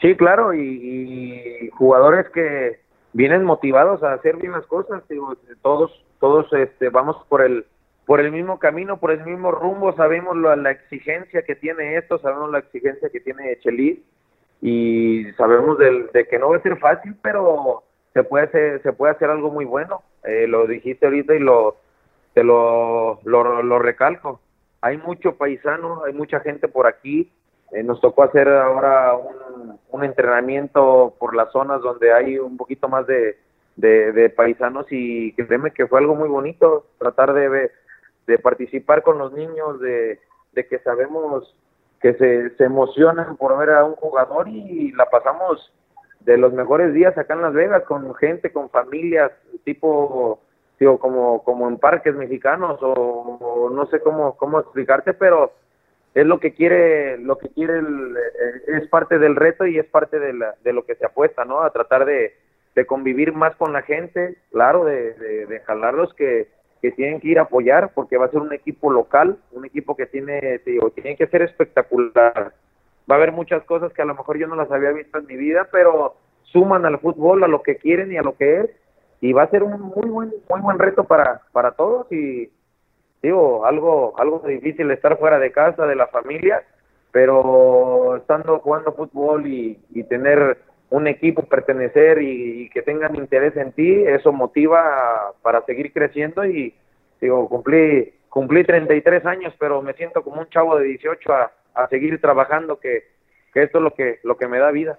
Sí, 0.00 0.16
claro, 0.16 0.52
y, 0.52 1.70
jugadores 1.74 2.28
que 2.30 2.80
vienen 3.12 3.44
motivados 3.44 4.02
a 4.02 4.14
hacer 4.14 4.36
bien 4.38 4.50
las 4.50 4.66
cosas, 4.66 5.06
digo, 5.08 5.36
todos, 5.62 5.92
todos 6.18 6.52
este, 6.54 6.88
vamos 6.88 7.24
por 7.28 7.40
el, 7.40 7.66
por 8.04 8.18
el 8.18 8.32
mismo 8.32 8.58
camino, 8.58 8.98
por 8.98 9.12
el 9.12 9.24
mismo 9.24 9.52
rumbo, 9.52 9.94
sabemos 9.94 10.36
la, 10.36 10.56
la 10.56 10.72
exigencia 10.72 11.42
que 11.42 11.54
tiene 11.54 11.96
esto, 11.98 12.18
sabemos 12.18 12.50
la 12.50 12.58
exigencia 12.58 13.10
que 13.10 13.20
tiene 13.20 13.56
Chelis 13.60 14.00
y 14.66 15.30
sabemos 15.36 15.76
del, 15.76 16.10
de 16.14 16.26
que 16.26 16.38
no 16.38 16.48
va 16.48 16.56
a 16.56 16.62
ser 16.62 16.78
fácil, 16.78 17.14
pero 17.20 17.82
se 18.14 18.24
puede 18.24 18.46
hacer, 18.46 18.82
se 18.82 18.94
puede 18.94 19.12
hacer 19.12 19.28
algo 19.28 19.50
muy 19.50 19.66
bueno. 19.66 20.02
Eh, 20.24 20.46
lo 20.46 20.66
dijiste 20.66 21.04
ahorita 21.04 21.34
y 21.34 21.38
lo 21.38 21.76
te 22.32 22.42
lo, 22.42 23.20
lo, 23.24 23.78
recalco. 23.78 24.40
Hay 24.80 24.96
mucho 24.96 25.36
paisano, 25.36 26.04
hay 26.06 26.14
mucha 26.14 26.40
gente 26.40 26.66
por 26.66 26.86
aquí. 26.86 27.30
Eh, 27.72 27.82
nos 27.82 28.00
tocó 28.00 28.22
hacer 28.22 28.48
ahora 28.48 29.14
un, 29.90 30.02
entrenamiento 30.02 31.14
por 31.18 31.36
las 31.36 31.52
zonas 31.52 31.82
donde 31.82 32.14
hay 32.14 32.38
un 32.38 32.56
poquito 32.56 32.88
más 32.88 33.06
de, 33.06 33.36
de, 33.76 34.30
paisanos 34.30 34.86
y 34.88 35.34
créeme 35.34 35.72
que 35.72 35.86
fue 35.86 35.98
algo 35.98 36.14
muy 36.14 36.30
bonito 36.30 36.86
tratar 36.98 37.34
de, 37.34 37.70
de 38.26 38.38
participar 38.38 39.02
con 39.02 39.18
los 39.18 39.30
niños, 39.34 39.78
de, 39.80 40.20
de 40.52 40.66
que 40.66 40.78
sabemos 40.78 41.54
que 42.04 42.12
se, 42.16 42.50
se 42.56 42.64
emocionan 42.64 43.34
por 43.38 43.56
ver 43.56 43.70
a 43.70 43.82
un 43.82 43.94
jugador 43.94 44.46
y 44.46 44.92
la 44.92 45.06
pasamos 45.06 45.72
de 46.20 46.36
los 46.36 46.52
mejores 46.52 46.92
días 46.92 47.16
acá 47.16 47.32
en 47.32 47.40
Las 47.40 47.54
Vegas 47.54 47.82
con 47.84 48.14
gente, 48.16 48.52
con 48.52 48.68
familias, 48.68 49.32
tipo, 49.64 50.38
digo, 50.78 50.98
como, 50.98 51.42
como 51.44 51.66
en 51.66 51.78
parques 51.78 52.14
mexicanos 52.14 52.78
o, 52.82 53.70
no 53.72 53.86
sé 53.86 54.00
cómo, 54.00 54.36
cómo 54.36 54.60
explicarte, 54.60 55.14
pero 55.14 55.52
es 56.12 56.26
lo 56.26 56.40
que 56.40 56.52
quiere, 56.52 57.16
lo 57.16 57.38
que 57.38 57.48
quiere, 57.48 57.78
eh, 57.78 58.82
es 58.82 58.86
parte 58.88 59.18
del 59.18 59.34
reto 59.34 59.66
y 59.66 59.78
es 59.78 59.86
parte 59.86 60.18
de, 60.18 60.34
la, 60.34 60.56
de 60.62 60.74
lo 60.74 60.84
que 60.84 60.96
se 60.96 61.06
apuesta, 61.06 61.46
¿no? 61.46 61.62
A 61.62 61.70
tratar 61.70 62.04
de, 62.04 62.34
de 62.74 62.84
convivir 62.84 63.32
más 63.32 63.56
con 63.56 63.72
la 63.72 63.80
gente, 63.80 64.36
claro, 64.52 64.84
de, 64.84 65.14
de, 65.14 65.46
de 65.46 65.60
jalarlos 65.60 66.12
que, 66.12 66.48
que 66.84 66.92
tienen 66.92 67.18
que 67.18 67.28
ir 67.28 67.38
a 67.38 67.44
apoyar 67.44 67.92
porque 67.94 68.18
va 68.18 68.26
a 68.26 68.30
ser 68.30 68.40
un 68.40 68.52
equipo 68.52 68.92
local, 68.92 69.38
un 69.52 69.64
equipo 69.64 69.96
que 69.96 70.04
tiene, 70.04 70.60
digo, 70.66 70.90
tiene 70.90 71.16
que 71.16 71.26
ser 71.28 71.40
espectacular. 71.40 72.52
Va 73.10 73.14
a 73.14 73.18
haber 73.18 73.32
muchas 73.32 73.64
cosas 73.64 73.90
que 73.94 74.02
a 74.02 74.04
lo 74.04 74.14
mejor 74.14 74.36
yo 74.36 74.46
no 74.46 74.54
las 74.54 74.70
había 74.70 74.90
visto 74.90 75.16
en 75.16 75.24
mi 75.24 75.34
vida, 75.34 75.66
pero 75.72 76.16
suman 76.42 76.84
al 76.84 76.98
fútbol, 76.98 77.42
a 77.42 77.48
lo 77.48 77.62
que 77.62 77.76
quieren 77.76 78.12
y 78.12 78.18
a 78.18 78.22
lo 78.22 78.36
que 78.36 78.60
es, 78.60 78.70
y 79.22 79.32
va 79.32 79.44
a 79.44 79.50
ser 79.50 79.62
un 79.62 79.80
muy 79.80 80.10
buen, 80.10 80.34
muy 80.50 80.60
buen 80.60 80.78
reto 80.78 81.04
para, 81.04 81.40
para 81.52 81.70
todos 81.70 82.06
y 82.12 82.50
digo, 83.22 83.64
algo, 83.64 84.12
algo 84.18 84.40
difícil 84.46 84.90
estar 84.90 85.18
fuera 85.18 85.38
de 85.38 85.52
casa, 85.52 85.86
de 85.86 85.96
la 85.96 86.08
familia, 86.08 86.64
pero 87.12 88.16
estando 88.16 88.58
jugando 88.58 88.92
fútbol 88.92 89.46
y, 89.46 89.80
y 89.88 90.02
tener 90.04 90.58
un 90.94 91.06
equipo, 91.06 91.42
pertenecer 91.42 92.20
y, 92.22 92.68
que 92.70 92.82
tengan 92.82 93.16
interés 93.16 93.56
en 93.56 93.72
ti, 93.72 94.02
eso 94.06 94.32
motiva 94.32 95.32
para 95.42 95.64
seguir 95.64 95.92
creciendo 95.92 96.44
y 96.44 96.74
digo, 97.20 97.48
cumplí, 97.48 98.12
cumplí 98.28 98.64
33 98.64 99.24
años, 99.26 99.54
pero 99.58 99.82
me 99.82 99.94
siento 99.94 100.22
como 100.22 100.40
un 100.40 100.48
chavo 100.48 100.76
de 100.76 100.84
18 100.84 101.32
a 101.32 101.52
a 101.74 101.88
seguir 101.88 102.20
trabajando, 102.20 102.78
que, 102.78 103.04
esto 103.54 103.78
es 103.78 103.84
lo 103.84 103.94
que, 103.94 104.20
lo 104.22 104.36
que 104.36 104.48
me 104.48 104.58
da 104.58 104.70
vida. 104.70 104.98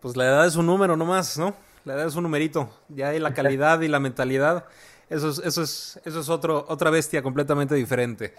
Pues 0.00 0.16
la 0.16 0.24
edad 0.24 0.46
es 0.46 0.56
un 0.56 0.66
número 0.66 0.96
nomás, 0.96 1.38
¿no? 1.38 1.54
La 1.84 1.94
edad 1.94 2.06
es 2.06 2.16
un 2.16 2.24
numerito. 2.24 2.68
Ya 2.88 3.10
hay 3.10 3.18
la 3.18 3.34
calidad 3.34 3.80
y 3.80 3.88
la 3.88 4.00
mentalidad. 4.00 4.64
Eso 5.08 5.30
es, 5.30 5.38
eso 5.38 5.62
es, 5.62 6.00
eso 6.04 6.20
es 6.20 6.28
otro, 6.28 6.64
otra 6.68 6.90
bestia 6.90 7.22
completamente 7.22 7.74
diferente. 7.74 8.34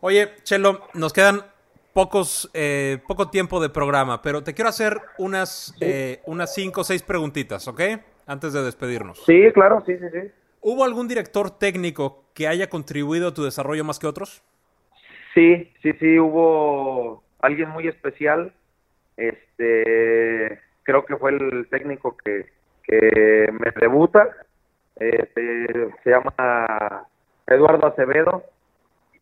Oye, 0.00 0.30
Chelo, 0.42 0.88
nos 0.94 1.12
quedan 1.12 1.42
pocos, 1.92 2.50
eh, 2.54 2.98
poco 3.06 3.30
tiempo 3.30 3.60
de 3.60 3.68
programa, 3.68 4.22
pero 4.22 4.42
te 4.42 4.54
quiero 4.54 4.68
hacer 4.68 4.98
unas, 5.18 5.76
eh, 5.80 6.20
unas 6.26 6.54
cinco 6.54 6.82
o 6.82 6.84
seis 6.84 7.02
preguntitas, 7.02 7.66
¿ok? 7.68 7.80
Antes 8.26 8.52
de 8.52 8.62
despedirnos. 8.62 9.22
Sí, 9.24 9.50
claro, 9.52 9.82
sí, 9.86 9.96
sí, 9.98 10.06
sí. 10.12 10.30
¿Hubo 10.60 10.84
algún 10.84 11.08
director 11.08 11.50
técnico 11.50 12.24
que 12.34 12.46
haya 12.46 12.68
contribuido 12.68 13.28
a 13.28 13.34
tu 13.34 13.42
desarrollo 13.42 13.82
más 13.84 13.98
que 13.98 14.06
otros? 14.06 14.42
Sí, 15.34 15.72
sí, 15.82 15.92
sí, 15.94 16.18
hubo 16.18 17.22
alguien 17.40 17.70
muy 17.70 17.88
especial. 17.88 18.52
Este, 19.16 20.60
creo 20.82 21.04
que 21.06 21.16
fue 21.16 21.30
el 21.30 21.66
técnico 21.70 22.16
que, 22.16 22.46
que 22.82 23.50
me 23.52 23.70
debuta. 23.80 24.28
Este, 24.96 25.66
se 26.04 26.10
llama 26.10 27.06
Eduardo 27.46 27.86
Acevedo. 27.86 28.44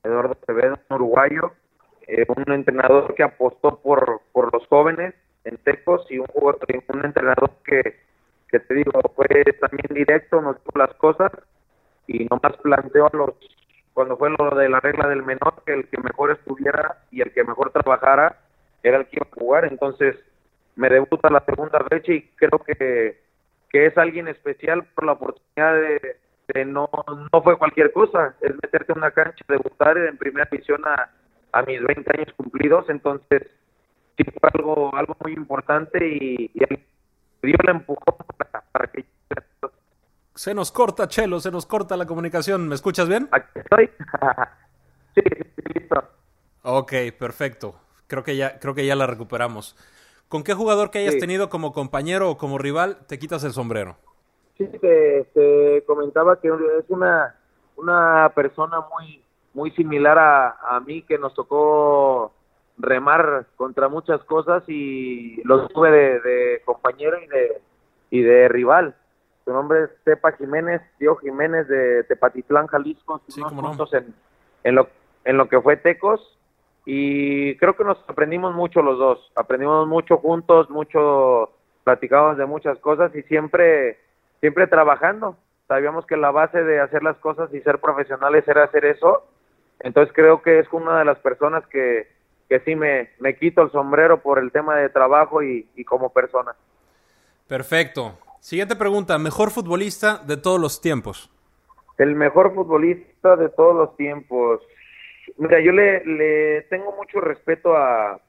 Eduardo 0.02 0.36
Acevedo, 0.42 0.78
un 0.88 0.96
uruguayo. 0.96 1.52
Eh, 2.08 2.24
un 2.26 2.52
entrenador 2.54 3.14
que 3.14 3.22
apostó 3.22 3.80
por, 3.80 4.22
por 4.32 4.50
los 4.50 4.66
jóvenes 4.68 5.14
en 5.44 5.58
Tecos 5.58 6.06
y 6.10 6.18
un, 6.18 6.26
jugador, 6.26 6.58
un 6.88 7.04
entrenador 7.04 7.50
que, 7.62 8.00
que 8.48 8.60
te 8.60 8.74
digo, 8.74 8.92
fue 9.14 9.26
también 9.60 9.88
directo, 9.90 10.40
nos 10.40 10.56
dijo 10.56 10.78
las 10.78 10.94
cosas 10.94 11.30
y 12.06 12.24
nomás 12.24 12.56
planteó 12.62 13.08
a 13.12 13.16
los 13.16 13.34
cuando 13.92 14.16
fue 14.16 14.30
lo 14.30 14.56
de 14.56 14.70
la 14.70 14.80
regla 14.80 15.06
del 15.08 15.22
menor, 15.22 15.62
que 15.66 15.74
el 15.74 15.88
que 15.88 16.00
mejor 16.00 16.30
estuviera 16.30 17.02
y 17.10 17.20
el 17.20 17.32
que 17.32 17.44
mejor 17.44 17.72
trabajara 17.72 18.38
era 18.82 18.98
el 18.98 19.06
que 19.06 19.16
iba 19.16 19.26
a 19.30 19.40
jugar. 19.40 19.64
Entonces 19.66 20.16
me 20.76 20.88
debuta 20.88 21.28
la 21.28 21.44
segunda 21.44 21.84
fecha 21.90 22.12
y 22.12 22.22
creo 22.36 22.58
que, 22.60 23.20
que 23.68 23.86
es 23.86 23.98
alguien 23.98 24.28
especial 24.28 24.84
por 24.94 25.04
la 25.04 25.12
oportunidad 25.12 25.74
de, 25.74 26.16
de, 26.54 26.64
no, 26.64 26.88
no 27.32 27.42
fue 27.42 27.58
cualquier 27.58 27.92
cosa, 27.92 28.34
es 28.40 28.54
meterte 28.62 28.92
en 28.92 28.98
una 28.98 29.10
cancha, 29.10 29.44
debutar 29.46 29.98
en 29.98 30.16
primera 30.16 30.48
división 30.50 30.80
a, 30.86 31.10
a 31.52 31.62
mis 31.62 31.82
20 31.82 32.10
años 32.18 32.32
cumplidos. 32.36 32.88
Entonces 32.88 33.42
sí 34.16 34.24
fue 34.24 34.50
algo, 34.54 34.94
algo 34.94 35.16
muy 35.22 35.32
importante 35.34 35.98
y, 36.06 36.50
y 36.54 36.62
el, 36.64 36.84
dio 37.42 37.56
la 37.64 37.72
empujón 37.72 38.16
para, 38.36 38.62
para 38.72 38.86
que 38.90 39.04
se 40.34 40.54
nos 40.54 40.70
corta, 40.70 41.08
Chelo, 41.08 41.40
se 41.40 41.50
nos 41.50 41.66
corta 41.66 41.96
la 41.96 42.06
comunicación. 42.06 42.68
¿Me 42.68 42.76
escuchas 42.76 43.08
bien? 43.08 43.28
Aquí 43.32 43.48
estoy. 43.56 43.90
sí, 45.16 45.22
sí, 45.24 45.62
listo. 45.74 46.04
Ok, 46.62 46.92
perfecto. 47.18 47.74
Creo 48.06 48.22
que 48.22 48.36
ya, 48.36 48.58
creo 48.60 48.72
que 48.74 48.86
ya 48.86 48.94
la 48.94 49.06
recuperamos. 49.06 49.76
¿Con 50.28 50.44
qué 50.44 50.54
jugador 50.54 50.90
que 50.90 50.98
hayas 50.98 51.14
Sí. 51.14 51.20
tenido 51.20 51.48
como 51.48 51.72
compañero 51.72 52.30
o 52.30 52.36
como 52.38 52.56
rival 52.58 52.98
te 53.08 53.18
quitas 53.18 53.42
el 53.44 53.52
sombrero? 53.52 53.96
Sí, 54.56 54.66
te, 54.80 55.24
te 55.34 55.82
comentaba 55.86 56.40
que 56.40 56.48
es 56.48 56.84
una, 56.88 57.34
una 57.76 58.30
persona 58.34 58.80
muy, 58.92 59.24
muy 59.58 59.72
similar 59.72 60.16
a, 60.18 60.56
a 60.76 60.78
mí 60.78 61.02
que 61.02 61.18
nos 61.18 61.34
tocó 61.34 62.32
remar 62.78 63.46
contra 63.56 63.88
muchas 63.88 64.22
cosas 64.22 64.62
y 64.68 65.42
lo 65.42 65.66
tuve 65.66 65.90
de, 65.90 66.20
de 66.20 66.62
compañero 66.64 67.18
y 67.20 67.26
de, 67.26 67.60
y 68.10 68.22
de 68.22 68.48
rival. 68.48 68.94
Su 69.44 69.52
nombre 69.52 69.84
es 69.84 69.90
Tepa 70.04 70.30
Jiménez, 70.32 70.80
Tío 70.98 71.16
Jiménez 71.16 71.66
de 71.66 72.04
Tepatitlán, 72.04 72.68
Jalisco. 72.68 73.20
Sí, 73.26 73.40
no. 73.40 73.48
juntos 73.48 73.92
en, 73.94 74.14
en, 74.62 74.76
lo, 74.76 74.88
en 75.24 75.36
lo 75.36 75.48
que 75.48 75.60
fue 75.60 75.76
Tecos 75.76 76.38
y 76.84 77.56
creo 77.56 77.74
que 77.74 77.82
nos 77.82 77.98
aprendimos 78.08 78.54
mucho 78.54 78.80
los 78.80 78.96
dos. 78.96 79.32
Aprendimos 79.34 79.88
mucho 79.88 80.18
juntos, 80.18 80.70
mucho 80.70 81.50
platicábamos 81.82 82.38
de 82.38 82.46
muchas 82.46 82.78
cosas 82.78 83.12
y 83.16 83.22
siempre, 83.22 83.98
siempre 84.38 84.68
trabajando. 84.68 85.36
Sabíamos 85.66 86.06
que 86.06 86.16
la 86.16 86.30
base 86.30 86.62
de 86.62 86.80
hacer 86.80 87.02
las 87.02 87.16
cosas 87.16 87.52
y 87.52 87.60
ser 87.60 87.80
profesionales 87.80 88.46
era 88.46 88.62
hacer 88.64 88.84
eso. 88.84 89.24
Entonces 89.80 90.12
creo 90.14 90.42
que 90.42 90.58
es 90.58 90.66
una 90.72 90.98
de 90.98 91.04
las 91.04 91.18
personas 91.18 91.66
que, 91.66 92.08
que 92.48 92.60
sí 92.60 92.74
me, 92.74 93.10
me 93.18 93.36
quito 93.36 93.62
el 93.62 93.70
sombrero 93.70 94.20
por 94.20 94.38
el 94.38 94.50
tema 94.50 94.76
de 94.76 94.88
trabajo 94.88 95.42
y, 95.42 95.68
y 95.76 95.84
como 95.84 96.12
persona. 96.12 96.54
Perfecto. 97.46 98.18
Siguiente 98.40 98.76
pregunta. 98.76 99.18
¿Mejor 99.18 99.50
futbolista 99.50 100.18
de 100.18 100.36
todos 100.36 100.60
los 100.60 100.80
tiempos? 100.80 101.30
El 101.96 102.14
mejor 102.14 102.54
futbolista 102.54 103.36
de 103.36 103.48
todos 103.48 103.74
los 103.74 103.96
tiempos. 103.96 104.60
Mira, 105.36 105.60
yo 105.60 105.72
le, 105.72 106.04
le 106.04 106.62
tengo 106.62 106.94
mucho 106.96 107.20
respeto 107.20 107.76
a, 107.76 108.20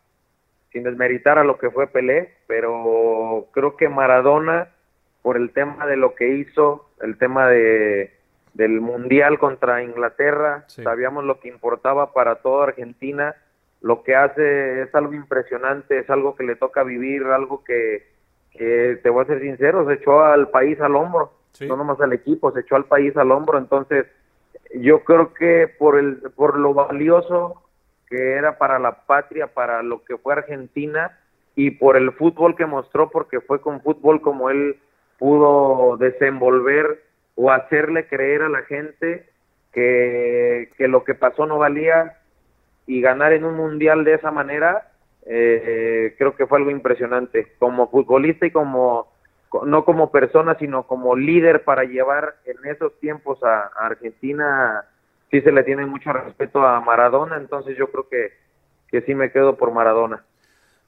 sin 0.72 0.84
desmeritar 0.84 1.38
a 1.38 1.43
lo 1.43 1.58
que 1.58 1.70
fue 1.72 1.88
Pelé, 1.88 2.34
pero 2.47 3.47
creo 3.52 3.76
que 3.76 3.89
Maradona, 3.89 4.70
por 5.22 5.38
el 5.38 5.52
tema 5.52 5.86
de 5.86 5.97
lo 5.97 6.16
que 6.16 6.30
hizo, 6.30 6.89
el 7.02 7.18
tema 7.18 7.47
de 7.47 8.18
del 8.60 8.82
Mundial 8.82 9.39
contra 9.39 9.82
Inglaterra, 9.84 10.66
Sí. 10.68 10.84
sabíamos 10.84 11.24
lo 11.24 11.39
que 11.39 11.47
importaba 11.47 12.12
para 12.12 12.36
toda 12.36 12.66
Argentina, 12.66 13.34
lo 13.82 14.03
que 14.03 14.16
hace 14.18 14.82
es 14.82 14.93
algo 14.93 15.14
impresionante, 15.14 15.99
es 15.99 16.10
algo 16.10 16.36
que 16.36 16.43
le 16.43 16.57
toca 16.57 16.84
vivir, 16.84 17.24
algo 17.24 17.64
que, 17.64 18.05
que 18.51 18.99
te 19.01 19.10
voy 19.10 19.24
a 19.24 19.28
ser 19.28 19.39
sincero, 19.39 19.88
se 19.88 19.93
echó 19.93 20.26
al 20.26 20.49
país 20.49 20.80
al 20.82 20.95
hombro, 20.97 21.32
Sí. 21.53 21.68
no 21.68 21.78
nomás 21.78 22.01
al 22.01 22.12
equipo, 22.12 22.51
se 22.51 22.60
echó 22.60 22.76
al 22.76 22.84
país 22.86 23.16
al 23.16 23.32
hombro, 23.32 23.57
entonces 23.57 24.05
yo 24.76 25.05
creo 25.05 25.34
que 25.34 25.68
por 25.80 25.97
el 25.97 26.18
por 26.36 26.60
lo 26.60 26.74
valioso 26.74 27.64
que 28.10 28.34
era 28.34 28.57
para 28.57 28.78
la 28.78 29.05
patria, 29.05 29.47
para 29.47 29.82
lo 29.84 30.03
que 30.03 30.18
fue 30.18 30.34
Argentina 30.34 31.18
y 31.55 31.72
por 31.72 31.95
el 31.95 32.12
fútbol 32.12 32.55
que 32.57 32.66
mostró, 32.66 33.10
porque 33.10 33.39
fue 33.39 33.62
con 33.62 33.82
fútbol 33.82 34.20
como 34.22 34.49
él 34.49 34.78
pudo 35.18 35.95
desenvolver 35.97 37.01
o 37.41 37.51
hacerle 37.51 38.05
creer 38.05 38.41
a 38.41 38.49
la 38.49 38.63
gente 38.63 39.29
que, 39.71 40.71
que 40.77 40.89
lo 40.89 41.05
que 41.05 41.15
pasó 41.15 41.45
no 41.45 41.57
valía 41.57 42.17
y 42.85 42.99
ganar 42.99 43.31
en 43.31 43.45
un 43.45 43.55
mundial 43.55 44.03
de 44.03 44.15
esa 44.15 44.29
manera, 44.29 44.91
eh, 45.25 46.15
creo 46.17 46.35
que 46.35 46.47
fue 46.47 46.57
algo 46.57 46.69
impresionante 46.69 47.53
como 47.57 47.89
futbolista 47.89 48.45
y 48.45 48.51
como 48.51 49.07
co- 49.47 49.65
no 49.65 49.85
como 49.85 50.11
persona, 50.11 50.57
sino 50.59 50.83
como 50.83 51.15
líder 51.15 51.63
para 51.63 51.85
llevar 51.85 52.35
en 52.43 52.57
esos 52.69 52.99
tiempos 52.99 53.41
a, 53.41 53.71
a 53.73 53.85
Argentina, 53.85 54.83
sí 55.31 55.39
se 55.39 55.53
le 55.53 55.63
tiene 55.63 55.85
mucho 55.85 56.11
respeto 56.11 56.67
a 56.67 56.81
Maradona, 56.81 57.37
entonces 57.37 57.77
yo 57.77 57.89
creo 57.89 58.09
que, 58.09 58.33
que 58.89 59.01
sí 59.03 59.15
me 59.15 59.31
quedo 59.31 59.55
por 59.55 59.71
Maradona. 59.71 60.25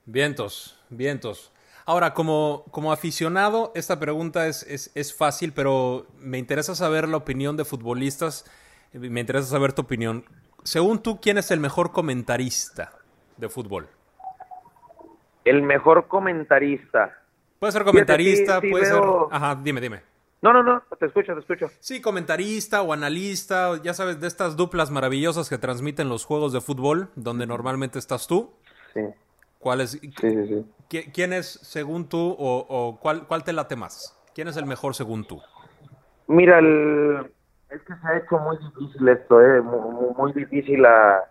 Vientos, 0.06 0.78
vientos. 0.90 1.54
Ahora, 1.92 2.14
como, 2.14 2.64
como 2.72 2.94
aficionado, 2.94 3.74
esta 3.76 4.00
pregunta 4.00 4.48
es, 4.48 4.64
es, 4.64 4.94
es 4.96 5.14
fácil, 5.14 5.52
pero 5.52 6.08
me 6.22 6.38
interesa 6.38 6.74
saber 6.74 7.06
la 7.06 7.18
opinión 7.18 7.58
de 7.58 7.66
futbolistas. 7.66 8.50
Me 8.94 9.20
interesa 9.20 9.50
saber 9.50 9.74
tu 9.74 9.82
opinión. 9.82 10.24
Según 10.64 11.04
tú, 11.04 11.20
¿quién 11.20 11.38
es 11.38 11.52
el 11.52 11.60
mejor 11.60 11.92
comentarista 11.92 12.94
de 13.36 13.50
fútbol? 13.50 13.90
El 15.44 15.64
mejor 15.64 16.08
comentarista. 16.08 17.14
Puede 17.60 17.74
ser 17.74 17.84
comentarista, 17.84 18.62
sí, 18.62 18.68
sí 18.68 18.72
puede 18.72 18.86
ser... 18.86 19.02
Ajá, 19.30 19.60
dime, 19.62 19.82
dime. 19.82 20.02
No, 20.42 20.54
no, 20.54 20.64
no, 20.64 20.82
te 20.98 21.08
escucho, 21.08 21.34
te 21.34 21.42
escucho. 21.42 21.68
Sí, 21.82 22.00
comentarista 22.00 22.84
o 22.84 22.94
analista, 22.94 23.82
ya 23.84 23.94
sabes, 23.94 24.22
de 24.22 24.28
estas 24.28 24.56
duplas 24.56 24.92
maravillosas 24.92 25.50
que 25.50 25.58
transmiten 25.58 26.08
los 26.08 26.24
juegos 26.24 26.54
de 26.54 26.62
fútbol, 26.62 27.10
donde 27.18 27.46
normalmente 27.46 28.00
estás 28.00 28.28
tú. 28.28 28.54
Sí, 28.94 29.02
¿Cuál 29.62 29.82
es, 29.82 29.92
sí, 29.92 30.00
sí. 30.02 30.48
sí. 30.48 30.66
qui- 30.90 31.12
¿Quién 31.14 31.34
es, 31.34 31.48
según 31.62 32.10
tú, 32.10 32.18
o, 32.38 32.66
o 32.70 33.00
cuál, 33.00 33.28
cuál 33.28 33.44
te 33.44 33.54
late 33.54 33.76
más? 33.76 34.18
¿Quién 34.34 34.48
es 34.48 34.58
el 34.58 34.66
mejor 34.66 34.96
según 34.96 35.26
tú? 35.26 35.42
Mira, 36.28 36.60
el- 36.60 37.32
es 37.70 37.82
que 37.84 37.94
se 37.96 38.08
ha 38.08 38.18
hecho 38.18 38.38
muy 38.40 38.58
difícil 38.58 39.08
esto, 39.10 39.42
eh, 39.42 39.62
muy, 39.62 40.14
muy 40.18 40.34
difícil 40.34 40.82
la, 40.82 41.24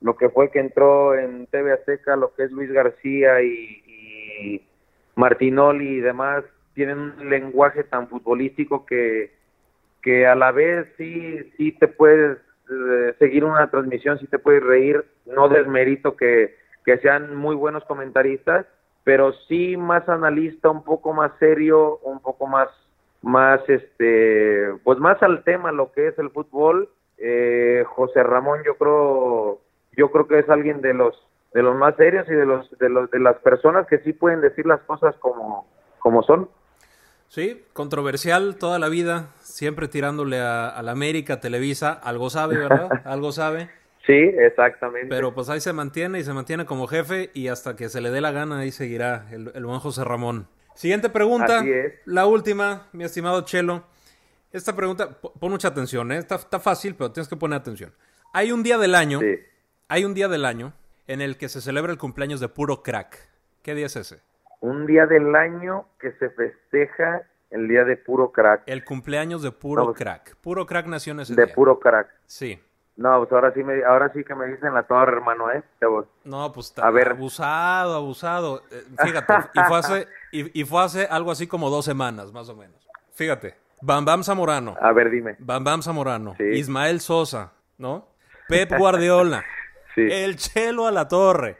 lo 0.00 0.16
que 0.16 0.28
fue 0.30 0.50
que 0.50 0.60
entró 0.60 1.14
en 1.16 1.46
TV 1.48 1.72
Azteca, 1.72 2.16
lo 2.16 2.34
que 2.34 2.44
es 2.44 2.52
Luis 2.52 2.70
García 2.70 3.42
y, 3.42 3.82
y 3.86 4.68
Martinoli 5.16 5.88
y 5.96 6.00
demás, 6.00 6.44
tienen 6.74 6.98
un 6.98 7.30
lenguaje 7.30 7.84
tan 7.84 8.08
futbolístico 8.08 8.86
que, 8.86 9.32
que 10.02 10.26
a 10.26 10.34
la 10.34 10.52
vez 10.52 10.86
sí, 10.96 11.38
sí 11.56 11.72
te 11.72 11.88
puedes 11.88 12.38
eh, 12.70 13.14
seguir 13.18 13.44
una 13.44 13.70
transmisión, 13.70 14.18
sí 14.18 14.26
te 14.26 14.38
puedes 14.38 14.62
reír, 14.62 15.04
no 15.26 15.48
desmerito 15.48 16.16
que, 16.16 16.56
que 16.84 16.98
sean 16.98 17.36
muy 17.36 17.54
buenos 17.54 17.84
comentaristas, 17.84 18.66
pero 19.04 19.32
sí 19.48 19.76
más 19.76 20.08
analista, 20.08 20.70
un 20.70 20.84
poco 20.84 21.12
más 21.12 21.32
serio, 21.38 21.98
un 22.02 22.20
poco 22.20 22.46
más 22.46 22.68
más 23.22 23.60
este 23.68 24.72
pues 24.82 24.98
más 24.98 25.22
al 25.22 25.44
tema 25.44 25.70
lo 25.72 25.92
que 25.92 26.08
es 26.08 26.18
el 26.18 26.30
fútbol. 26.30 26.88
Eh, 27.18 27.84
José 27.86 28.22
Ramón 28.22 28.60
yo 28.66 28.76
creo 28.76 29.60
yo 29.96 30.10
creo 30.10 30.26
que 30.26 30.40
es 30.40 30.48
alguien 30.48 30.80
de 30.80 30.94
los 30.94 31.14
de 31.54 31.62
los 31.62 31.76
más 31.76 31.94
serios 31.96 32.28
y 32.28 32.34
de 32.34 32.46
los 32.46 32.70
de 32.78 32.88
los 32.88 33.10
de 33.10 33.20
las 33.20 33.36
personas 33.38 33.86
que 33.86 33.98
sí 33.98 34.12
pueden 34.12 34.40
decir 34.40 34.66
las 34.66 34.80
cosas 34.82 35.14
como 35.16 35.66
como 35.98 36.22
son. 36.22 36.48
Sí, 37.28 37.64
controversial 37.72 38.56
toda 38.58 38.78
la 38.78 38.90
vida, 38.90 39.28
siempre 39.40 39.88
tirándole 39.88 40.38
a, 40.38 40.68
a 40.68 40.82
la 40.82 40.92
América, 40.92 41.40
Televisa, 41.40 41.92
algo 41.92 42.28
sabe, 42.28 42.58
¿verdad? 42.58 42.90
Algo 43.06 43.32
sabe, 43.32 43.70
sí 44.06 44.12
exactamente 44.38 45.08
pero 45.08 45.32
pues 45.34 45.48
ahí 45.48 45.60
se 45.60 45.72
mantiene 45.72 46.18
y 46.18 46.24
se 46.24 46.32
mantiene 46.32 46.64
como 46.66 46.86
jefe 46.86 47.30
y 47.34 47.48
hasta 47.48 47.76
que 47.76 47.88
se 47.88 48.00
le 48.00 48.10
dé 48.10 48.20
la 48.20 48.32
gana 48.32 48.58
ahí 48.60 48.70
seguirá 48.72 49.26
el, 49.30 49.52
el 49.54 49.64
buen 49.64 49.78
José 49.80 50.04
Ramón. 50.04 50.48
Siguiente 50.74 51.10
pregunta, 51.10 51.58
Así 51.60 51.70
es. 51.70 51.92
la 52.06 52.26
última, 52.26 52.88
mi 52.92 53.04
estimado 53.04 53.42
Chelo. 53.42 53.84
Esta 54.52 54.74
pregunta, 54.74 55.10
po- 55.20 55.32
pon 55.34 55.50
mucha 55.50 55.68
atención, 55.68 56.10
¿eh? 56.12 56.16
está, 56.18 56.36
está 56.36 56.58
fácil, 56.60 56.94
pero 56.94 57.12
tienes 57.12 57.28
que 57.28 57.36
poner 57.36 57.58
atención. 57.58 57.92
Hay 58.32 58.52
un 58.52 58.62
día 58.62 58.78
del 58.78 58.94
año, 58.94 59.20
sí 59.20 59.38
hay 59.88 60.06
un 60.06 60.14
día 60.14 60.28
del 60.28 60.46
año 60.46 60.72
en 61.06 61.20
el 61.20 61.36
que 61.36 61.50
se 61.50 61.60
celebra 61.60 61.92
el 61.92 61.98
cumpleaños 61.98 62.40
de 62.40 62.48
puro 62.48 62.82
crack. 62.82 63.18
¿Qué 63.62 63.74
día 63.74 63.84
es 63.86 63.96
ese? 63.96 64.20
Un 64.60 64.86
día 64.86 65.04
del 65.06 65.34
año 65.34 65.86
que 66.00 66.12
se 66.12 66.30
festeja 66.30 67.22
el 67.50 67.68
día 67.68 67.84
de 67.84 67.98
puro 67.98 68.32
crack. 68.32 68.62
El 68.64 68.84
cumpleaños 68.84 69.42
de 69.42 69.52
puro 69.52 69.84
No, 69.84 69.92
crack. 69.92 70.36
Puro 70.36 70.64
crack 70.66 70.86
nació 70.86 71.12
en 71.12 71.20
ese 71.20 71.34
De 71.34 71.44
día. 71.44 71.54
puro 71.54 71.78
crack. 71.78 72.08
Sí. 72.24 72.58
No, 72.96 73.18
pues 73.20 73.32
ahora 73.32 73.52
sí, 73.54 73.64
me, 73.64 73.82
ahora 73.84 74.12
sí 74.12 74.22
que 74.22 74.34
me 74.34 74.46
dicen 74.46 74.74
la 74.74 74.82
torre, 74.82 75.12
hermano, 75.16 75.50
¿eh? 75.50 75.62
No, 76.24 76.52
pues 76.52 76.66
está 76.66 76.86
A 76.86 76.90
ver. 76.90 77.08
abusado, 77.12 77.94
abusado. 77.96 78.62
Eh, 78.70 78.84
fíjate, 79.02 79.32
y 79.54 79.60
fue, 79.66 79.78
hace, 79.78 80.08
y, 80.30 80.60
y 80.60 80.64
fue 80.64 80.82
hace 80.82 81.04
algo 81.06 81.30
así 81.30 81.46
como 81.46 81.70
dos 81.70 81.84
semanas, 81.84 82.32
más 82.32 82.48
o 82.50 82.54
menos. 82.56 82.76
Fíjate, 83.14 83.54
Bam 83.80 84.04
Bam 84.04 84.22
Zamorano, 84.22 84.76
A 84.80 84.92
ver, 84.92 85.10
dime. 85.10 85.36
Bam 85.38 85.64
Bam 85.64 85.82
Zamorano, 85.82 86.34
Sí. 86.36 86.44
Ismael 86.44 87.00
Sosa, 87.00 87.52
¿no? 87.78 88.08
Pep 88.48 88.70
Guardiola, 88.76 89.42
Sí. 89.94 90.06
el 90.10 90.36
Chelo 90.36 90.86
a 90.86 90.90
la 90.92 91.08
Torre 91.08 91.56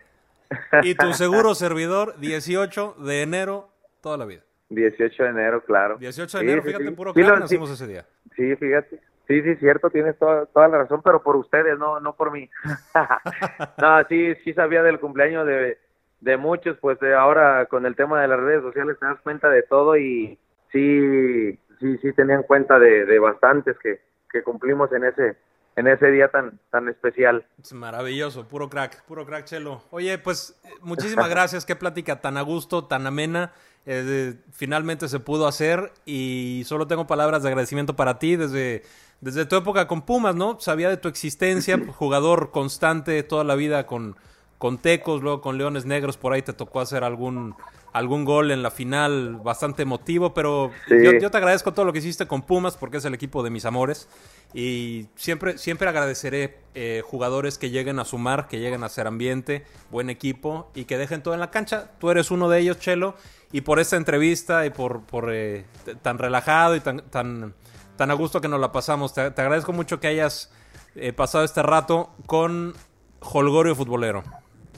y 0.82 0.94
tu 0.94 1.12
seguro 1.14 1.54
servidor, 1.54 2.18
18 2.18 2.96
de 2.98 3.22
enero, 3.22 3.70
toda 4.02 4.16
la 4.18 4.26
vida. 4.26 4.42
18 4.68 5.22
de 5.24 5.28
enero, 5.30 5.62
claro. 5.64 5.96
18 5.98 6.38
de 6.38 6.44
enero, 6.44 6.62
sí, 6.62 6.68
fíjate, 6.68 6.92
puro 6.92 7.12
sí, 7.14 7.20
nacimos 7.22 7.70
ese 7.70 7.86
día. 7.86 8.06
Sí, 8.36 8.54
fíjate. 8.56 9.00
Sí, 9.28 9.40
sí, 9.42 9.56
cierto, 9.56 9.88
tienes 9.90 10.18
toda, 10.18 10.46
toda 10.46 10.68
la 10.68 10.78
razón, 10.78 11.00
pero 11.02 11.22
por 11.22 11.36
ustedes, 11.36 11.78
no 11.78 12.00
no 12.00 12.14
por 12.14 12.32
mí. 12.32 12.50
no, 13.78 14.04
sí, 14.08 14.34
sí 14.44 14.52
sabía 14.52 14.82
del 14.82 15.00
cumpleaños 15.00 15.46
de, 15.46 15.78
de 16.20 16.36
muchos, 16.36 16.76
pues 16.78 16.98
de 17.00 17.14
ahora 17.14 17.66
con 17.66 17.86
el 17.86 17.96
tema 17.96 18.20
de 18.20 18.28
las 18.28 18.40
redes 18.40 18.62
sociales 18.62 18.98
te 18.98 19.06
das 19.06 19.20
cuenta 19.20 19.48
de 19.48 19.62
todo 19.62 19.96
y 19.96 20.38
sí, 20.70 21.58
sí, 21.80 21.98
sí 21.98 22.12
tenían 22.14 22.42
cuenta 22.42 22.78
de, 22.78 23.04
de 23.06 23.18
bastantes 23.18 23.78
que, 23.78 24.00
que 24.30 24.42
cumplimos 24.42 24.92
en 24.92 25.04
ese 25.04 25.36
en 25.76 25.86
ese 25.86 26.10
día 26.10 26.28
tan 26.28 26.58
tan 26.70 26.88
especial. 26.88 27.46
Es 27.62 27.72
maravilloso, 27.72 28.46
puro 28.46 28.68
crack, 28.68 29.04
puro 29.04 29.24
crack, 29.26 29.44
Chelo. 29.46 29.82
Oye, 29.90 30.18
pues 30.18 30.54
eh, 30.64 30.68
muchísimas 30.82 31.28
gracias, 31.30 31.64
qué 31.64 31.76
plática 31.76 32.20
tan 32.20 32.36
a 32.36 32.42
gusto, 32.42 32.84
tan 32.84 33.06
amena. 33.06 33.52
Eh, 33.84 34.34
finalmente 34.52 35.08
se 35.08 35.18
pudo 35.18 35.46
hacer 35.48 35.92
y 36.06 36.62
solo 36.66 36.86
tengo 36.86 37.06
palabras 37.06 37.42
de 37.42 37.48
agradecimiento 37.48 37.96
para 37.96 38.18
ti 38.20 38.36
desde, 38.36 38.84
desde 39.20 39.44
tu 39.44 39.56
época 39.56 39.88
con 39.88 40.02
Pumas, 40.02 40.36
¿no? 40.36 40.60
Sabía 40.60 40.88
de 40.88 40.96
tu 40.98 41.08
existencia, 41.08 41.80
jugador 41.96 42.50
constante 42.52 43.20
toda 43.24 43.42
la 43.42 43.56
vida 43.56 43.84
con, 43.86 44.14
con 44.58 44.78
Tecos, 44.78 45.20
luego 45.22 45.40
con 45.40 45.58
Leones 45.58 45.84
Negros, 45.84 46.16
por 46.16 46.32
ahí 46.32 46.42
te 46.42 46.52
tocó 46.52 46.80
hacer 46.80 47.02
algún, 47.02 47.56
algún 47.92 48.24
gol 48.24 48.52
en 48.52 48.62
la 48.62 48.70
final 48.70 49.40
bastante 49.42 49.82
emotivo, 49.82 50.32
pero 50.32 50.70
Sí. 50.86 50.94
yo, 51.02 51.12
yo 51.20 51.30
te 51.32 51.38
agradezco 51.38 51.72
todo 51.72 51.84
lo 51.84 51.92
que 51.92 51.98
hiciste 51.98 52.28
con 52.28 52.42
Pumas 52.42 52.76
porque 52.76 52.98
es 52.98 53.04
el 53.04 53.14
equipo 53.14 53.42
de 53.42 53.50
mis 53.50 53.64
amores 53.64 54.08
y 54.54 55.08
siempre, 55.14 55.58
siempre 55.58 55.88
agradeceré 55.88 56.58
eh, 56.74 57.02
jugadores 57.04 57.58
que 57.58 57.70
lleguen 57.70 57.98
a 57.98 58.04
sumar, 58.04 58.48
que 58.48 58.58
lleguen 58.58 58.84
a 58.84 58.88
ser 58.88 59.06
ambiente, 59.06 59.64
buen 59.90 60.10
equipo 60.10 60.70
y 60.74 60.84
que 60.84 60.98
dejen 60.98 61.22
todo 61.22 61.34
en 61.34 61.40
la 61.40 61.50
cancha. 61.50 61.90
Tú 61.98 62.10
eres 62.10 62.30
uno 62.30 62.48
de 62.48 62.60
ellos, 62.60 62.78
Chelo, 62.78 63.14
y 63.50 63.62
por 63.62 63.78
esta 63.78 63.96
entrevista 63.96 64.64
y 64.66 64.70
por, 64.70 65.02
por 65.02 65.32
eh, 65.32 65.64
tan 66.02 66.18
relajado 66.18 66.76
y 66.76 66.80
tan, 66.80 67.02
tan, 67.10 67.54
tan 67.96 68.10
a 68.10 68.14
gusto 68.14 68.40
que 68.40 68.48
nos 68.48 68.60
la 68.60 68.72
pasamos. 68.72 69.14
Te, 69.14 69.30
te 69.30 69.42
agradezco 69.42 69.72
mucho 69.72 70.00
que 70.00 70.08
hayas 70.08 70.52
eh, 70.94 71.12
pasado 71.12 71.44
este 71.44 71.62
rato 71.62 72.10
con 72.26 72.74
Holgorio 73.20 73.74
Futbolero. 73.74 74.22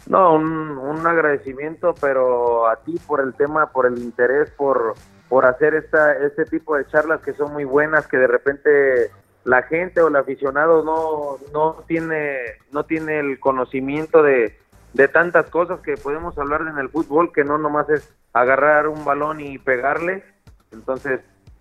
No, 0.07 0.35
un, 0.35 0.45
un 0.77 1.07
agradecimiento, 1.07 1.95
pero 2.01 2.69
a 2.69 2.77
ti 2.77 3.01
por 3.07 3.21
el 3.21 3.35
tema, 3.35 3.71
por 3.73 3.87
el 3.87 3.99
interés, 3.99 4.51
por, 4.51 4.95
por 5.29 5.47
hacer 5.47 5.75
esta, 5.75 6.13
este 6.19 6.45
tipo 6.45 6.77
de 6.77 6.87
charlas 6.89 7.23
que 7.23 7.33
son 7.33 7.53
muy 7.53 7.65
buenas, 7.65 8.07
que 8.07 8.19
de 8.19 8.27
repente 8.27 9.11
la 9.45 9.63
gente 9.63 10.01
o 10.01 10.09
el 10.09 10.17
aficionado 10.17 10.83
no, 10.83 11.39
no, 11.53 11.85
tiene, 11.87 12.39
no 12.73 12.85
tiene 12.85 13.21
el 13.21 13.39
conocimiento 13.39 14.23
de, 14.23 14.57
de 14.95 15.09
tantas 15.09 15.51
cosas 15.51 15.81
que 15.81 15.97
podemos 15.97 16.37
hablar 16.39 16.63
en 16.63 16.79
el 16.79 16.89
fútbol, 16.89 17.33
que 17.33 17.45
no 17.45 17.59
nomás 17.59 17.89
es 17.91 18.13
agarrar 18.33 18.89
un 18.89 19.05
balón 19.05 19.41
y 19.41 19.59
pegarle. 19.59 20.25
Entonces, 20.73 21.21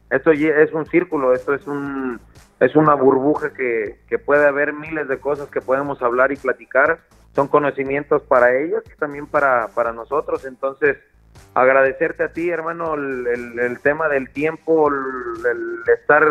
esto 0.09 0.31
es 0.31 0.73
un 0.73 0.85
círculo, 0.85 1.33
esto 1.33 1.53
es 1.53 1.67
un 1.67 2.19
es 2.59 2.75
una 2.75 2.93
burbuja 2.93 3.53
que, 3.53 3.99
que 4.07 4.17
puede 4.17 4.47
haber 4.47 4.73
miles 4.73 5.07
de 5.07 5.19
cosas 5.19 5.49
que 5.49 5.59
podemos 5.59 6.01
hablar 6.01 6.31
y 6.31 6.37
platicar. 6.37 6.99
Son 7.35 7.47
conocimientos 7.47 8.21
para 8.23 8.55
ellos 8.57 8.83
y 8.85 8.97
también 8.97 9.27
para, 9.27 9.67
para 9.69 9.91
nosotros. 9.91 10.45
Entonces, 10.45 10.97
agradecerte 11.53 12.23
a 12.23 12.31
ti, 12.31 12.49
hermano, 12.49 12.93
el, 12.93 13.79
tema 13.81 14.07
del 14.07 14.29
tiempo, 14.29 14.87
el 14.87 15.83
estar, 15.99 16.23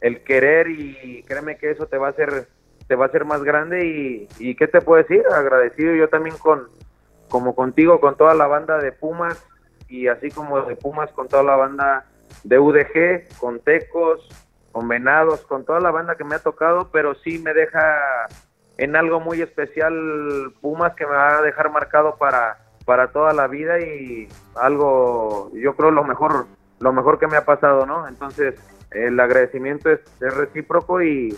el 0.00 0.22
querer 0.22 0.68
y 0.68 1.22
créeme 1.26 1.56
que 1.56 1.70
eso 1.70 1.86
te 1.86 1.98
va 1.98 2.08
a 2.08 2.10
hacer 2.10 2.48
te 2.86 2.94
va 2.94 3.04
a 3.04 3.08
hacer 3.08 3.24
más 3.26 3.42
grande 3.42 3.86
y, 3.86 4.28
y 4.38 4.54
qué 4.54 4.66
te 4.66 4.80
puedo 4.80 5.02
decir 5.02 5.22
agradecido 5.30 5.94
yo 5.94 6.08
también 6.08 6.36
con 6.38 6.68
como 7.28 7.54
contigo 7.54 8.00
con 8.00 8.16
toda 8.16 8.34
la 8.34 8.46
banda 8.46 8.78
de 8.78 8.92
Pumas 8.92 9.44
y 9.88 10.08
así 10.08 10.30
como 10.30 10.62
de 10.62 10.76
Pumas 10.76 11.10
con 11.12 11.28
toda 11.28 11.42
la 11.42 11.56
banda 11.56 12.06
de 12.44 12.58
UDG, 12.58 13.38
con 13.38 13.60
Tecos, 13.60 14.28
con 14.72 14.86
Venados, 14.88 15.40
con 15.42 15.64
toda 15.64 15.80
la 15.80 15.90
banda 15.90 16.16
que 16.16 16.24
me 16.24 16.36
ha 16.36 16.40
tocado, 16.40 16.90
pero 16.92 17.14
sí 17.14 17.38
me 17.38 17.54
deja 17.54 18.26
en 18.76 18.96
algo 18.96 19.20
muy 19.20 19.42
especial 19.42 20.52
Pumas 20.60 20.94
que 20.94 21.04
me 21.04 21.12
va 21.12 21.38
a 21.38 21.42
dejar 21.42 21.70
marcado 21.70 22.16
para 22.16 22.58
para 22.84 23.08
toda 23.08 23.34
la 23.34 23.48
vida 23.48 23.80
y 23.80 24.28
algo 24.54 25.50
yo 25.52 25.76
creo 25.76 25.90
lo 25.90 26.04
mejor 26.04 26.46
lo 26.80 26.92
mejor 26.92 27.18
que 27.18 27.26
me 27.26 27.36
ha 27.36 27.44
pasado, 27.44 27.84
¿no? 27.84 28.08
Entonces 28.08 28.54
el 28.90 29.18
agradecimiento 29.20 29.90
es, 29.90 30.00
recíproco 30.20 31.02
y, 31.02 31.36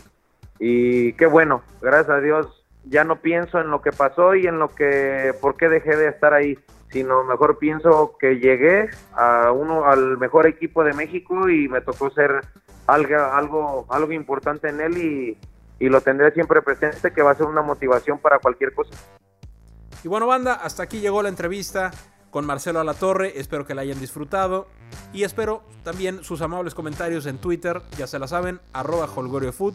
y 0.58 1.12
qué 1.14 1.26
bueno, 1.26 1.62
gracias 1.80 2.10
a 2.10 2.20
Dios 2.20 2.64
ya 2.84 3.04
no 3.04 3.20
pienso 3.20 3.60
en 3.60 3.70
lo 3.70 3.82
que 3.82 3.92
pasó 3.92 4.34
y 4.34 4.46
en 4.46 4.58
lo 4.58 4.68
que 4.68 5.34
por 5.40 5.56
qué 5.56 5.68
dejé 5.68 5.96
de 5.96 6.08
estar 6.08 6.32
ahí, 6.32 6.58
sino 6.90 7.24
mejor 7.24 7.58
pienso 7.58 8.16
que 8.18 8.38
llegué 8.38 8.88
a 9.12 9.52
uno 9.52 9.84
al 9.84 10.18
mejor 10.18 10.46
equipo 10.46 10.82
de 10.82 10.94
México 10.94 11.48
y 11.48 11.68
me 11.68 11.80
tocó 11.80 12.10
ser 12.10 12.40
algo 12.86 13.16
algo 13.16 13.86
algo 13.90 14.12
importante 14.12 14.68
en 14.68 14.80
él 14.80 14.98
y, 14.98 15.38
y 15.78 15.88
lo 15.88 16.00
tendré 16.00 16.32
siempre 16.32 16.62
presente 16.62 17.12
que 17.12 17.22
va 17.22 17.32
a 17.32 17.34
ser 17.34 17.46
una 17.46 17.62
motivación 17.62 18.18
para 18.18 18.38
cualquier 18.38 18.72
cosa. 18.72 18.94
Y 20.02 20.08
bueno, 20.08 20.26
banda, 20.26 20.54
hasta 20.54 20.82
aquí 20.82 21.00
llegó 21.00 21.22
la 21.22 21.28
entrevista 21.28 21.90
con 22.30 22.46
Marcelo 22.46 22.80
Alatorre. 22.80 23.38
Espero 23.38 23.66
que 23.66 23.74
la 23.74 23.82
hayan 23.82 24.00
disfrutado. 24.00 24.68
Y 25.12 25.24
espero 25.24 25.62
también 25.84 26.24
sus 26.24 26.40
amables 26.40 26.74
comentarios 26.74 27.26
en 27.26 27.38
Twitter, 27.38 27.82
ya 27.96 28.06
se 28.06 28.18
la 28.18 28.28
saben, 28.28 28.60
arroba 28.72 29.08
holgoriofood. 29.14 29.74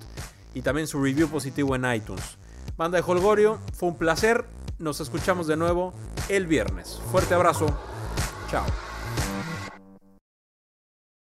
Y 0.54 0.62
también 0.62 0.88
su 0.88 1.02
review 1.02 1.28
positivo 1.28 1.76
en 1.76 1.86
iTunes. 1.94 2.38
Banda 2.78 2.98
de 2.98 3.04
Holgorio, 3.06 3.60
fue 3.74 3.90
un 3.90 3.98
placer. 3.98 4.46
Nos 4.80 5.00
escuchamos 5.00 5.48
de 5.48 5.58
nuevo 5.58 5.94
el 6.30 6.48
viernes. 6.48 7.00
Fuerte 7.12 7.34
abrazo. 7.34 7.68
Chao. 8.50 8.66